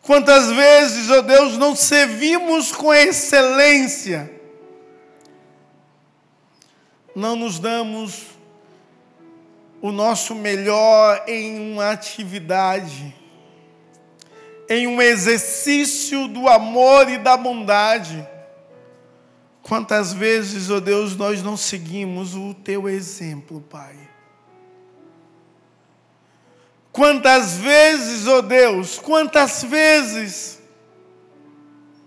Quantas 0.00 0.46
vezes, 0.46 1.10
ó 1.10 1.18
oh 1.18 1.22
Deus, 1.22 1.58
não 1.58 1.74
servimos 1.74 2.70
com 2.70 2.94
excelência, 2.94 4.32
não 7.16 7.34
nos 7.34 7.58
damos 7.58 8.31
o 9.82 9.90
nosso 9.90 10.32
melhor 10.32 11.24
em 11.26 11.72
uma 11.72 11.90
atividade, 11.90 13.12
em 14.70 14.86
um 14.86 15.02
exercício 15.02 16.28
do 16.28 16.48
amor 16.48 17.10
e 17.10 17.18
da 17.18 17.36
bondade. 17.36 18.26
Quantas 19.60 20.12
vezes, 20.12 20.70
ó 20.70 20.76
oh 20.76 20.80
Deus, 20.80 21.16
nós 21.16 21.42
não 21.42 21.56
seguimos 21.56 22.36
o 22.36 22.54
teu 22.54 22.88
exemplo, 22.88 23.60
Pai? 23.60 23.96
Quantas 26.92 27.56
vezes, 27.56 28.28
ó 28.28 28.38
oh 28.38 28.42
Deus, 28.42 29.00
quantas 29.00 29.64
vezes 29.64 30.60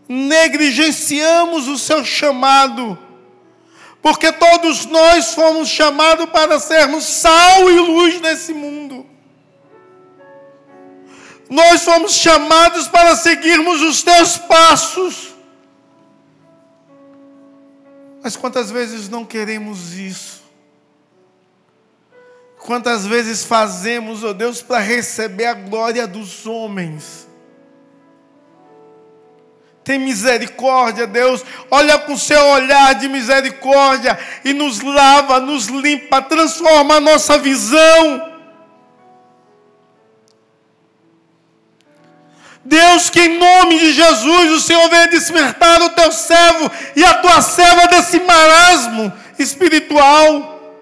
negligenciamos 0.07 1.67
o 1.67 1.78
seu 1.78 2.05
chamado, 2.05 2.97
Porque 4.06 4.32
todos 4.32 4.86
nós 4.86 5.34
fomos 5.34 5.68
chamados 5.68 6.30
para 6.30 6.60
sermos 6.60 7.06
sal 7.06 7.72
e 7.72 7.80
luz 7.80 8.22
nesse 8.22 8.53
mundo. 8.53 9.03
Nós 11.49 11.84
fomos 11.84 12.14
chamados 12.14 12.88
para 12.88 13.16
seguirmos 13.16 13.82
os 13.82 14.03
teus 14.03 14.38
passos. 14.38 15.34
Mas 18.22 18.36
quantas 18.36 18.70
vezes 18.70 19.10
não 19.10 19.26
queremos 19.26 19.93
isso? 19.93 20.43
Quantas 22.60 23.08
vezes 23.08 23.43
fazemos, 23.43 24.24
ó 24.24 24.30
oh 24.30 24.34
Deus, 24.36 24.62
para 24.62 24.82
receber 24.82 25.47
a 25.47 25.56
glória 25.56 26.06
dos 26.06 26.45
homens? 26.45 27.24
Tem 29.86 29.99
misericórdia, 29.99 31.05
Deus. 31.05 31.45
Olha 31.69 31.99
com 31.99 32.17
seu 32.17 32.43
olhar 32.47 32.95
de 32.95 33.07
misericórdia 33.07 34.17
e 34.43 34.51
nos 34.51 34.81
lava, 34.81 35.39
nos 35.39 35.67
limpa, 35.67 36.23
transforma 36.23 36.95
a 36.95 36.99
nossa 36.99 37.38
visão. 37.38 38.33
Deus, 42.65 43.11
que 43.11 43.21
em 43.21 43.38
nome 43.38 43.77
de 43.77 43.93
Jesus 43.93 44.51
o 44.53 44.59
Senhor 44.59 44.89
venha 44.89 45.07
despertar 45.07 45.79
o 45.83 45.91
teu 45.91 46.11
servo 46.11 46.71
e 46.95 47.05
a 47.05 47.13
tua 47.19 47.39
serva 47.43 47.86
desse 47.86 48.19
marasmo 48.21 49.13
espiritual, 49.38 50.73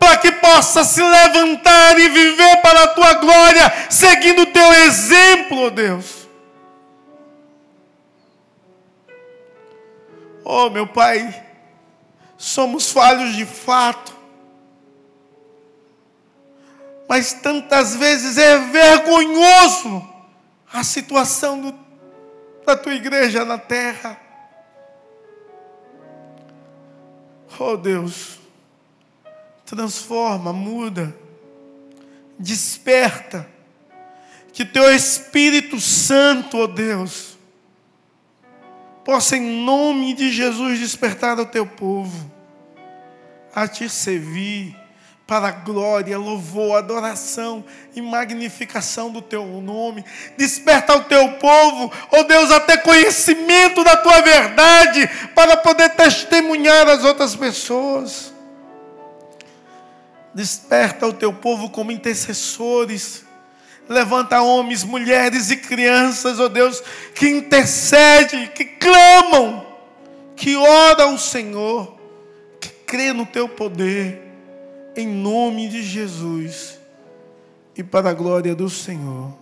para 0.00 0.16
que 0.16 0.32
possa 0.32 0.82
se 0.82 1.00
levantar 1.00 1.96
e 1.96 2.08
viver 2.08 2.56
para 2.56 2.82
a 2.82 2.88
tua 2.88 3.14
glória, 3.14 3.72
seguindo 3.88 4.42
o 4.42 4.46
teu 4.46 4.72
exemplo, 4.72 5.70
Deus. 5.70 6.21
Oh, 10.44 10.68
meu 10.70 10.86
Pai, 10.86 11.46
somos 12.36 12.90
falhos 12.90 13.36
de 13.36 13.46
fato, 13.46 14.16
mas 17.08 17.32
tantas 17.34 17.94
vezes 17.94 18.38
é 18.38 18.58
vergonhoso 18.58 20.10
a 20.72 20.82
situação 20.82 21.60
do, 21.60 21.78
da 22.66 22.76
tua 22.76 22.94
igreja 22.94 23.44
na 23.44 23.58
terra. 23.58 24.18
Oh 27.60 27.76
Deus, 27.76 28.40
transforma, 29.64 30.52
muda, 30.52 31.14
desperta, 32.38 33.46
que 34.52 34.64
teu 34.64 34.92
Espírito 34.92 35.78
Santo, 35.78 36.56
oh 36.56 36.66
Deus, 36.66 37.31
possa 39.04 39.36
em 39.36 39.64
nome 39.64 40.14
de 40.14 40.30
Jesus 40.30 40.78
despertar 40.78 41.38
o 41.38 41.46
teu 41.46 41.66
povo 41.66 42.30
a 43.54 43.68
te 43.68 43.88
servir 43.88 44.76
para 45.26 45.48
a 45.48 45.52
glória, 45.52 46.18
louvor, 46.18 46.76
adoração 46.76 47.64
e 47.94 48.02
magnificação 48.02 49.10
do 49.10 49.22
teu 49.22 49.46
nome. 49.46 50.04
Desperta 50.36 50.94
o 50.94 51.04
teu 51.04 51.32
povo, 51.34 51.90
ó 52.10 52.20
oh 52.20 52.24
Deus, 52.24 52.50
até 52.50 52.76
conhecimento 52.76 53.82
da 53.84 53.96
tua 53.96 54.20
verdade, 54.20 55.08
para 55.34 55.56
poder 55.56 55.90
testemunhar 55.90 56.88
às 56.88 57.04
outras 57.04 57.34
pessoas. 57.34 58.32
Desperta 60.34 61.06
o 61.06 61.12
teu 61.12 61.32
povo 61.32 61.70
como 61.70 61.92
intercessores. 61.92 63.24
Levanta 63.88 64.40
homens, 64.40 64.84
mulheres 64.84 65.50
e 65.50 65.56
crianças, 65.56 66.38
ó 66.38 66.44
oh 66.44 66.48
Deus, 66.48 66.82
que 67.14 67.28
intercedem, 67.28 68.48
que 68.48 68.64
clamam, 68.64 69.66
que 70.36 70.56
oram 70.56 71.10
ao 71.10 71.18
Senhor, 71.18 71.98
que 72.60 72.68
crê 72.68 73.12
no 73.12 73.26
teu 73.26 73.48
poder 73.48 74.22
em 74.96 75.08
nome 75.08 75.68
de 75.68 75.82
Jesus 75.82 76.78
e 77.76 77.82
para 77.82 78.10
a 78.10 78.14
glória 78.14 78.54
do 78.54 78.70
Senhor. 78.70 79.34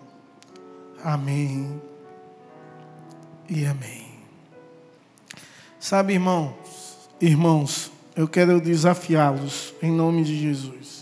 Amém 1.04 1.80
e 3.48 3.66
amém. 3.66 4.08
Sabe, 5.78 6.14
irmãos, 6.14 6.54
irmãos, 7.20 7.90
eu 8.16 8.26
quero 8.26 8.60
desafiá-los 8.60 9.74
em 9.82 9.90
nome 9.90 10.24
de 10.24 10.38
Jesus 10.38 10.99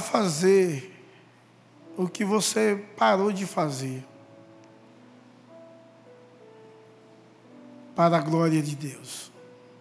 fazer 0.00 0.90
o 1.96 2.08
que 2.08 2.24
você 2.24 2.82
parou 2.96 3.30
de 3.30 3.46
fazer 3.46 4.04
para 7.94 8.16
a 8.16 8.20
glória 8.20 8.62
de 8.62 8.74
Deus. 8.74 9.30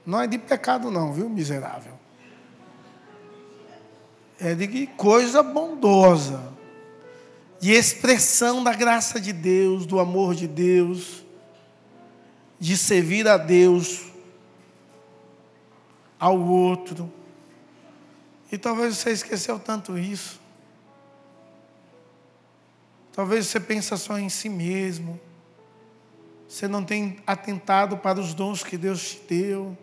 Não 0.06 0.20
é 0.20 0.28
de 0.28 0.38
pecado, 0.38 0.92
não, 0.92 1.14
viu, 1.14 1.30
miserável? 1.30 1.94
É 4.40 4.54
de 4.56 4.88
coisa 4.88 5.42
bondosa, 5.42 6.52
de 7.60 7.72
expressão 7.72 8.64
da 8.64 8.74
graça 8.74 9.20
de 9.20 9.32
Deus, 9.32 9.86
do 9.86 10.00
amor 10.00 10.36
de 10.36 10.48
Deus, 10.48 11.24
de 12.60 12.76
servir 12.76 13.28
a 13.28 13.38
Deus, 13.38 14.12
ao 16.20 16.38
outro. 16.40 17.12
E 18.52 18.58
talvez 18.58 18.98
você 18.98 19.12
esqueceu 19.12 19.60
tanto 19.60 19.98
isso. 19.98 20.40
Talvez 23.14 23.48
você 23.48 23.60
pense 23.60 23.96
só 23.98 24.18
em 24.18 24.30
si 24.30 24.50
mesmo. 24.50 25.20
Você 26.48 26.68
não 26.68 26.84
tem 26.84 27.20
atentado 27.28 27.98
para 27.98 28.20
os 28.20 28.34
dons 28.34 28.64
que 28.64 28.78
Deus 28.78 29.12
te 29.12 29.20
deu 29.28 29.78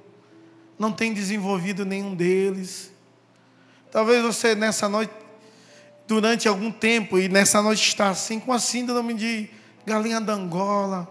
não 0.78 0.92
tem 0.92 1.12
desenvolvido 1.12 1.84
nenhum 1.84 2.14
deles. 2.14 2.90
Talvez 3.90 4.22
você 4.22 4.54
nessa 4.54 4.88
noite, 4.88 5.12
durante 6.06 6.46
algum 6.48 6.70
tempo, 6.70 7.18
e 7.18 7.28
nessa 7.28 7.62
noite 7.62 7.88
está 7.88 8.10
assim, 8.10 8.38
com 8.38 8.52
a 8.52 8.58
síndrome 8.58 9.14
de 9.14 9.50
galinha 9.84 10.20
da 10.20 10.34
Angola. 10.34 11.08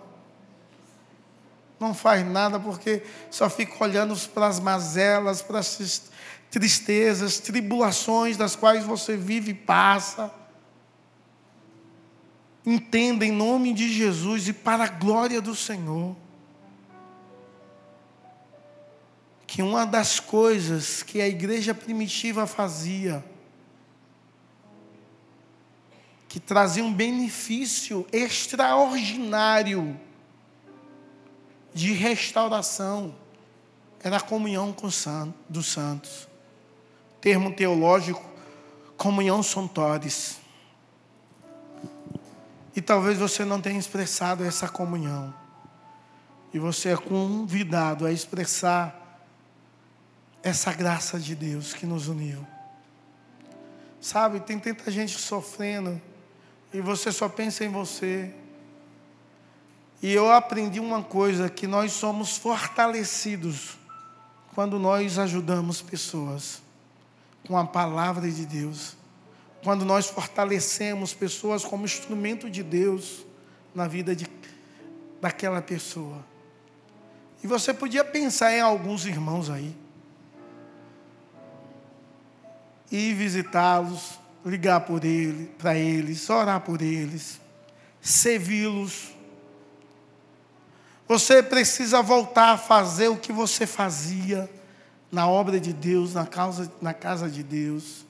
Não 1.79 1.93
faz 1.93 2.25
nada 2.25 2.59
porque 2.59 3.03
só 3.29 3.49
fica 3.49 3.83
olhando 3.83 4.15
para 4.29 4.47
as 4.47 4.59
mazelas, 4.59 5.41
para 5.41 5.59
as 5.59 6.03
tristezas, 6.55 7.37
tribulações 7.37 8.37
das 8.37 8.55
quais 8.55 8.85
você 8.85 9.17
vive 9.17 9.51
e 9.51 9.53
passa. 9.53 10.33
Entenda 12.65 13.25
em 13.25 13.31
nome 13.31 13.73
de 13.73 13.91
Jesus 13.91 14.47
e 14.47 14.53
para 14.53 14.85
a 14.85 14.87
glória 14.87 15.41
do 15.41 15.53
Senhor 15.53 16.15
que 19.45 19.61
uma 19.61 19.85
das 19.85 20.17
coisas 20.21 21.03
que 21.03 21.19
a 21.19 21.27
igreja 21.27 21.73
primitiva 21.73 22.47
fazia, 22.47 23.23
que 26.29 26.39
trazia 26.39 26.85
um 26.85 26.93
benefício 26.93 28.07
extraordinário 28.13 29.99
de 31.73 31.91
restauração, 31.91 33.13
era 34.01 34.15
a 34.15 34.21
comunhão 34.21 34.71
com 34.71 34.87
dos 35.49 35.67
santos. 35.67 36.34
Termo 37.25 37.51
teológico, 37.51 38.23
comunhão 38.95 39.41
sontores. 39.41 40.37
E 42.75 42.79
talvez 42.79 43.17
você 43.17 43.43
não 43.43 43.59
tenha 43.59 43.79
expressado 43.79 44.43
essa 44.43 44.69
comunhão. 44.69 45.33
E 46.53 46.59
você 46.59 46.89
é 46.89 46.95
convidado 46.95 48.05
a 48.05 48.11
expressar 48.11 49.25
essa 50.43 50.71
graça 50.71 51.19
de 51.19 51.33
Deus 51.33 51.73
que 51.73 51.87
nos 51.87 52.07
uniu. 52.07 52.45
Sabe, 53.99 54.39
tem 54.41 54.59
tanta 54.59 54.91
gente 54.91 55.17
sofrendo 55.17 55.99
e 56.71 56.79
você 56.79 57.11
só 57.11 57.27
pensa 57.27 57.65
em 57.65 57.69
você. 57.69 58.31
E 59.99 60.13
eu 60.13 60.31
aprendi 60.31 60.79
uma 60.79 61.01
coisa: 61.01 61.49
que 61.49 61.65
nós 61.65 61.91
somos 61.91 62.37
fortalecidos 62.37 63.79
quando 64.53 64.77
nós 64.77 65.17
ajudamos 65.17 65.81
pessoas 65.81 66.63
com 67.47 67.57
a 67.57 67.65
palavra 67.65 68.29
de 68.29 68.45
Deus. 68.45 68.95
Quando 69.63 69.85
nós 69.85 70.07
fortalecemos 70.07 71.13
pessoas 71.13 71.63
como 71.63 71.85
instrumento 71.85 72.49
de 72.49 72.61
Deus 72.61 73.25
na 73.73 73.87
vida 73.87 74.15
de, 74.15 74.27
daquela 75.19 75.61
pessoa. 75.61 76.23
E 77.43 77.47
você 77.47 77.73
podia 77.73 78.03
pensar 78.03 78.53
em 78.53 78.61
alguns 78.61 79.05
irmãos 79.05 79.49
aí 79.49 79.75
ir 82.91 83.13
visitá-los, 83.13 84.19
ligar 84.45 84.81
por 84.81 85.03
ele, 85.03 85.47
para 85.57 85.75
eles, 85.75 86.29
orar 86.29 86.61
por 86.61 86.81
eles, 86.81 87.39
servi-los. 87.99 89.13
Você 91.07 91.41
precisa 91.43 92.01
voltar 92.01 92.51
a 92.51 92.57
fazer 92.57 93.07
o 93.07 93.17
que 93.17 93.31
você 93.31 93.67
fazia 93.67 94.49
na 95.15 95.29
obra 95.29 95.61
de 95.61 95.71
Deus, 95.71 96.13
na, 96.13 96.25
causa, 96.25 96.69
na 96.81 96.93
casa 96.93 97.29
de 97.29 97.41
Deus. 97.41 98.05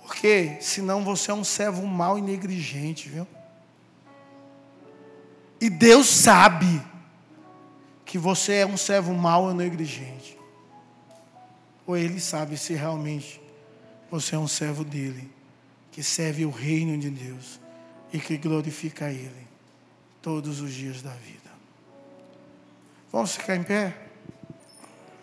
Porque 0.00 0.56
senão 0.60 1.02
você 1.02 1.32
é 1.32 1.34
um 1.34 1.42
servo 1.42 1.84
mau 1.84 2.16
e 2.16 2.22
negligente, 2.22 3.08
viu? 3.08 3.26
E 5.60 5.68
Deus 5.68 6.06
sabe. 6.06 6.80
que 8.04 8.18
você 8.18 8.54
é 8.54 8.66
um 8.66 8.76
servo 8.76 9.14
mau 9.14 9.44
ou 9.44 9.54
negligente. 9.54 10.36
Ou 11.86 11.96
ele 11.96 12.18
sabe 12.18 12.56
se 12.56 12.74
realmente 12.74 13.40
você 14.10 14.34
é 14.34 14.38
um 14.38 14.48
servo 14.48 14.82
dele, 14.82 15.30
que 15.92 16.02
serve 16.02 16.44
o 16.44 16.50
reino 16.50 16.98
de 16.98 17.08
Deus 17.08 17.60
e 18.12 18.18
que 18.18 18.36
glorifica 18.36 19.10
Ele 19.10 19.46
todos 20.20 20.60
os 20.60 20.72
dias 20.72 21.02
da 21.02 21.12
vida. 21.12 21.50
Vamos 23.12 23.36
ficar 23.36 23.54
em 23.54 23.62
pé? 23.62 24.09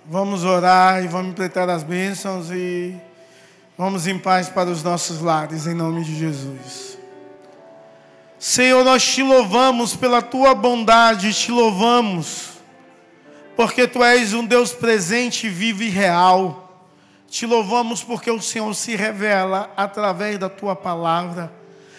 Vamos 0.09 0.45
orar 0.45 1.03
e 1.03 1.07
vamos 1.09 1.31
empreitar 1.31 1.69
as 1.69 1.83
bênçãos 1.83 2.49
e 2.49 2.95
vamos 3.77 4.07
em 4.07 4.17
paz 4.17 4.47
para 4.47 4.69
os 4.69 4.81
nossos 4.81 5.19
lares, 5.19 5.67
em 5.67 5.73
nome 5.73 6.01
de 6.01 6.17
Jesus. 6.17 6.97
Senhor, 8.39 8.85
nós 8.85 9.03
te 9.03 9.21
louvamos 9.21 9.97
pela 9.97 10.21
tua 10.21 10.55
bondade, 10.55 11.33
te 11.33 11.51
louvamos, 11.51 12.51
porque 13.57 13.85
tu 13.85 14.01
és 14.01 14.33
um 14.33 14.45
Deus 14.45 14.71
presente, 14.71 15.49
vivo 15.49 15.83
e 15.83 15.89
real. 15.89 16.87
Te 17.27 17.45
louvamos 17.45 18.01
porque 18.01 18.31
o 18.31 18.41
Senhor 18.41 18.73
se 18.73 18.95
revela 18.95 19.69
através 19.75 20.37
da 20.37 20.47
tua 20.47 20.73
palavra. 20.73 21.51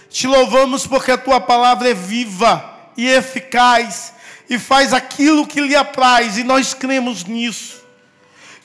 Te 0.09 0.27
louvamos 0.27 0.87
porque 0.87 1.11
a 1.11 1.19
tua 1.19 1.43
palavra 1.43 1.91
é 1.91 1.95
viva 1.95 2.75
e 2.97 3.07
eficaz 3.07 4.15
e 4.49 4.59
faz 4.59 4.95
aquilo 4.95 5.47
que 5.47 5.61
lhe 5.61 5.77
apraz, 5.77 6.39
e 6.39 6.43
nós 6.43 6.73
cremos 6.73 7.25
nisso. 7.25 7.87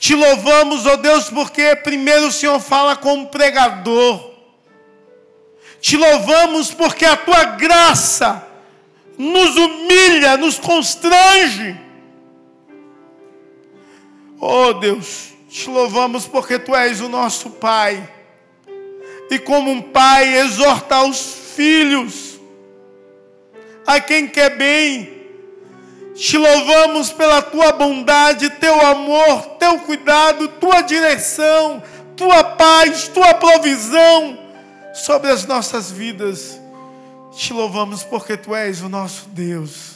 Te 0.04 0.18
louvamos, 0.18 0.86
ó 0.86 0.96
oh 0.96 0.98
Deus, 0.98 1.30
porque 1.30 1.78
primeiro 1.78 2.28
o 2.28 2.32
Senhor 2.32 2.60
fala 2.60 2.94
como 2.94 3.28
pregador. 3.28 4.34
Te 5.80 5.96
louvamos 5.96 6.74
porque 6.74 7.06
a 7.06 7.16
tua 7.16 7.46
graça 7.46 8.46
nos 9.18 9.56
humilha, 9.56 10.36
nos 10.36 10.60
constrange. 10.60 11.80
Oh 14.42 14.74
Deus, 14.74 15.30
te 15.50 15.70
louvamos 15.70 16.28
porque 16.28 16.60
tu 16.60 16.76
és 16.76 17.00
o 17.00 17.08
nosso 17.08 17.52
Pai. 17.52 18.06
E 19.32 19.40
como 19.40 19.72
um 19.72 19.82
pai 19.82 20.36
exorta 20.36 21.02
os 21.04 21.54
filhos, 21.56 22.42
a 23.88 24.02
quem 24.02 24.28
quer 24.28 24.58
bem, 24.58 25.13
te 26.16 26.38
louvamos 26.38 27.12
pela 27.12 27.42
tua 27.42 27.72
bondade, 27.72 28.50
teu 28.52 28.86
amor, 28.86 29.58
teu 29.58 29.80
cuidado, 29.80 30.48
tua 30.48 30.82
direção, 30.82 31.82
tua 32.16 32.44
paz, 32.44 33.08
tua 33.08 33.34
provisão 33.34 34.38
sobre 34.94 35.32
as 35.32 35.46
nossas 35.46 35.92
vidas. 35.92 36.60
Te 37.36 37.52
louvamos 37.52 38.04
porque 38.04 38.38
tu 38.38 38.56
és 38.56 38.82
o 38.82 38.90
nosso 38.90 39.28
Deus. 39.30 39.94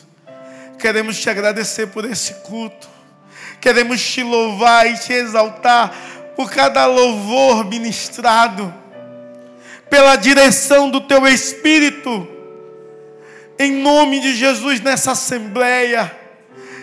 Queremos 0.80 1.20
te 1.20 1.30
agradecer 1.30 1.88
por 1.88 2.04
esse 2.04 2.34
culto. 2.36 2.90
Queremos 3.62 4.02
te 4.02 4.24
louvar 4.24 4.88
e 4.88 4.98
te 4.98 5.14
exaltar 5.14 5.96
por 6.36 6.50
cada 6.50 6.86
louvor 6.86 7.66
ministrado, 7.66 8.74
pela 9.90 10.16
direção 10.16 10.90
do 10.90 11.02
teu 11.02 11.28
Espírito 11.28 12.37
em 13.60 13.72
nome 13.72 14.20
de 14.20 14.36
Jesus 14.36 14.80
nessa 14.82 15.12
assembleia. 15.12 16.16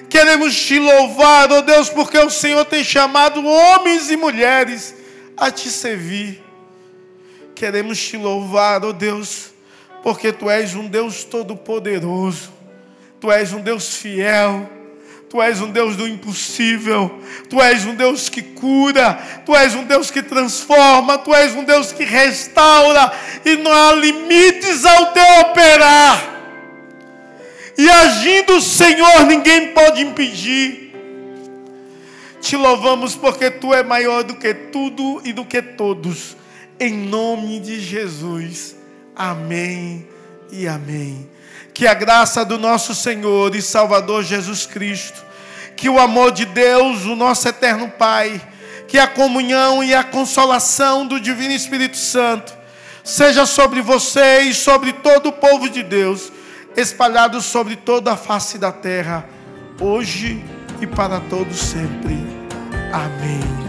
Queremos 0.08 0.54
te 0.54 0.78
louvar, 0.78 1.50
ó 1.50 1.58
oh 1.58 1.62
Deus, 1.62 1.88
porque 1.88 2.18
o 2.18 2.30
Senhor 2.30 2.64
tem 2.64 2.84
chamado 2.84 3.44
homens 3.44 4.10
e 4.10 4.16
mulheres 4.16 4.94
a 5.36 5.50
te 5.50 5.68
servir. 5.68 6.42
Queremos 7.54 7.98
te 7.98 8.16
louvar, 8.16 8.84
ó 8.84 8.88
oh 8.88 8.92
Deus, 8.92 9.52
porque 10.02 10.32
tu 10.32 10.48
és 10.50 10.74
um 10.74 10.86
Deus 10.86 11.24
todo-poderoso, 11.24 12.52
tu 13.20 13.30
és 13.32 13.52
um 13.52 13.60
Deus 13.60 13.96
fiel. 13.96 14.70
Tu 15.34 15.42
és 15.42 15.60
um 15.60 15.68
Deus 15.68 15.96
do 15.96 16.06
impossível, 16.06 17.20
Tu 17.50 17.60
és 17.60 17.84
um 17.84 17.92
Deus 17.96 18.28
que 18.28 18.40
cura, 18.40 19.18
Tu 19.44 19.52
és 19.56 19.74
um 19.74 19.82
Deus 19.82 20.08
que 20.08 20.22
transforma, 20.22 21.18
Tu 21.18 21.34
és 21.34 21.52
um 21.56 21.64
Deus 21.64 21.90
que 21.90 22.04
restaura, 22.04 23.12
e 23.44 23.56
não 23.56 23.72
há 23.72 23.92
limites 23.94 24.84
ao 24.84 25.06
teu 25.06 25.40
operar. 25.40 26.33
E 27.76 27.90
agindo 27.90 28.56
o 28.56 28.60
Senhor, 28.60 29.26
ninguém 29.26 29.72
pode 29.72 30.00
impedir. 30.00 30.92
Te 32.40 32.56
louvamos 32.56 33.16
porque 33.16 33.50
tu 33.50 33.74
é 33.74 33.82
maior 33.82 34.22
do 34.22 34.34
que 34.34 34.54
tudo 34.54 35.20
e 35.24 35.32
do 35.32 35.44
que 35.44 35.60
todos. 35.60 36.36
Em 36.78 36.92
nome 36.92 37.58
de 37.58 37.80
Jesus. 37.80 38.76
Amém 39.16 40.06
e 40.52 40.68
amém. 40.68 41.28
Que 41.72 41.86
a 41.86 41.94
graça 41.94 42.44
do 42.44 42.58
nosso 42.58 42.94
Senhor 42.94 43.54
e 43.56 43.62
Salvador 43.62 44.22
Jesus 44.22 44.66
Cristo, 44.66 45.24
que 45.76 45.88
o 45.88 45.98
amor 45.98 46.30
de 46.30 46.44
Deus, 46.44 47.04
o 47.04 47.16
nosso 47.16 47.48
eterno 47.48 47.88
Pai, 47.88 48.40
que 48.86 48.98
a 48.98 49.08
comunhão 49.08 49.82
e 49.82 49.92
a 49.92 50.04
consolação 50.04 51.06
do 51.06 51.18
Divino 51.18 51.52
Espírito 51.52 51.96
Santo 51.96 52.54
seja 53.02 53.44
sobre 53.44 53.82
você 53.82 54.42
e 54.42 54.54
sobre 54.54 54.92
todo 54.92 55.30
o 55.30 55.32
povo 55.32 55.68
de 55.68 55.82
Deus 55.82 56.30
espalhados 56.76 57.44
sobre 57.44 57.76
toda 57.76 58.12
a 58.12 58.16
face 58.16 58.58
da 58.58 58.72
terra, 58.72 59.28
hoje 59.80 60.44
e 60.80 60.86
para 60.86 61.20
todos 61.20 61.58
sempre. 61.58 62.16
Amém. 62.92 63.63